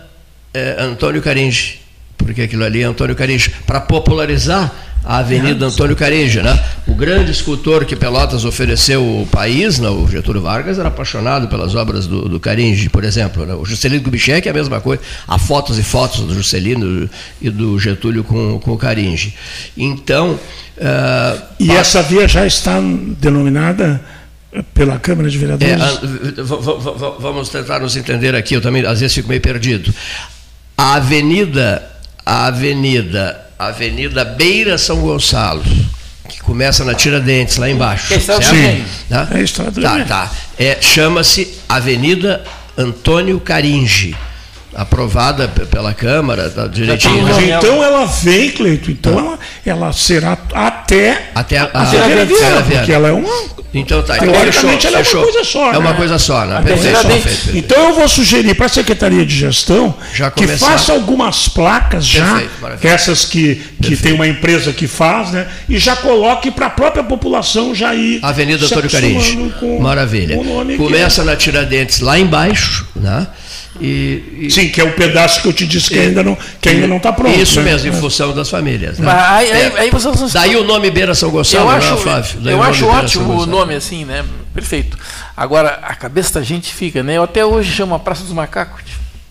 [0.54, 1.80] eh, Antônio Caringe,
[2.18, 4.72] porque aquilo ali é Antônio Caringe, para popularizar
[5.04, 6.58] a Avenida Antônio Careja, né?
[6.88, 11.76] O grande escultor que Pelotas ofereceu ao país, né, o Getúlio Vargas, era apaixonado pelas
[11.76, 13.46] obras do, do Caringe, por exemplo.
[13.46, 13.54] Né?
[13.54, 15.02] O Juscelino Kubitschek é a mesma coisa.
[15.28, 17.10] Há fotos e fotos do Juscelino
[17.42, 19.34] e do Getúlio com, com o Caringe.
[19.78, 20.40] Então...
[20.78, 21.80] Uh, e passa...
[21.80, 22.80] essa via já está
[23.20, 24.02] denominada
[24.74, 25.74] pela Câmara de Vereadores?
[25.74, 26.42] É,
[27.20, 29.94] vamos tentar nos entender aqui, eu também às vezes fico meio perdido.
[30.78, 31.84] A avenida,
[32.26, 35.64] a avenida Avenida Beira São Gonçalo,
[36.30, 38.08] que começa na Tiradentes, lá embaixo.
[38.08, 38.44] Que é certo?
[38.46, 38.86] Sim.
[39.10, 39.28] Tá?
[39.32, 39.44] É
[39.82, 40.32] tá, tá.
[40.58, 42.44] É, Chama-se Avenida
[42.78, 44.16] Antônio Caringe
[44.76, 47.24] aprovada pela Câmara, tá direitinho.
[47.24, 52.64] Mas então ela vem, Cleito, então ela, ela será até, até a, a, a, a
[52.64, 53.64] porque ela é uma.
[53.74, 55.70] Então tá, teoricamente ela é uma coisa só.
[55.70, 55.78] É né?
[55.80, 56.62] uma coisa só, né?
[56.62, 59.96] Perfeito, perfeito, Então eu vou sugerir para a Secretaria de Gestão
[60.36, 65.48] que faça algumas placas já, perfeito, essas que, que tem uma empresa que faz, né?
[65.68, 68.20] E já coloque para a própria população já ir.
[68.22, 69.52] Avenida Antônio Caringe.
[69.82, 70.38] Maravilha.
[70.78, 71.32] Começa que é.
[71.32, 73.28] na Tiradentes lá embaixo, né?
[73.82, 76.70] E, e, Sim, que é o pedaço que eu te disse que ainda não que
[76.70, 77.40] ainda não está pronto.
[77.40, 77.72] Isso né?
[77.72, 79.00] mesmo, em função das famílias.
[79.00, 79.06] Né?
[79.06, 79.74] Mas aí, é.
[79.80, 80.10] aí, você...
[80.32, 82.40] Daí o nome Beira São Gonçalo, eu acho, não, Flávio?
[82.42, 84.24] Daí eu acho ótimo o nome assim, né?
[84.54, 84.98] Perfeito.
[85.36, 87.18] Agora, a cabeça da gente fica, né?
[87.18, 88.84] Eu até hoje chamo a Praça dos Macacos.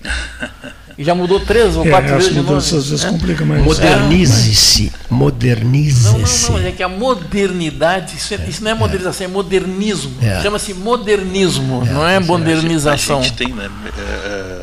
[0.97, 2.59] E já mudou três ou é, quatro vezes de nome.
[2.59, 3.11] Às vezes né?
[3.11, 3.64] complica mais.
[3.64, 4.93] Modernize-se.
[5.09, 6.51] Modernize-se.
[6.51, 9.32] Não, não, não, é que a modernidade, isso, é, isso não é modernização, é, é
[9.32, 10.16] modernismo.
[10.20, 10.40] É.
[10.43, 11.93] Chama-se modernismo, é.
[11.93, 13.20] não é modernização.
[13.20, 13.70] A gente tem né,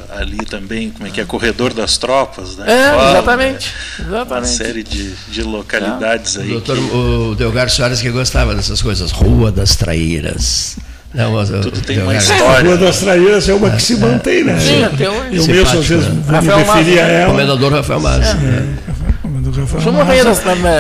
[0.10, 2.66] ali também, como é que é, Corredor das Tropas, né?
[2.68, 4.06] É, Fala, exatamente, né?
[4.08, 4.32] exatamente.
[4.32, 6.50] Uma série de, de localidades aí.
[6.50, 6.96] O doutor que...
[6.96, 9.12] o Delgar Soares que gostava dessas coisas.
[9.12, 10.78] Rua das Traíras.
[11.14, 12.46] Não, mas, Tudo tem uma história.
[12.46, 14.60] A Rua das Traíras é uma que se mantém, né?
[14.60, 15.38] Sim, até hoje.
[15.38, 16.42] Eu mesmo, às vezes, né?
[16.42, 17.32] me referia a ela.
[17.32, 18.38] Comendador Rafael Massa.
[18.38, 18.90] É.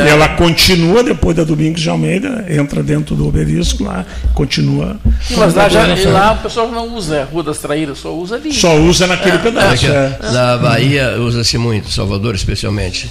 [0.06, 4.98] E ela continua depois da Domingos de Almeida, entra dentro do obelisco lá, continua.
[5.36, 8.54] Mas lá, já, lá o pessoal não usa a Rua das Traíras, só usa ali.
[8.54, 9.86] Só usa naquele é, pedaço.
[9.88, 10.18] É.
[10.32, 13.10] Na Bahia usa-se muito, Salvador especialmente.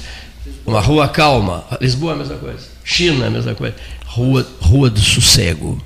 [0.64, 1.64] Uma rua calma.
[1.80, 2.58] Lisboa é a mesma coisa.
[2.84, 3.74] China é a mesma coisa.
[4.06, 5.80] Rua, rua do Sossego.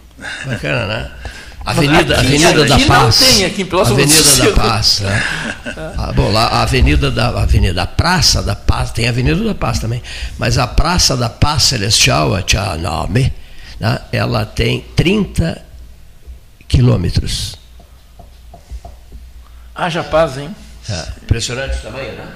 [0.47, 1.11] Bacana, né?
[1.65, 3.21] Avenida, aqui, Avenida da Paz.
[3.21, 5.01] Não tem aqui em Avenida da Paz.
[5.01, 5.23] Né?
[5.97, 9.55] Ah, bom, lá a Avenida da Avenida, a Praça da Paz, tem a Avenida da
[9.55, 10.03] Paz também,
[10.39, 13.33] mas a Praça da Paz Celestial, a Tchaname,
[13.79, 14.01] né?
[14.11, 15.63] ela tem 30
[16.67, 17.57] quilômetros.
[19.75, 20.55] Haja paz, hein?
[20.89, 22.27] É, impressionante tamanho, né?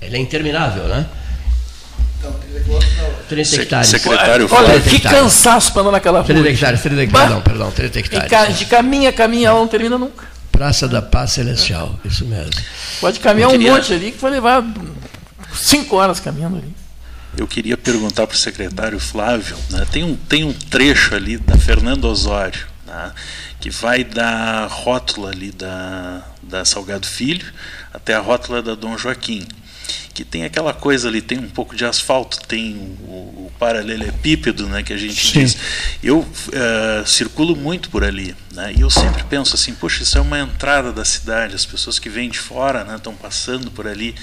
[0.00, 1.06] Ela é interminável, né?
[3.28, 3.88] 30 hectares.
[3.88, 6.26] Secretário Olha, que cansaço para andar naquela rua.
[6.26, 8.58] 30 hectares, 30 hectares, perdão, perdão, 30 hectares.
[8.58, 10.26] de caminha, caminha, ela não termina nunca.
[10.50, 12.52] Praça da Paz Celestial, isso mesmo.
[13.00, 13.72] Pode caminhar queria...
[13.72, 14.64] um monte ali que vai levar
[15.54, 16.72] 5 horas caminhando ali.
[17.36, 21.56] Eu queria perguntar para o secretário Flávio, né, tem, um, tem um trecho ali da
[21.56, 23.10] Fernando Osório, né,
[23.58, 27.46] que vai da rótula ali da, da Salgado Filho
[27.92, 29.46] até a rótula da Dom Joaquim
[30.14, 34.82] que tem aquela coisa ali, tem um pouco de asfalto, tem o, o paralelepípedo, né,
[34.82, 35.40] que a gente Sim.
[35.40, 35.56] diz.
[36.02, 40.20] Eu uh, circulo muito por ali, né, e eu sempre penso assim, poxa, isso é
[40.20, 44.14] uma entrada da cidade, as pessoas que vêm de fora né, estão passando por ali,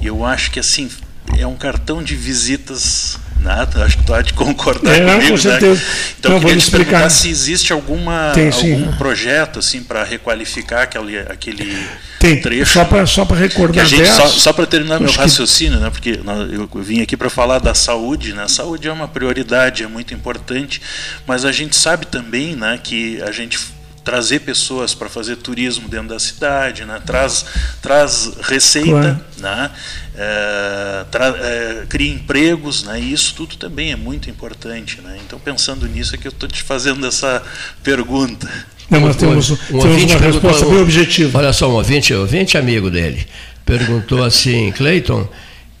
[0.00, 0.90] e eu acho que assim
[1.38, 5.28] é um cartão de visitas Nada, acho que tu há de concordar é, comigo.
[5.28, 5.38] Com né?
[5.38, 5.80] certeza.
[5.80, 5.86] Né?
[6.18, 6.90] Então, Não, eu queria te explicar.
[6.90, 11.76] perguntar se existe alguma, Tem, algum projeto assim, para requalificar aquele, aquele
[12.18, 12.40] Tem.
[12.40, 12.72] trecho.
[12.72, 13.84] Só para só recordar.
[13.84, 15.84] Gente, só, só para terminar meu raciocínio, que...
[15.84, 15.90] né?
[15.90, 18.32] porque eu vim aqui para falar da saúde.
[18.32, 18.44] Né?
[18.44, 20.80] A saúde é uma prioridade, é muito importante,
[21.26, 23.58] mas a gente sabe também né, que a gente
[24.04, 27.00] trazer pessoas para fazer turismo dentro da cidade, né?
[27.04, 27.44] traz,
[27.80, 29.24] traz receita, claro.
[29.38, 29.70] né?
[30.14, 31.06] É,
[31.40, 33.00] é, cria empregos, né?
[33.00, 35.00] e isso tudo também é muito importante.
[35.00, 35.18] Né?
[35.24, 37.42] Então, pensando nisso, é que eu estou te fazendo essa
[37.82, 38.50] pergunta.
[38.90, 41.38] Não, mas temos, um, temos uma resposta bem objetiva.
[41.38, 43.26] Olha só, um ouvinte, ouvinte amigo dele,
[43.64, 45.26] perguntou assim, Cleiton,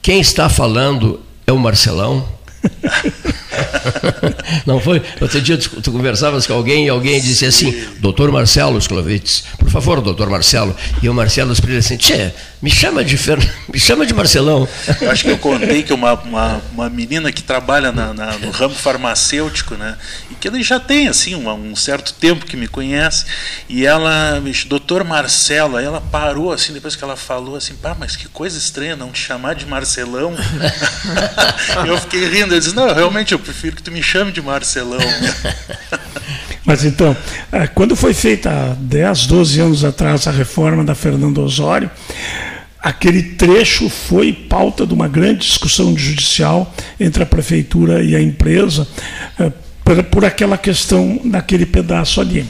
[0.00, 2.26] quem está falando é o Marcelão?
[4.66, 5.02] Não foi?
[5.20, 9.70] Outro dia tu, tu, conversavas com alguém e alguém disse assim, doutor Marcelo Sklovitz, por
[9.70, 10.74] favor, doutor Marcelo.
[11.02, 12.32] E o Marcelo explica assim, tchê,
[12.62, 13.38] me chama de Fer...
[13.68, 14.68] me chama de Marcelão.
[15.00, 18.52] Eu acho que eu contei que uma, uma, uma menina que trabalha na, na, no
[18.52, 19.96] ramo farmacêutico, né?
[20.30, 23.24] E que ele já tem assim um, um certo tempo que me conhece,
[23.68, 28.14] e ela, doutor Marcelo, aí ela parou assim, depois que ela falou assim, pá, mas
[28.14, 30.32] que coisa estranha não te chamar de Marcelão.
[31.84, 35.00] eu fiquei rindo, ele disse, não, realmente eu prefiro que tu me chame de Marcelão.
[36.64, 37.16] Mas então,
[37.50, 41.90] é, quando foi feita há 10, 12 anos atrás a reforma da Fernando Osório,
[42.82, 48.86] aquele trecho foi pauta de uma grande discussão judicial entre a prefeitura e a empresa
[49.38, 49.52] é,
[50.10, 52.44] por, aquela questão daquele pedaço ali.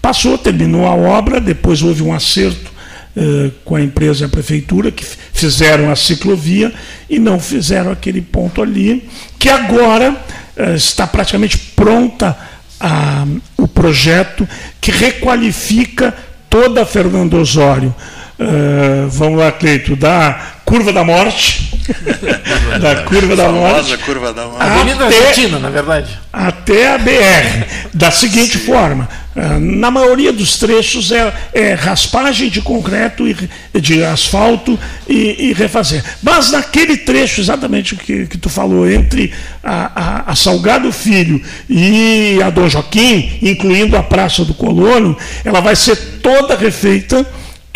[0.00, 2.72] Passou, terminou a obra, depois houve um acerto
[3.16, 6.72] eh, com a empresa e a prefeitura, que fizeram a ciclovia
[7.10, 9.08] e não fizeram aquele ponto ali,
[9.38, 10.12] que agora
[10.56, 12.38] uh, está praticamente pronta
[12.78, 13.26] a,
[13.56, 14.48] o projeto
[14.80, 16.14] que requalifica
[16.48, 17.94] toda a Fernando Osório.
[18.38, 21.72] Uh, vamos lá, Cleito, da Curva da Morte.
[22.80, 23.96] da Curva da Morte.
[23.98, 24.62] Curva da Morte.
[24.62, 26.18] Avenida até, Argentina, na verdade.
[26.32, 27.66] Até a BR.
[27.92, 28.66] Da seguinte Sim.
[28.66, 34.78] forma: ah, na maioria dos trechos é, é, raspagem de concreto e de asfalto
[35.08, 36.04] e, e, refazer.
[36.22, 39.32] Mas naquele trecho, exatamente o que, que tu falou, entre
[39.64, 45.60] a, a, a, Salgado Filho e a Dom Joaquim, incluindo a Praça do Colono, ela
[45.60, 47.26] vai ser toda refeita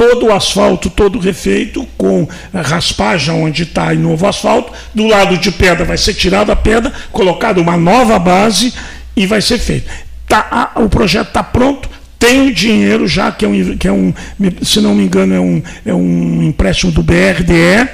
[0.03, 4.72] todo o asfalto todo refeito, com raspagem onde está em novo asfalto.
[4.92, 8.74] Do lado de pedra vai ser tirada a pedra, colocada uma nova base
[9.14, 9.88] e vai ser feito.
[10.26, 11.88] Tá, o projeto está pronto,
[12.22, 14.14] tem o dinheiro já, que é um, que é um
[14.62, 17.88] se não me engano, é um, é um empréstimo do BRDE,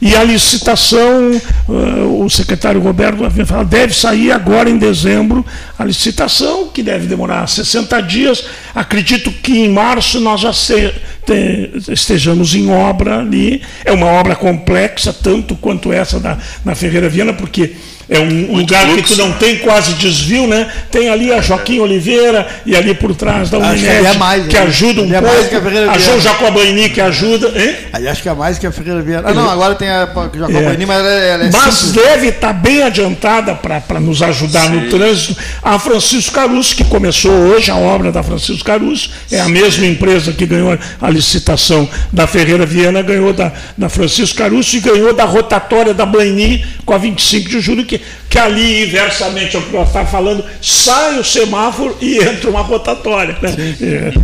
[0.00, 5.44] e a licitação, uh, o secretário Roberto falado, deve sair agora em dezembro,
[5.78, 8.46] a licitação, que deve demorar 60 dias.
[8.74, 10.90] Acredito que em março nós já se,
[11.26, 13.60] te, estejamos em obra ali.
[13.84, 17.74] É uma obra complexa, tanto quanto essa da, na Ferreira Viana, porque
[18.08, 20.70] é um Muito lugar que tu não tem quase desvio, né?
[20.90, 24.56] Tem ali a Joaquim Oliveira e ali por trás da Unimed, que, é mais, que
[24.56, 25.90] ajuda um é pouco.
[25.90, 27.52] a, a João Jacobaini que ajuda.
[27.56, 27.76] Hein?
[28.08, 29.22] Acho que é mais que a Ferreira Vieira.
[29.26, 30.86] Ah, não, agora tem a Jacobaini, é.
[30.86, 31.92] mas ela, é, ela é Mas simples.
[31.92, 34.76] deve estar tá bem adiantada para nos ajudar Sim.
[34.76, 35.36] no trânsito.
[35.62, 40.32] A Francisco Caruso, que começou hoje a obra da Francisco Caruso, é a mesma empresa
[40.32, 45.24] que ganhou a licitação da Ferreira Viana, ganhou da, da Francisco Caruso e ganhou da
[45.24, 49.72] rotatória da Blaini com a 25 de julho, que que, que ali, inversamente ao que
[49.72, 53.36] nós estamos falando, sai o semáforo e entra uma rotatória.
[53.40, 53.76] Né?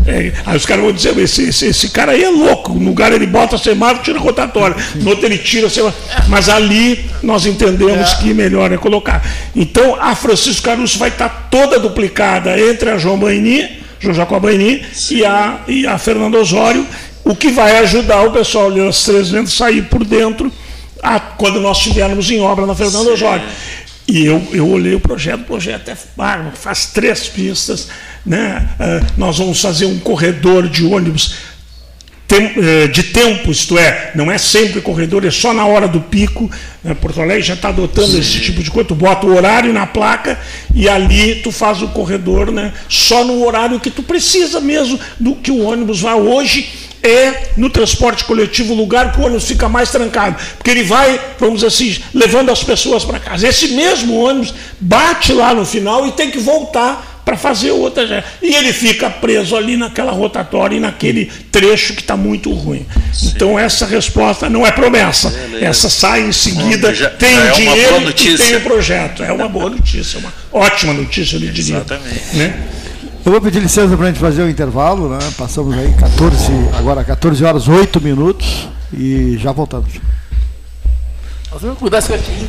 [0.07, 2.87] É, é, aí os caras vão dizer, esse, esse, esse, cara aí é louco, no
[2.87, 5.01] lugar ele bota semáforo tira rotatória, Sim.
[5.01, 6.03] no outro ele tira semáforo.
[6.29, 8.17] Mas ali nós entendemos é.
[8.17, 9.25] que melhor é colocar.
[9.55, 15.25] Então a Francisco Caruso vai estar toda duplicada entre a João Baini, João Jacobaini e
[15.25, 16.87] a, e a Fernando Osório,
[17.25, 20.51] o que vai ajudar o pessoal de as três vendas sair por dentro
[21.03, 23.45] a, quando nós estivermos em obra na Fernando Osório.
[24.07, 27.89] E eu, eu olhei o projeto, o projeto é bárbaro, faz três pistas,
[28.27, 28.69] né?
[28.75, 31.35] Uh, nós vamos fazer um corredor de ônibus
[32.33, 36.51] uh, de tempo, isto é, não é sempre corredor, é só na hora do pico.
[36.83, 36.93] Né?
[36.95, 38.19] Porto Alegre já está adotando Sim.
[38.19, 40.39] esse tipo de coisa, tu bota o horário na placa
[40.75, 42.73] e ali tu faz o corredor né?
[42.89, 47.71] só no horário que tu precisa mesmo do que o ônibus vai hoje é no
[47.71, 51.69] transporte coletivo o lugar que o ônibus fica mais trancado, porque ele vai, vamos dizer
[51.69, 53.49] assim, levando as pessoas para casa.
[53.49, 58.25] Esse mesmo ônibus bate lá no final e tem que voltar para fazer outra.
[58.43, 62.85] E ele fica preso ali naquela rotatória e naquele trecho que está muito ruim.
[63.13, 63.33] Sim.
[63.35, 65.31] Então, essa resposta não é promessa.
[65.31, 65.65] Beleza.
[65.65, 69.23] Essa sai em seguida, já, tem já o é dinheiro e tem o projeto.
[69.23, 71.77] É uma boa notícia, uma ótima notícia, eu diria.
[71.77, 72.37] Exatamente.
[72.37, 72.67] Né?
[73.25, 75.19] Eu vou pedir licença para a gente fazer o intervalo, né?
[75.37, 79.93] Passamos aí 14, agora 14 horas 8 minutos e já voltamos.
[81.53, 82.49] Nós vamos cuidar certinho.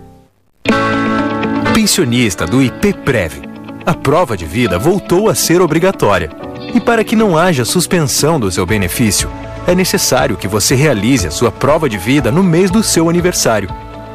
[1.81, 3.41] pensionista do IPPREV.
[3.85, 6.29] A prova de vida voltou a ser obrigatória.
[6.75, 9.29] E para que não haja suspensão do seu benefício,
[9.65, 13.67] é necessário que você realize a sua prova de vida no mês do seu aniversário.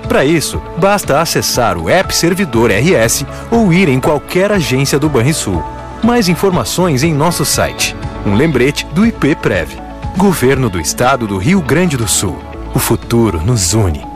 [0.08, 5.60] Para isso, basta acessar o App Servidor RS ou ir em qualquer agência do Banrisul.
[6.04, 7.96] Mais informações em nosso site.
[8.24, 9.76] Um lembrete do IPPREV.
[10.16, 12.38] Governo do Estado do Rio Grande do Sul.
[12.72, 14.15] O futuro nos une.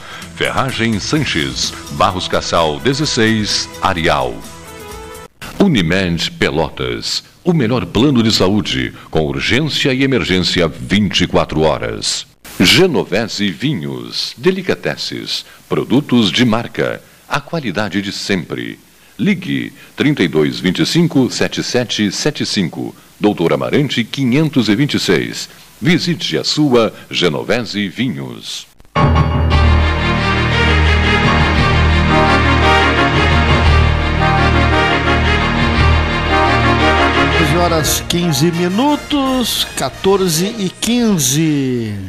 [0.41, 4.33] Ferragem Sanches, Barros Cassal 16, Arial.
[5.59, 7.23] Unimed Pelotas.
[7.43, 12.25] O melhor plano de saúde, com urgência e emergência 24 horas.
[12.59, 18.79] Genovese Vinhos, Delicateces, produtos de marca, a qualidade de sempre.
[19.19, 25.49] Ligue 3225 7775, Doutor Amarante 526.
[25.79, 28.65] Visite a sua Genovese Vinhos.
[37.51, 41.99] 12 horas 15 minutos, 14 e 15.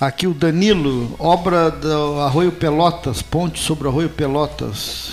[0.00, 5.10] Aqui o Danilo, obra do Arroio Pelotas, ponte sobre o Arroio Pelotas.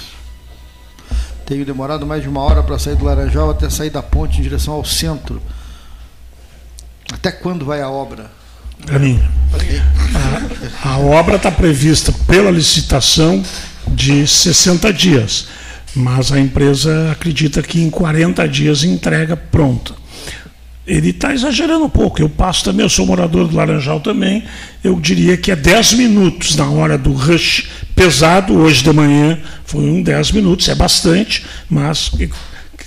[1.46, 4.42] Tenho demorado mais de uma hora para sair do Laranjal até sair da ponte em
[4.42, 5.42] direção ao centro.
[7.12, 8.32] Até quando vai a obra?
[9.02, 9.22] Mim.
[10.82, 13.44] A, a obra está prevista pela licitação
[13.86, 15.48] de 60 dias
[15.96, 19.94] mas a empresa acredita que em 40 dias entrega pronta.
[20.86, 22.22] Ele está exagerando um pouco.
[22.22, 24.44] Eu passo também, eu sou morador do Laranjal também.
[24.84, 28.54] Eu diria que é 10 minutos na hora do rush pesado.
[28.54, 32.12] Hoje de manhã foi um 10 minutos, é bastante, mas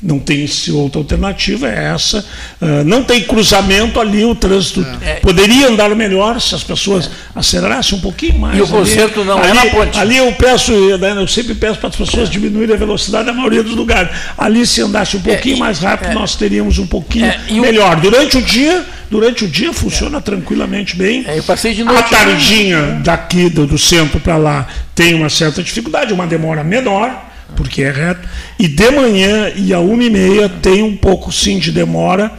[0.03, 2.25] não tem outra alternativa, é essa.
[2.61, 5.15] Uh, não tem cruzamento ali, o trânsito é.
[5.17, 7.11] poderia andar melhor se as pessoas é.
[7.35, 8.59] acelerassem um pouquinho mais.
[8.59, 9.99] E o conserto não ali, é na ponte.
[9.99, 12.33] Ali eu peço, né, eu sempre peço para as pessoas é.
[12.33, 14.11] diminuírem a velocidade na maioria dos lugares.
[14.37, 16.15] Ali se andasse um é, pouquinho mais rápido, é.
[16.15, 17.97] nós teríamos um pouquinho melhor.
[17.97, 21.25] Durante o dia, durante o dia funciona tranquilamente bem.
[21.27, 21.99] eu passei de noite.
[21.99, 27.26] A tardinha daqui do, do centro para lá tem uma certa dificuldade, uma demora menor
[27.55, 28.29] porque é reto.
[28.59, 32.33] E de manhã e a uma e meia tem um pouco sim de demora.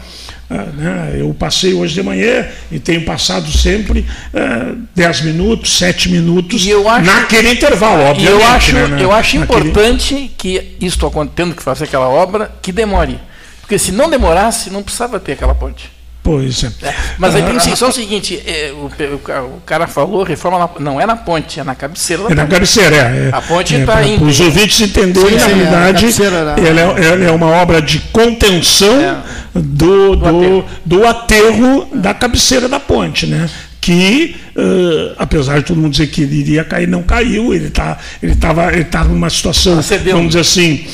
[0.50, 1.16] Uh, né?
[1.20, 7.06] Eu passei hoje de manhã e tenho passado sempre uh, 10 minutos, 7 minutos acho,
[7.06, 8.42] naquele intervalo, obviamente.
[8.42, 9.04] Eu acho, né?
[9.04, 9.60] eu acho naquele...
[9.60, 13.20] importante que isto tendo que fazer aquela obra, que demore.
[13.60, 15.97] Porque se não demorasse, não precisava ter aquela ponte.
[16.28, 16.68] Pois é.
[16.84, 21.00] é mas a intenção é o seguinte: é, o, o, cara falou, reforma na, não
[21.00, 23.30] é na ponte, é na cabeceira da É na cabeceira, é.
[23.32, 24.26] A ponte está é, indo.
[24.26, 29.22] Os ouvintes entenderem, na realidade, ela é, ela é, uma obra de contenção é.
[29.54, 33.50] do, do, do, aterro, do aterro da cabeceira da ponte, né?
[33.80, 37.98] que, uh, apesar de todo mundo dizer que ele iria cair, não caiu, ele está
[38.22, 39.80] ele tava, ele tá numa situação,
[40.12, 40.86] vamos dizer assim,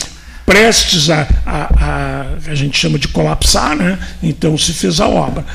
[0.45, 3.97] prestes a, a, a, a gente chama de colapsar, né?
[4.21, 5.45] então se fez a obra.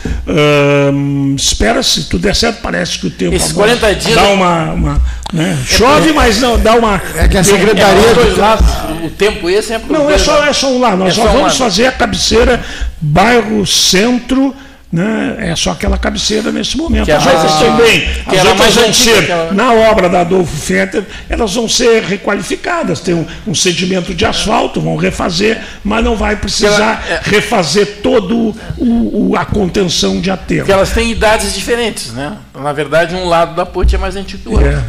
[1.36, 4.72] Espera-se, tudo der certo, parece que o tempo Esses 40 dias dá uma.
[4.72, 5.58] uma né?
[5.66, 7.00] Chove, mas não dá uma.
[7.16, 8.10] É que a secretaria.
[8.10, 8.66] É, do lados,
[9.04, 10.96] o tempo esse é Não, é só, é só um lá.
[10.96, 12.64] Nós é só vamos um fazer a cabeceira,
[13.00, 14.54] bairro centro
[14.90, 15.36] né?
[15.38, 17.04] É só aquela cabeceira nesse momento.
[17.04, 19.52] Que as outras também, que as outras vão ser, aquela...
[19.52, 24.80] na obra da Adolfo Fetter, elas vão ser requalificadas, tem um, um sedimento de asfalto,
[24.80, 27.20] vão refazer, mas não vai precisar ela, é...
[27.22, 30.60] refazer todo o, o, a contenção de aterro.
[30.60, 32.36] Porque elas têm idades diferentes, né?
[32.54, 34.68] Na verdade, um lado da ponte é mais antigo que o outro.
[34.68, 34.84] É.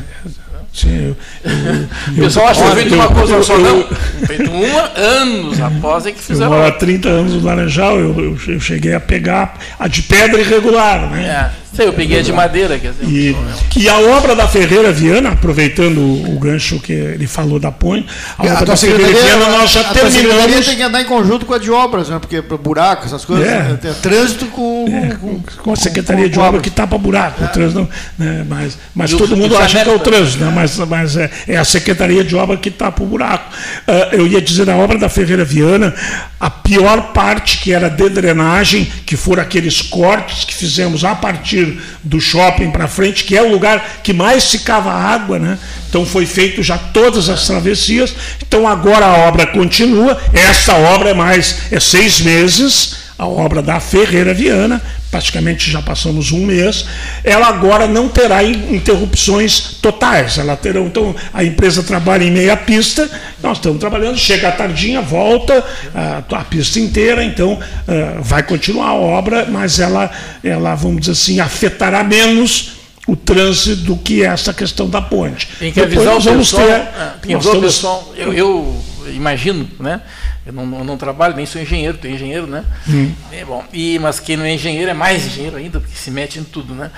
[0.74, 3.84] Sim, eu, eu, o pessoal acha que feito uma coisa só, não.
[4.28, 6.52] Feito um anos após é que fizeram.
[6.52, 10.40] Eu moro há 30 anos no Laranjal, eu, eu, cheguei a pegar a de pedra
[10.40, 11.24] irregular, né?
[11.24, 11.60] É.
[11.74, 12.80] Sei, eu peguei a de madeira.
[12.80, 13.36] Quer dizer, e,
[13.78, 18.44] e a obra da Ferreira Viana, aproveitando o gancho que ele falou da ponte, a,
[18.44, 20.66] a obra da Ferreira Viana nós já a terminamos.
[20.66, 22.20] tem que andar em conjunto com a de obras, né?
[22.20, 23.78] porque buraco, essas coisas, é.
[23.82, 27.46] Tem trânsito com, é, com, com, a Secretaria com, de Obra que tapa buraco, é.
[27.46, 28.46] o trânsito, né?
[28.48, 30.52] mas, mas todo mundo acha que é o trânsito, né?
[30.54, 33.54] mas, mas é, é a Secretaria de Obra que tapa o buraco.
[33.88, 35.94] Uh, eu ia dizer, na obra da Ferreira Viana,
[36.40, 41.59] a pior parte que era de drenagem, que foram aqueles cortes que fizemos a partir
[42.04, 45.58] do shopping para frente, que é o lugar que mais ficava água, né?
[45.90, 48.14] Então foi feito já todas as travessias.
[48.42, 50.20] Então agora a obra continua.
[50.34, 56.32] Essa obra é mais é seis meses a obra da Ferreira Viana, praticamente já passamos
[56.32, 56.86] um mês,
[57.24, 60.38] ela agora não terá interrupções totais.
[60.38, 63.10] Ela terá, então, a empresa trabalha em meia pista,
[63.42, 65.64] nós estamos trabalhando, chega à tardinha, volta
[65.94, 70.12] a, a pista inteira, então uh, vai continuar a obra, mas ela,
[70.44, 72.74] ela, vamos dizer assim, afetará menos
[73.08, 75.48] o trânsito do que essa questão da ponte.
[75.58, 78.84] Tem que Depois avisar o pessoal, ter, ah, tem que avisar o pessoal eu, eu
[79.12, 80.02] imagino, né?
[80.50, 82.66] Eu não, não, trabalho, nem sou engenheiro, tenho engenheiro, né?
[82.88, 83.12] Hum.
[83.32, 86.40] É, bom, e, mas quem não é engenheiro é mais engenheiro ainda, porque se mete
[86.40, 86.90] em tudo, né?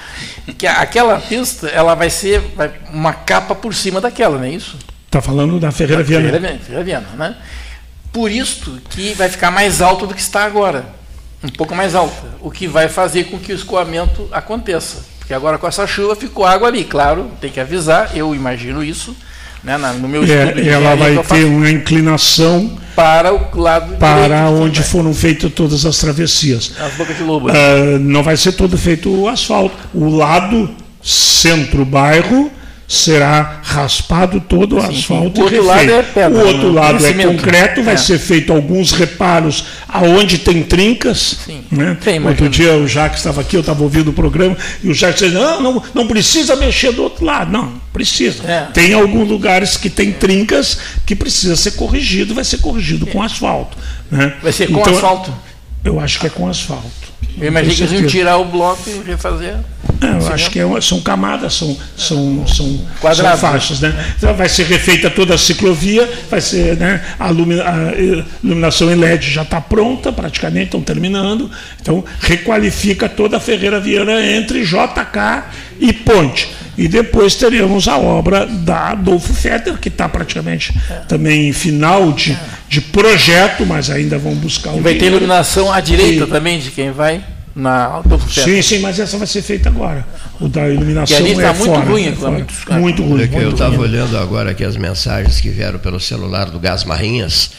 [0.58, 4.78] Que aquela pista, ela vai ser vai, uma capa por cima daquela, não é isso?
[5.06, 6.32] Está falando da Ferreira Viana.
[6.32, 7.36] Ferreira, Ferreira Viana, né?
[8.14, 10.86] Por isso que vai ficar mais alto do que está agora.
[11.44, 12.28] Um pouco mais alta.
[12.40, 15.04] O que vai fazer com que o escoamento aconteça.
[15.20, 19.14] Porque agora com essa chuva ficou água ali, claro, tem que avisar, eu imagino isso
[19.64, 24.84] né, no meu é, ela vai ter uma inclinação para o lado para direito, onde
[24.84, 26.74] foram feitas todas as travessias.
[26.80, 27.50] As bocas de lobo.
[27.50, 29.76] Uh, não vai ser todo feito o asfalto.
[29.94, 30.70] O lado
[31.02, 32.52] centro-bairro
[32.88, 35.42] será raspado todo o sim, asfalto sim.
[35.42, 37.98] O outro lado é pedra, O outro lado é concreto, vai é.
[37.98, 41.38] ser feito alguns reparos aonde tem trincas.
[41.46, 41.64] Sim.
[41.70, 41.98] Né?
[42.26, 45.34] Outro dia o Jacques estava aqui, eu estava ouvindo o programa, e o Jacques disse,
[45.34, 47.52] não, não, não precisa mexer do outro lado.
[47.52, 48.44] Não, precisa.
[48.44, 48.68] É.
[48.74, 53.78] Tem alguns lugares que tem trincas que precisa ser corrigido, vai ser corrigido com asfalto.
[54.10, 54.34] Né?
[54.42, 55.34] Vai ser com então, asfalto?
[55.84, 57.01] Eu acho que é com asfalto.
[57.40, 59.56] Eu imagino que eles iam tirar o bloco e refazer.
[60.02, 62.80] É, eu acho que é são camadas, são, são, são,
[63.14, 63.80] são faixas.
[63.80, 64.14] Né?
[64.18, 67.32] Então vai ser refeita toda a ciclovia, vai ser, né, a, a
[68.44, 71.52] iluminação em LED já está pronta, praticamente, estão terminando.
[71.80, 75.44] Então, requalifica toda a Ferreira Viana entre JK
[75.80, 76.50] e Ponte.
[76.82, 80.94] E depois teremos a obra da Adolfo Fetter, que está praticamente é.
[81.08, 82.36] também em final de,
[82.68, 84.78] de projeto, mas ainda vão buscar o.
[84.78, 86.28] E vai ter iluminação à direita e...
[86.28, 87.24] também de quem vai?
[87.56, 88.56] na Adolfo Fetter.
[88.56, 90.04] Sim, sim, mas essa vai ser feita agora.
[90.40, 92.32] O da iluminação que ali está é muito fora, ruim, é fora.
[92.32, 93.44] Muito, muito ruim.
[93.44, 97.52] É eu estava olhando agora aqui as mensagens que vieram pelo celular do Gás Marrinhas.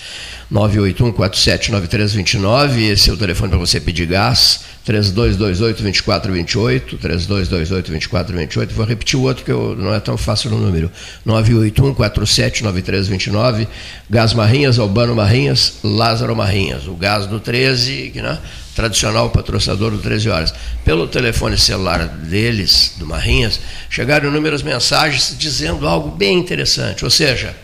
[0.52, 9.46] 981-479329, esse é o telefone para você pedir gás, 3228-2428, 3228-2428, vou repetir o outro
[9.46, 10.92] que eu, não é tão fácil no número,
[11.26, 13.66] 981-479329,
[14.10, 18.38] Gás Marrinhas, Albano Marrinhas, Lázaro Marrinhas, o gás do 13, né,
[18.76, 20.52] tradicional patrocinador do 13 Horas.
[20.84, 23.58] Pelo telefone celular deles, do Marrinhas,
[23.88, 27.56] chegaram inúmeras mensagens dizendo algo bem interessante, ou seja,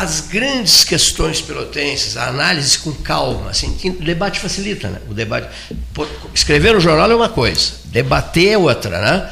[0.00, 5.00] as grandes questões pelotenses, a análise com calma, assim, o debate facilita, né?
[5.08, 5.48] O debate,
[6.32, 9.30] escrever no jornal é uma coisa, debater é outra, né?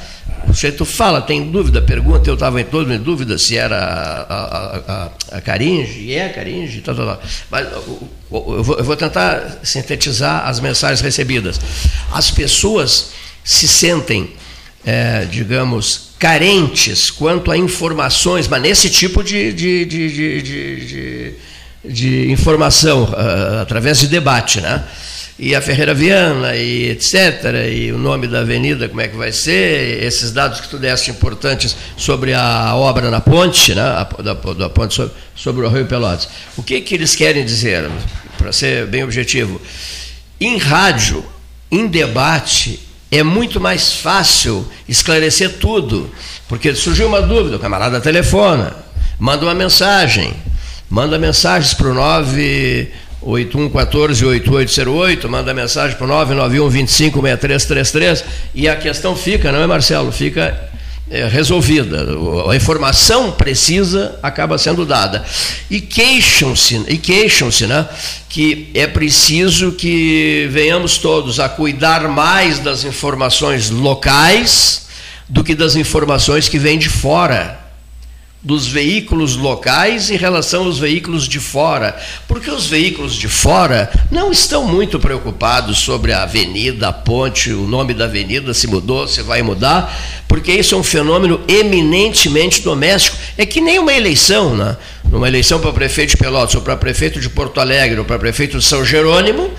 [0.48, 5.04] O sujeito fala, tem dúvida, pergunta, eu estava em todo em dúvida se era a,
[5.34, 7.22] a, a, Caringe, e é a Caringe, tal, tal, tal.
[7.48, 11.60] mas eu vou, eu vou tentar sintetizar as mensagens recebidas.
[12.10, 13.10] As pessoas
[13.44, 14.32] se sentem,
[14.84, 21.34] é, digamos, carentes quanto a informações, mas nesse tipo de, de, de, de,
[21.84, 24.84] de informação, uh, através de debate, né?
[25.38, 29.30] E a Ferreira Viana, e etc., e o nome da avenida, como é que vai
[29.30, 33.82] ser, esses dados que tu deste importantes sobre a obra na ponte, né?
[33.82, 36.28] A, da, da ponte sobre, sobre o Rio Pelotas.
[36.56, 37.90] O que, que eles querem dizer,
[38.38, 39.60] para ser bem objetivo?
[40.40, 41.22] Em rádio,
[41.70, 42.85] em debate,
[43.18, 46.10] é muito mais fácil esclarecer tudo,
[46.48, 48.74] porque surgiu uma dúvida, o camarada telefona,
[49.18, 50.34] manda uma mensagem,
[50.88, 51.94] manda mensagens para o
[53.22, 58.24] 981148808, manda mensagem para o 991256333
[58.54, 60.12] e a questão fica, não é Marcelo?
[60.12, 60.75] Fica
[61.10, 62.06] é, resolvida.
[62.50, 65.24] A informação precisa acaba sendo dada.
[65.70, 67.88] E queixam-se, e queixam-se, né,
[68.28, 74.86] que é preciso que venhamos todos a cuidar mais das informações locais
[75.28, 77.65] do que das informações que vêm de fora.
[78.42, 81.96] Dos veículos locais em relação aos veículos de fora,
[82.28, 87.66] porque os veículos de fora não estão muito preocupados sobre a avenida, a ponte, o
[87.66, 89.92] nome da avenida, se mudou, se vai mudar,
[90.28, 93.16] porque isso é um fenômeno eminentemente doméstico.
[93.36, 94.76] É que nem uma eleição, né?
[95.10, 98.58] Uma eleição para prefeito de Pelotas, ou para prefeito de Porto Alegre, ou para prefeito
[98.58, 99.50] de São Jerônimo,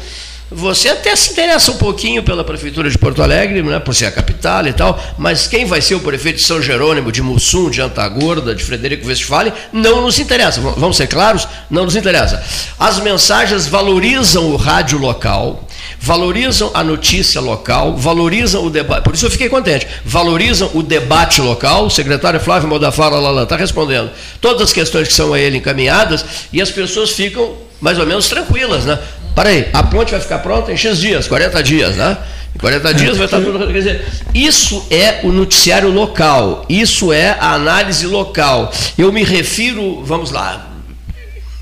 [0.50, 4.12] você até se interessa um pouquinho pela prefeitura de Porto Alegre, né, por ser a
[4.12, 7.82] capital e tal, mas quem vai ser o prefeito de São Jerônimo, de Mussum, de
[7.82, 10.62] Antagorda, de Frederico Westphalen, não nos interessa.
[10.62, 11.48] Vamos ser claros?
[11.70, 12.44] Não nos interessa.
[12.80, 15.68] As mensagens valorizam o rádio local,
[16.00, 19.04] valorizam a notícia local, valorizam o debate.
[19.04, 19.88] Por isso eu fiquei contente.
[20.06, 21.86] Valorizam o debate local.
[21.86, 26.62] O secretário Flávio Modafara está respondendo todas as questões que são a ele encaminhadas e
[26.62, 28.98] as pessoas ficam mais ou menos tranquilas, né?
[29.38, 32.18] Para aí, a ponte vai ficar pronta em X dias, 40 dias, né?
[32.56, 33.68] Em 40 dias vai estar tudo.
[33.68, 38.74] Quer dizer, isso é o noticiário local, isso é a análise local.
[38.98, 40.68] Eu me refiro, vamos lá,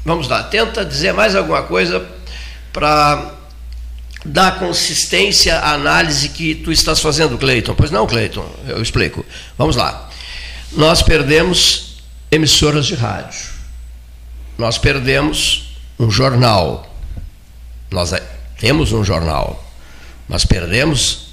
[0.06, 2.02] vamos lá, tenta dizer mais alguma coisa
[2.72, 3.34] para
[4.23, 7.76] dar consistência à análise que tu estás fazendo, Cleiton.
[7.76, 9.26] Pois não, Cleiton, eu explico.
[9.57, 10.10] Vamos lá.
[10.72, 11.97] Nós perdemos
[12.31, 13.49] emissoras de rádio.
[14.57, 16.95] Nós perdemos um jornal
[17.96, 18.14] nós
[18.60, 19.64] temos um jornal,
[20.28, 21.28] nós perdemos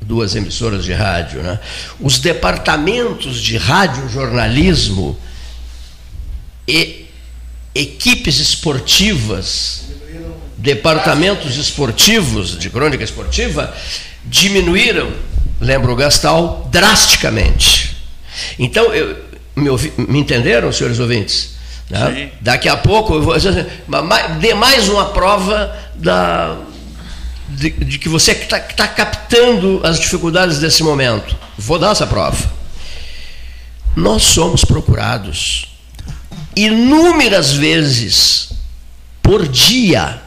[0.00, 1.42] duas emissoras de rádio.
[1.42, 1.58] Né?
[1.98, 5.18] Os departamentos de radiojornalismo
[6.68, 7.06] e
[7.74, 9.86] equipes esportivas,
[10.56, 13.74] departamentos esportivos de crônica esportiva,
[14.24, 15.12] diminuíram,
[15.60, 17.96] lembra o Gastal, drasticamente.
[18.56, 19.18] Então, eu,
[19.56, 21.54] me, ouvi, me entenderam, senhores ouvintes?
[21.90, 22.30] Né?
[22.40, 23.20] Daqui a pouco,
[24.40, 26.56] dê mais uma prova da,
[27.48, 31.36] de, de que você está tá captando as dificuldades desse momento.
[31.56, 32.52] Vou dar essa prova.
[33.96, 35.68] Nós somos procurados
[36.56, 38.50] inúmeras vezes
[39.22, 40.20] por dia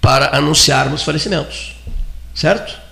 [0.00, 1.74] para anunciarmos falecimentos.
[2.34, 2.84] Certo?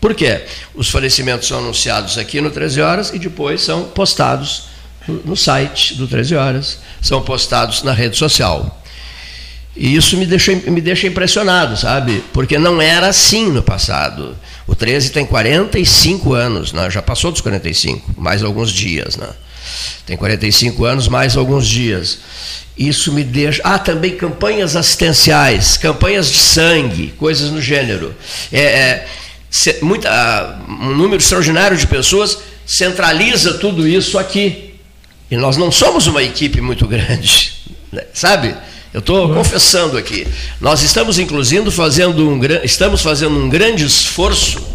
[0.00, 0.44] Por quê?
[0.74, 4.64] Os falecimentos são anunciados aqui no 13 Horas e depois são postados
[5.08, 8.82] no site do 13 Horas, são postados na rede social.
[9.76, 12.24] E isso me deixa, me deixa impressionado, sabe?
[12.32, 14.34] Porque não era assim no passado.
[14.66, 16.90] O 13 tem 45 anos, né?
[16.90, 19.16] já passou dos 45, mais alguns dias.
[19.16, 19.28] Né?
[20.06, 22.18] Tem 45 anos, mais alguns dias.
[22.76, 23.60] Isso me deixa.
[23.64, 28.14] Ah, também campanhas assistenciais, campanhas de sangue, coisas no gênero.
[28.50, 29.08] É, é,
[29.82, 34.74] muita, um número extraordinário de pessoas centraliza tudo isso aqui.
[35.30, 37.52] E nós não somos uma equipe muito grande,
[37.92, 38.04] né?
[38.12, 38.54] sabe?
[38.96, 40.26] Eu estou confessando aqui.
[40.58, 44.66] Nós estamos, inclusive, fazendo um, estamos fazendo um grande esforço,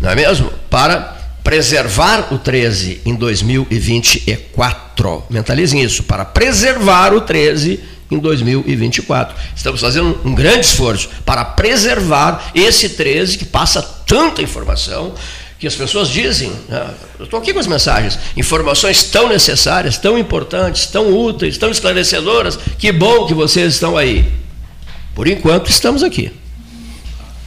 [0.00, 0.52] não é mesmo?
[0.70, 5.24] Para preservar o 13 em 2024.
[5.28, 9.34] Mentalizem isso, para preservar o 13 em 2024.
[9.56, 15.14] Estamos fazendo um grande esforço para preservar esse 13 que passa tanta informação
[15.58, 16.94] que as pessoas dizem, né?
[17.18, 22.56] eu estou aqui com as mensagens, informações tão necessárias, tão importantes, tão úteis, tão esclarecedoras,
[22.78, 24.30] que bom que vocês estão aí.
[25.14, 26.30] Por enquanto, estamos aqui.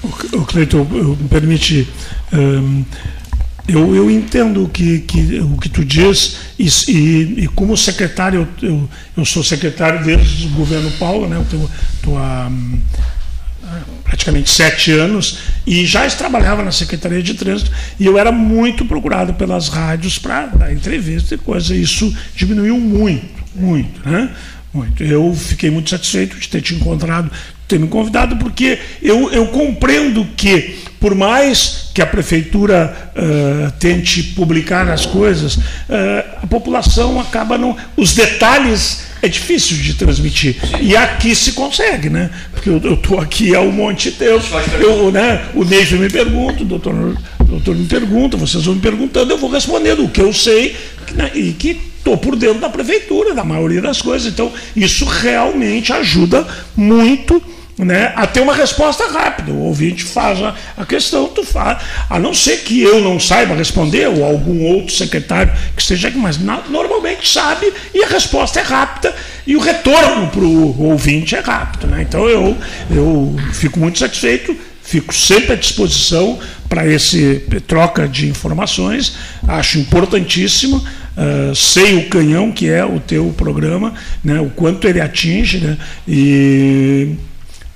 [0.04, 1.88] O Cleiton, me permite.
[2.34, 2.84] Um,
[3.68, 8.90] eu, eu entendo que, que, o que tu diz, e, e, e como secretário, eu,
[9.16, 12.52] eu, sou secretário desde o governo Paulo, né, eu estou há
[14.04, 19.34] praticamente sete anos, e já trabalhava na Secretaria de Trânsito, e eu era muito procurado
[19.34, 21.76] pelas rádios para dar entrevista e coisa.
[21.76, 24.30] Isso diminuiu muito, muito, né?
[24.74, 25.04] Muito.
[25.04, 27.30] Eu fiquei muito satisfeito de ter te encontrado,
[27.68, 34.24] ter me convidado, porque eu, eu compreendo que, por mais que a prefeitura uh, tente
[34.24, 35.62] publicar as coisas, uh,
[36.42, 37.76] a população acaba não.
[37.98, 40.56] Os detalhes é difícil de transmitir.
[40.82, 42.30] E aqui se consegue, né?
[42.52, 44.44] Porque eu estou aqui há um monte de tempo.
[44.80, 46.94] Eu, né, o Neijo me pergunta, o doutor,
[47.40, 50.76] o doutor me pergunta, vocês vão me perguntando, eu vou respondendo o que eu sei
[51.14, 54.32] né, e que estou por dentro da prefeitura, da maioria das coisas.
[54.32, 57.42] Então, isso realmente ajuda muito
[57.84, 59.52] né, a ter uma resposta rápida.
[59.52, 61.80] O ouvinte faz a, a, questão, tu faz.
[62.10, 66.18] A não ser que eu não saiba responder, ou algum outro secretário que esteja aqui,
[66.18, 69.14] mas na, normalmente sabe e a resposta é rápida
[69.48, 71.88] e o retorno para o ouvinte é rápido.
[71.88, 72.04] Né?
[72.08, 72.56] Então eu,
[72.90, 76.40] eu fico muito satisfeito, fico sempre à disposição
[76.70, 79.16] para esse troca de informações,
[79.48, 80.84] acho importantíssimo.
[81.12, 83.94] Uh, sei o canhão que é o teu programa,
[84.24, 85.78] né, o quanto ele atinge, né,
[86.08, 87.18] e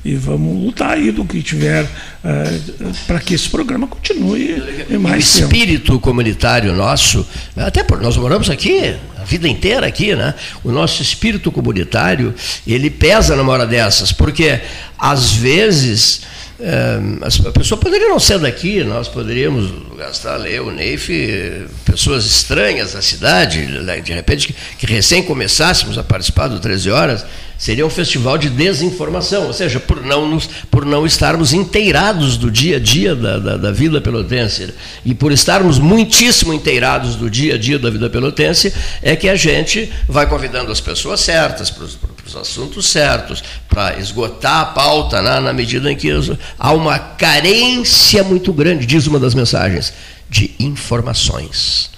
[0.06, 5.36] e vamos lutar aí do que tiver uh, para que esse programa continue e mais
[5.36, 6.00] o espírito tempo.
[6.00, 7.28] comunitário nosso,
[7.58, 10.36] até por, nós moramos aqui, a vida inteira aqui, né?
[10.64, 12.36] O nosso espírito comunitário,
[12.68, 14.62] ele pesa numa hora dessas, porque
[14.96, 16.22] às vezes
[16.58, 21.10] a pessoa poderia não ser daqui, nós poderíamos gastar, eu, Neif,
[21.84, 27.26] pessoas estranhas da cidade, né, de repente, que, recém começássemos a participar do 13 Horas,
[27.58, 32.50] seria um festival de desinformação, ou seja, por não, nos, por não estarmos inteirados do
[32.50, 34.74] dia a dia da, da, da, vida pelotense.
[35.04, 39.36] E por estarmos muitíssimo inteirados do dia a dia da vida pelotense, é que a
[39.36, 44.66] gente vai convidando as pessoas certas para os, para os assuntos certos, para esgotar a
[44.66, 46.10] pauta né, na medida em que
[46.58, 49.94] há uma carência muito grande, diz uma das mensagens,
[50.28, 51.94] de informações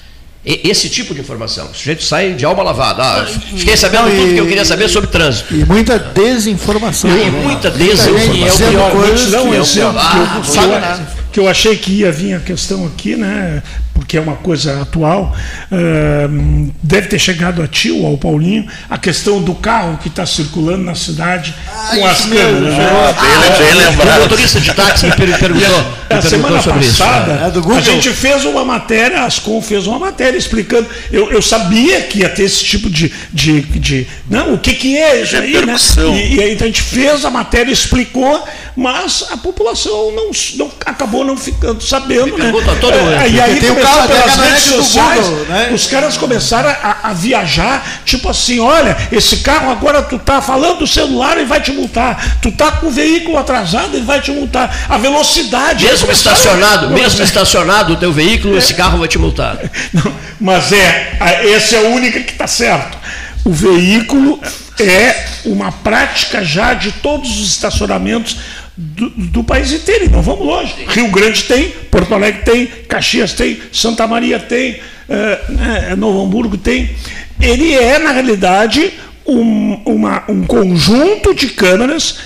[0.48, 1.68] esse tipo de informação.
[1.70, 3.04] O sujeito sai de alma lavada.
[3.04, 5.54] Ah, fiquei sabendo tudo que eu queria saber sobre trânsito.
[5.54, 7.10] E muita desinformação.
[7.10, 8.66] E muita desinformação.
[8.66, 8.94] É o pior,
[9.30, 9.96] não, é o pior.
[9.98, 11.00] Ah,
[11.34, 13.62] que eu achei que ia vir a questão aqui, né?
[13.98, 15.36] Porque é uma coisa atual,
[15.72, 20.26] uh, deve ter chegado a ti ou ao Paulinho, a questão do carro que está
[20.26, 22.74] circulando na cidade ah, com as câmeras.
[22.74, 22.88] Né?
[22.90, 24.20] Ah, bem, lembrado.
[24.20, 28.46] O motorista de táxi me perguntou, a semana sobre passada, isso, é a gente fez
[28.46, 30.88] uma matéria, a Ascom fez uma matéria explicando.
[31.12, 33.12] Eu, eu sabia que ia ter esse tipo de.
[33.34, 35.76] de, de não, o que, que é isso aí, né?
[36.16, 38.42] E, e aí então a gente fez a matéria, explicou,
[38.76, 42.38] mas a população não, não acabou não ficando sabendo.
[42.38, 42.52] né?
[42.80, 43.74] todo é, e aí tem
[44.08, 45.70] pelas redes sociais, Google, né?
[45.74, 50.80] os caras começaram a, a, viajar, tipo assim, olha, esse carro agora tu tá falando
[50.80, 52.38] do celular e vai te multar.
[52.42, 54.86] Tu tá com o veículo atrasado, ele vai te multar.
[54.90, 55.86] A velocidade.
[55.86, 58.58] Mesmo estacionado, mesmo estacionado o teu veículo, é.
[58.58, 59.58] esse carro vai te multar.
[59.94, 62.98] Não, mas é, esse é a única que está certo.
[63.44, 64.42] O veículo
[64.80, 68.38] é uma prática já de todos os estacionamentos
[68.78, 70.06] do, do, país inteiro.
[70.06, 70.76] Então vamos longe.
[70.88, 74.74] Rio Grande tem, Porto Alegre tem, Caxias tem, Santa Maria tem,
[75.10, 76.96] uh, Novo Hamburgo tem.
[77.42, 78.94] Ele é, na realidade,
[79.26, 82.20] um, uma, um conjunto de câmeras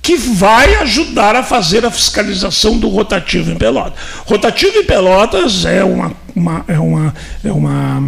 [0.00, 3.92] que vai ajudar a fazer a fiscalização do rotativo em Pelotas.
[4.24, 7.14] Rotativo em Pelotas é uma, uma, é uma,
[7.44, 8.02] é uma,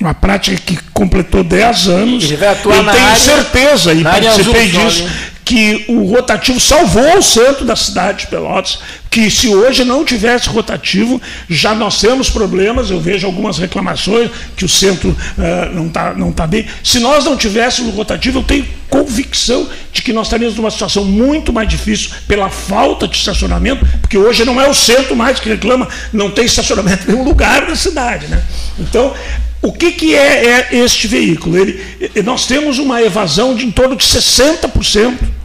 [0.00, 2.24] uma prática que completou 10 anos.
[2.24, 5.08] Ele vai atuar Eu tenho área, certeza, e participei azul, disso,
[5.52, 8.78] que o rotativo salvou o centro da cidade de Pelotas,
[9.10, 14.64] que se hoje não tivesse rotativo, já nós temos problemas, eu vejo algumas reclamações que
[14.64, 16.64] o centro uh, não está não tá bem.
[16.82, 21.52] Se nós não tivéssemos rotativo, eu tenho convicção de que nós estaríamos numa situação muito
[21.52, 25.86] mais difícil pela falta de estacionamento, porque hoje não é o centro mais que reclama,
[26.14, 28.26] não tem estacionamento em nenhum lugar da cidade.
[28.26, 28.42] Né?
[28.78, 29.12] Então,
[29.60, 31.58] o que, que é, é este veículo?
[31.58, 31.78] Ele,
[32.24, 35.41] nós temos uma evasão de em torno de 60%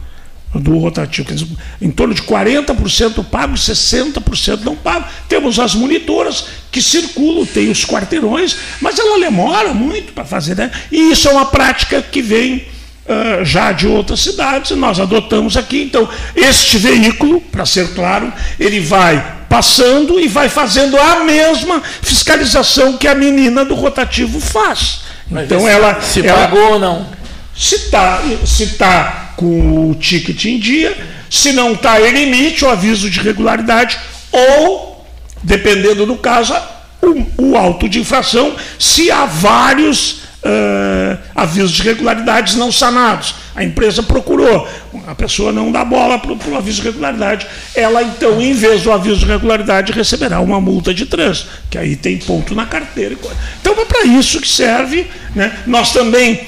[0.54, 1.32] do rotativo.
[1.32, 1.48] Dizer,
[1.80, 5.06] em torno de 40% pago e 60% não pago.
[5.28, 10.56] Temos as monitoras que circulam, tem os quarteirões, mas ela demora muito para fazer.
[10.56, 10.70] Né?
[10.90, 12.66] E isso é uma prática que vem
[13.06, 15.82] uh, já de outras cidades, e nós adotamos aqui.
[15.82, 22.96] Então, este veículo, para ser claro, ele vai passando e vai fazendo a mesma fiscalização
[22.96, 25.00] que a menina do rotativo faz.
[25.30, 27.06] Mas então ela se ela, pagou ou não?
[27.54, 30.98] Se está se tá com o ticket em dia,
[31.30, 33.96] se não está, ele emite o aviso de regularidade
[34.32, 35.06] ou,
[35.44, 36.56] dependendo do caso,
[37.00, 43.36] o, o auto de infração, se há vários uh, avisos de regularidades não sanados.
[43.54, 44.66] A empresa procurou,
[45.06, 47.46] a pessoa não dá bola para o aviso de regularidade.
[47.76, 51.94] Ela, então, em vez do aviso de regularidade, receberá uma multa de trânsito, que aí
[51.94, 53.16] tem ponto na carteira.
[53.60, 55.06] Então, é para isso que serve.
[55.32, 55.56] Né?
[55.64, 56.40] Nós também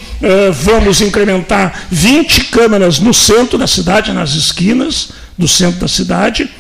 [0.53, 6.51] vamos incrementar 20 câmeras no centro da cidade, nas esquinas do centro da cidade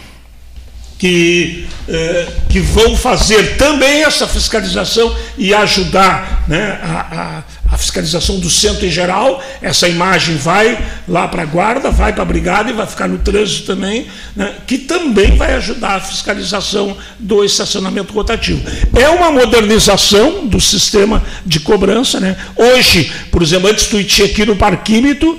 [1.00, 8.50] que, eh, que vão fazer também essa fiscalização e ajudar né, a, a, fiscalização do
[8.50, 9.42] centro em geral.
[9.62, 10.78] Essa imagem vai
[11.08, 14.54] lá para a guarda, vai para a brigada e vai ficar no trânsito também, né,
[14.66, 18.62] que também vai ajudar a fiscalização do estacionamento rotativo.
[18.94, 22.20] É uma modernização do sistema de cobrança.
[22.20, 22.36] Né?
[22.56, 25.38] Hoje, por exemplo, antes tu tinha aqui no parquímetro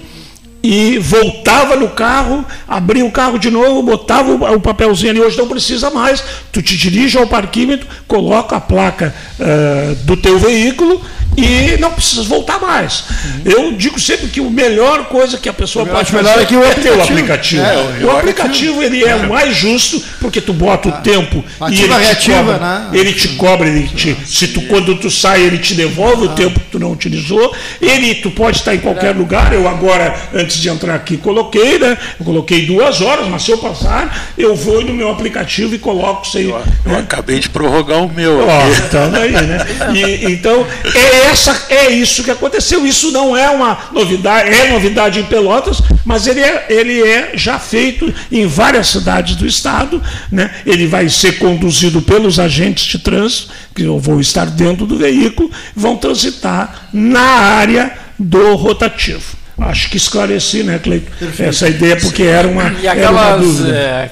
[0.63, 5.47] e voltava no carro, abria o carro de novo, botava o papelzinho ali, hoje não
[5.47, 11.01] precisa mais, tu te dirige ao parquímetro, coloca a placa uh, do teu veículo
[11.37, 13.05] e não precisa voltar mais.
[13.09, 13.41] Uhum.
[13.45, 16.63] Eu digo sempre que a melhor coisa que a pessoa pode fazer é, que o
[16.63, 17.61] é ter o aplicativo.
[17.63, 21.43] É, o, o, aplicativo ele é, o mais justo, porque tu bota o ah, tempo
[21.69, 22.89] e ele te, cobra, né?
[22.93, 26.31] ele te cobra, ele te, se tu, quando tu sai, ele te devolve ah.
[26.31, 30.15] o tempo que tu não utilizou, ele, tu pode estar em qualquer lugar, eu agora,
[30.33, 31.97] antes de entrar aqui, coloquei, né?
[32.19, 36.27] Eu coloquei duas horas, mas se eu passar, eu vou no meu aplicativo e coloco
[36.27, 36.49] sem.
[36.49, 38.45] Eu, eu acabei de prorrogar o meu.
[38.45, 39.57] Ó, então, aí, né?
[39.93, 42.85] E, então, é essa, é isso que aconteceu.
[42.85, 47.59] Isso não é uma novidade, é novidade em Pelotas, mas ele é, ele é já
[47.59, 50.01] feito em várias cidades do estado.
[50.31, 50.51] Né?
[50.65, 55.95] Ele vai ser conduzido pelos agentes de trânsito, que vão estar dentro do veículo, vão
[55.95, 59.41] transitar na área do rotativo.
[59.57, 62.73] Acho que esclareci, né, Cleiton, essa ideia, porque era uma.
[62.81, 64.11] E aquelas, uma é,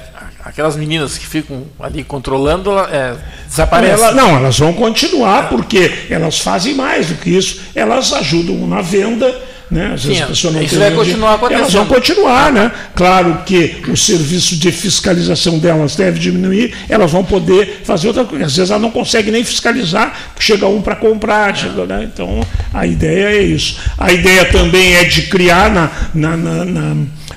[0.50, 3.14] aquelas meninas que ficam ali controlando, é,
[3.48, 3.94] desaparecem.
[3.94, 7.60] Ela, não, elas vão continuar, porque elas fazem mais do que isso.
[7.74, 9.32] Elas ajudam na venda
[9.70, 9.92] né?
[9.94, 11.60] Às vezes a pessoa não isso vai continuar acontecendo.
[11.60, 12.72] Elas vão continuar, né?
[12.92, 18.46] Claro que o serviço de fiscalização delas deve diminuir, elas vão poder fazer outra coisa.
[18.46, 22.10] Às vezes ela não consegue nem fiscalizar, chega um para comprar, chega, né?
[22.12, 22.44] Então
[22.74, 23.76] a ideia é isso.
[23.96, 26.96] A ideia também é de criar na, na, na, na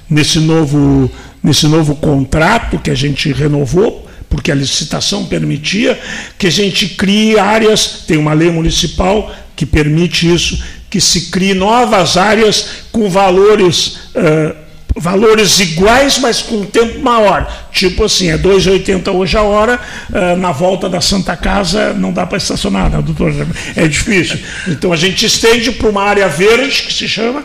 [0.09, 1.11] nesse, novo,
[1.43, 5.99] nesse novo contrato que a gente renovou, porque a licitação permitia
[6.39, 11.53] que a gente crie áreas, tem uma lei municipal que permite isso, que se crie
[11.53, 14.55] novas áreas com valores, uh,
[14.95, 17.67] valores iguais, mas com um tempo maior.
[17.71, 19.79] Tipo assim, é 2,80 hoje a hora,
[20.09, 23.33] uh, na volta da Santa Casa não dá para estacionar, né, doutor?
[23.75, 24.39] É difícil.
[24.67, 27.43] Então a gente estende para uma área verde, que se chama,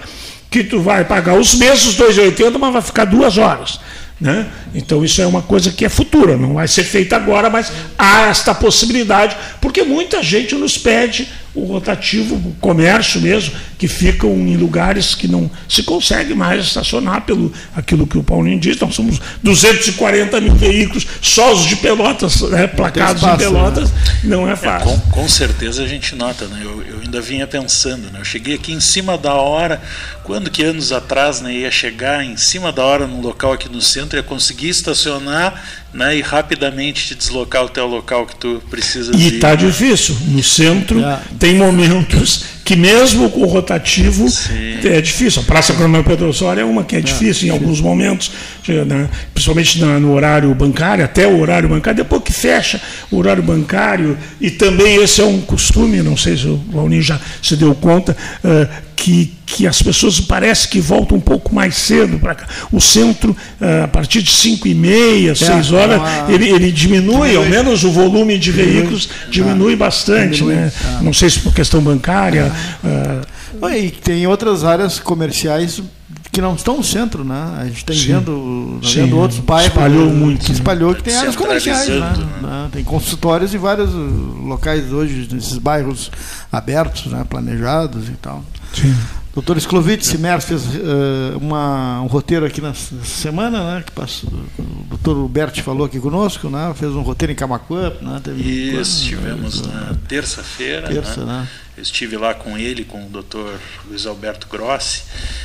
[0.51, 3.79] que tu vai pagar os mesmos 2,80, mas vai ficar duas horas.
[4.21, 4.49] Né?
[4.75, 8.23] Então isso é uma coisa que é futura, não vai ser feita agora, mas há
[8.23, 11.29] esta possibilidade, porque muita gente nos pede
[11.59, 17.23] o rotativo, o comércio mesmo, que ficam em lugares que não se consegue mais estacionar
[17.23, 18.79] pelo aquilo que o Paulinho diz.
[18.79, 23.99] Nós somos 240 mil veículos, só os de Pelotas, né, placados espaço, em Pelotas, né?
[24.25, 24.91] não é fácil.
[24.91, 26.61] É, com, com, certeza a gente nota, né?
[26.63, 28.21] Eu, eu ainda vinha pensando, né?
[28.21, 29.81] Eu cheguei aqui em cima da hora,
[30.25, 33.81] quando que anos atrás né, ia chegar em cima da hora num local aqui no
[33.81, 35.63] centro, ia conseguir estacionar
[35.93, 40.17] né, e rapidamente te deslocar até o local que tu precisa E está difícil.
[40.27, 41.21] No centro é.
[41.39, 44.81] tem momentos que mesmo com o rotativo Sim.
[44.85, 45.41] é difícil.
[45.41, 48.31] A Praça Coronel Pedro Osório é uma que é, é difícil em alguns momentos,
[48.69, 52.79] né, principalmente no horário bancário, até o horário bancário, depois que fecha
[53.11, 57.19] o horário bancário, e também esse é um costume, não sei se o Valninho já
[57.43, 58.15] se deu conta,
[58.45, 58.69] uh,
[58.99, 62.47] que, que as pessoas parece que voltam um pouco mais cedo para cá.
[62.73, 66.73] O centro, uh, a partir de 5 e meia, 6 é, horas, é ele, ele
[66.73, 70.39] diminui, diminui, ao menos o volume de veículos diminui, bastante.
[70.39, 70.73] Diminui, né?
[70.99, 71.03] É.
[71.03, 72.53] Não sei se por questão bancária.
[72.85, 75.83] Uh, e tem outras áreas comerciais
[76.31, 77.57] que não estão no centro, né?
[77.59, 81.89] A gente tem vendo, vendo outros bairros espalhou muito, que espalhou que tem áreas comerciais,
[81.89, 82.29] né?
[82.43, 82.69] né?
[82.71, 86.11] Tem consultórios em vários locais hoje nesses bairros
[86.53, 87.25] abertos, né?
[87.29, 88.45] Planejados e tal.
[88.73, 88.95] Sim.
[89.39, 93.85] Doutor Sklovitz Simer fez uh, uma, um roteiro aqui na semana, né?
[93.87, 94.29] Que passou,
[94.59, 96.75] o doutor Bert falou aqui conosco, né?
[96.77, 98.21] Fez um roteiro em Camacuã, né?
[98.23, 99.75] Teve Isso, coisa, tivemos né?
[99.75, 100.89] na terça-feira.
[100.89, 101.33] Terça, né?
[101.43, 101.49] né?
[101.77, 105.05] Eu estive lá com ele, com o doutor Luiz Alberto Grossi.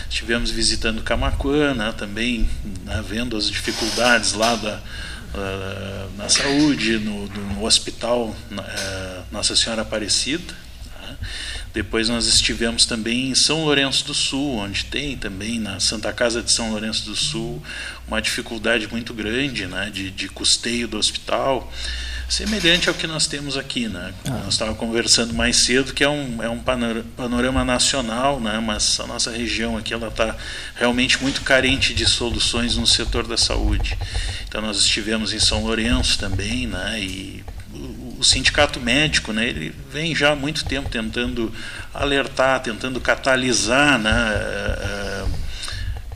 [0.09, 1.93] Estivemos visitando Camacuã, né?
[1.95, 2.49] Também
[2.83, 3.03] né?
[3.07, 4.81] vendo as dificuldades lá da,
[5.35, 10.62] uh, na saúde, no, no hospital uh, Nossa Senhora Aparecida.
[11.73, 16.41] Depois nós estivemos também em São Lourenço do Sul, onde tem também na Santa Casa
[16.43, 17.63] de São Lourenço do Sul
[18.07, 21.73] uma dificuldade muito grande né, de, de custeio do hospital,
[22.29, 23.87] semelhante ao que nós temos aqui.
[23.87, 24.13] Né?
[24.25, 24.29] Ah.
[24.43, 29.07] Nós estávamos conversando mais cedo que é um, é um panorama nacional, né, mas a
[29.07, 30.35] nossa região aqui ela está
[30.75, 33.97] realmente muito carente de soluções no setor da saúde.
[34.47, 37.43] Então nós estivemos em São Lourenço também, né, e
[38.23, 41.53] o sindicato médico, né, ele vem já há muito tempo tentando
[41.93, 44.11] alertar, tentando catalisar, né,
[45.21, 45.29] uh,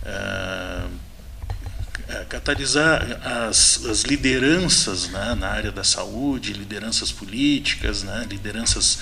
[0.08, 9.00] uh, uh, catalisar as, as lideranças né, na área da saúde, lideranças políticas, né, lideranças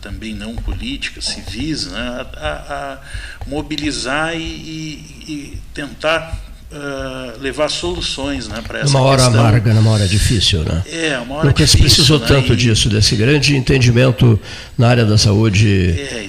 [0.00, 2.50] também não políticas, civis, né, a,
[2.92, 6.40] a mobilizar e, e, e tentar
[6.74, 9.40] uh, levar soluções né, para essa Numa hora questão.
[9.40, 10.82] amarga, numa hora difícil, né?
[10.86, 11.88] É, uma hora Porque difícil.
[11.88, 12.26] se precisou né?
[12.26, 14.38] tanto disso, desse grande entendimento
[14.76, 16.26] na área da saúde é,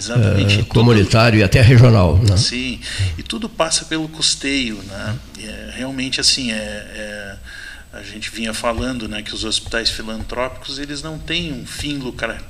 [0.62, 2.18] uh, comunitário tudo, e até regional.
[2.18, 2.38] Né?
[2.38, 2.80] Sim,
[3.18, 4.80] e tudo passa pelo custeio.
[4.88, 5.16] Né?
[5.44, 7.36] É, realmente, assim, é, é
[7.96, 11.98] a gente vinha falando né, que os hospitais filantrópicos eles não têm um fim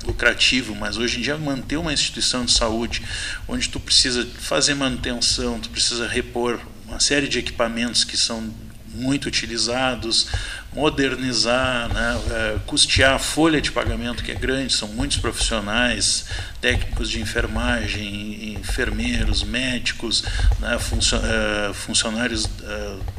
[0.04, 3.00] lucrativo, mas hoje em dia manter uma instituição de saúde
[3.46, 8.52] onde tu precisa fazer manutenção, tu precisa repor uma série de equipamentos que são
[8.94, 10.28] muito utilizados,
[10.76, 16.26] modernizar, né, é, custear a folha de pagamento que é grande, são muitos profissionais,
[16.60, 20.22] técnicos de enfermagem, enfermeiros, médicos,
[20.60, 22.46] né, é, funcionários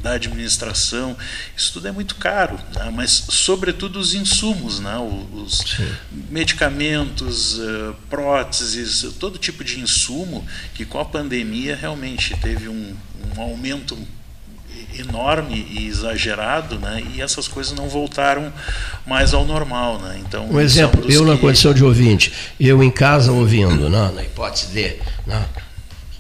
[0.03, 1.17] da administração,
[1.55, 4.95] isso tudo é muito caro, né, mas sobretudo os insumos, né,
[5.33, 5.91] os Sim.
[6.29, 7.59] medicamentos,
[8.07, 12.95] próteses, todo tipo de insumo que com a pandemia realmente teve um,
[13.35, 13.97] um aumento
[14.99, 17.03] enorme e exagerado, né?
[17.13, 18.51] E essas coisas não voltaram
[19.05, 20.19] mais ao normal, né?
[20.25, 21.31] Então um exemplo, eu que...
[21.31, 24.11] na condição de ouvinte, eu em casa ouvindo, né?
[24.13, 24.95] na hipótese de,
[25.25, 25.45] né?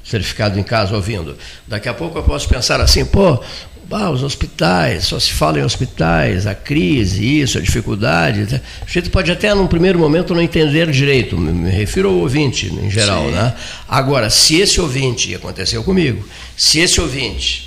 [0.03, 1.37] certificado em casa ouvindo,
[1.67, 3.43] daqui a pouco eu posso pensar assim, pô,
[3.89, 8.41] ah, os hospitais, só se fala em hospitais, a crise, isso, a dificuldade.
[8.51, 8.61] Né?
[8.85, 12.89] A gente pode até, num primeiro momento, não entender direito, me refiro ao ouvinte em
[12.89, 13.29] geral.
[13.31, 13.53] Né?
[13.87, 17.66] Agora, se esse ouvinte, aconteceu comigo, se esse ouvinte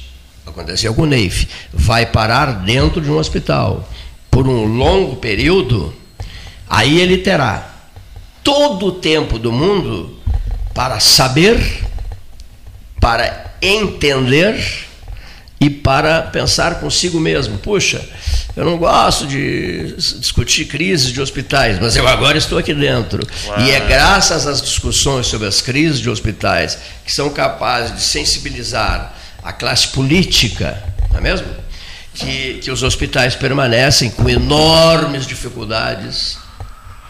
[0.50, 3.88] aconteceu com o Neif, vai parar dentro de um hospital
[4.30, 5.94] por um longo período,
[6.68, 7.74] aí ele terá
[8.42, 10.18] todo o tempo do mundo
[10.74, 11.84] para saber,
[13.00, 14.86] para entender
[15.60, 17.58] e para pensar consigo mesmo.
[17.58, 18.02] Puxa,
[18.56, 23.26] eu não gosto de discutir crises de hospitais, mas eu agora estou aqui dentro.
[23.46, 23.60] Uau.
[23.60, 29.19] E é graças às discussões sobre as crises de hospitais que são capazes de sensibilizar
[29.42, 31.46] a classe política, não é mesmo?
[32.14, 36.38] Que, que os hospitais permanecem com enormes dificuldades,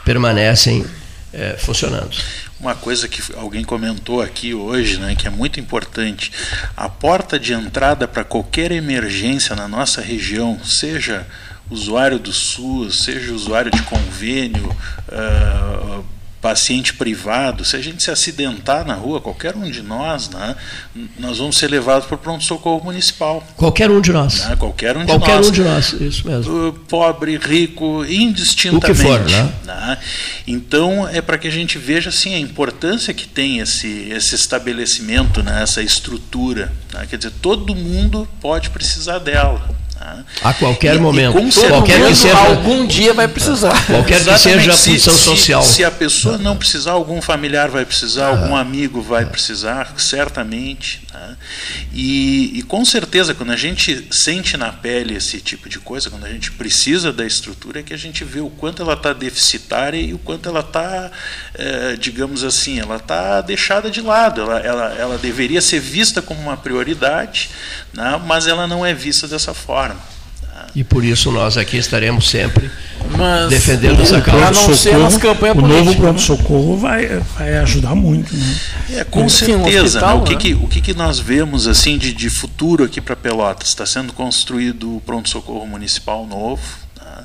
[0.04, 0.84] permanecem
[1.32, 2.10] é, funcionando.
[2.58, 6.30] Uma coisa que alguém comentou aqui hoje, né, que é muito importante,
[6.76, 11.26] a porta de entrada para qualquer emergência na nossa região, seja
[11.70, 14.76] usuário do SUS, seja usuário de convênio,
[15.08, 16.04] uh,
[16.40, 20.56] paciente privado, se a gente se acidentar na rua, qualquer um de nós, né,
[21.18, 23.46] nós vamos ser levados para o pronto-socorro municipal.
[23.56, 24.46] Qualquer um de nós.
[24.46, 25.48] Né, qualquer um de qualquer nós.
[25.48, 26.72] um de nós, isso mesmo.
[26.88, 28.90] Pobre, rico, indistintamente.
[28.90, 29.52] O que for, né?
[29.64, 29.98] né?
[30.46, 35.42] Então, é para que a gente veja assim, a importância que tem esse, esse estabelecimento,
[35.42, 36.72] né, essa estrutura.
[36.92, 37.06] Né?
[37.08, 39.78] Quer dizer, todo mundo pode precisar dela.
[40.42, 41.38] A qualquer e, momento.
[41.38, 43.86] E qualquer que seja, algum dia vai precisar.
[43.86, 45.62] Qualquer que seja a função se, social.
[45.62, 51.02] Se, se, a pessoa não precisar, algum familiar vai precisar, algum amigo vai precisar, certamente.
[51.12, 51.36] Né?
[51.92, 56.24] E, e, com certeza, quando a gente sente na pele esse tipo de coisa, quando
[56.24, 59.98] a gente precisa da estrutura, é que a gente vê o quanto ela está deficitária
[59.98, 61.10] e o quanto ela está,
[61.60, 64.40] é, digamos assim, ela está deixada de lado.
[64.40, 67.50] Ela, ela, ela deveria ser vista como uma prioridade,
[67.92, 68.20] né?
[68.24, 70.00] mas ela não é vista dessa forma.
[70.74, 72.70] E por isso nós aqui estaremos sempre
[73.16, 74.46] Mas, defendendo essa causa.
[74.46, 77.06] A não ser nas campanhas O novo pronto-socorro vai,
[77.36, 78.34] vai ajudar muito.
[78.34, 78.56] Né?
[78.90, 79.58] É, com Enfim, certeza.
[79.58, 80.22] Um hospital, né?
[80.22, 83.68] O, que, que, o que, que nós vemos assim de, de futuro aqui para Pelotas?
[83.68, 86.62] Está sendo construído o pronto-socorro municipal novo.
[86.94, 87.24] Tá?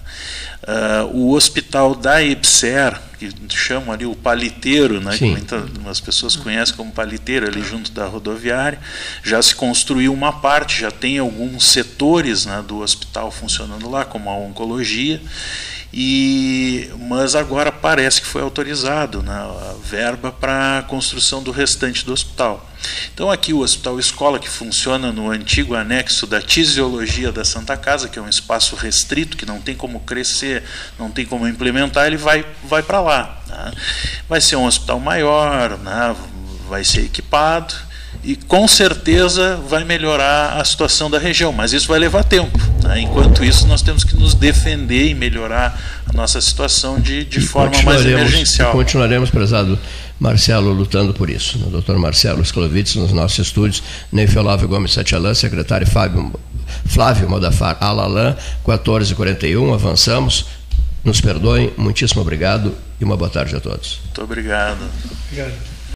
[0.64, 6.36] Uh, o hospital da EBSER, que chamam ali o paliteiro, né, que muitas as pessoas
[6.36, 8.80] conhecem como paliteiro, ali junto da rodoviária,
[9.23, 14.30] já se construiu uma parte, já tem alguns setores né, do hospital funcionando lá, como
[14.30, 15.22] a oncologia,
[15.98, 22.06] e, mas agora parece que foi autorizado né, a verba para a construção do restante
[22.06, 22.70] do hospital.
[23.14, 28.10] Então aqui o Hospital Escola, que funciona no antigo anexo da Tisiologia da Santa Casa,
[28.10, 30.64] que é um espaço restrito, que não tem como crescer,
[31.00, 33.42] não tem como implementar, ele vai, vai para lá.
[33.48, 33.72] Né?
[34.28, 36.14] Vai ser um hospital maior, né?
[36.68, 37.74] vai ser equipado,
[38.26, 42.57] e com certeza vai melhorar a situação da região, mas isso vai levar tempo.
[42.84, 43.02] Né?
[43.02, 47.80] Enquanto isso, nós temos que nos defender e melhorar a nossa situação de, de forma
[47.84, 48.72] mais emergencial.
[48.72, 49.77] continuaremos, prezado
[50.19, 51.60] Marcelo, lutando por isso.
[51.60, 56.34] O doutor Marcelo Sklovitz, nos nossos estúdios, Neif Olavo Gomes Satialã, secretário Fábio,
[56.85, 58.35] Flávio Modafar Alalan,
[58.65, 60.47] 1441, avançamos.
[61.03, 63.99] Nos perdoem, muitíssimo obrigado e uma boa tarde a todos.
[64.06, 64.89] Muito obrigado.
[65.27, 65.74] Obrigado.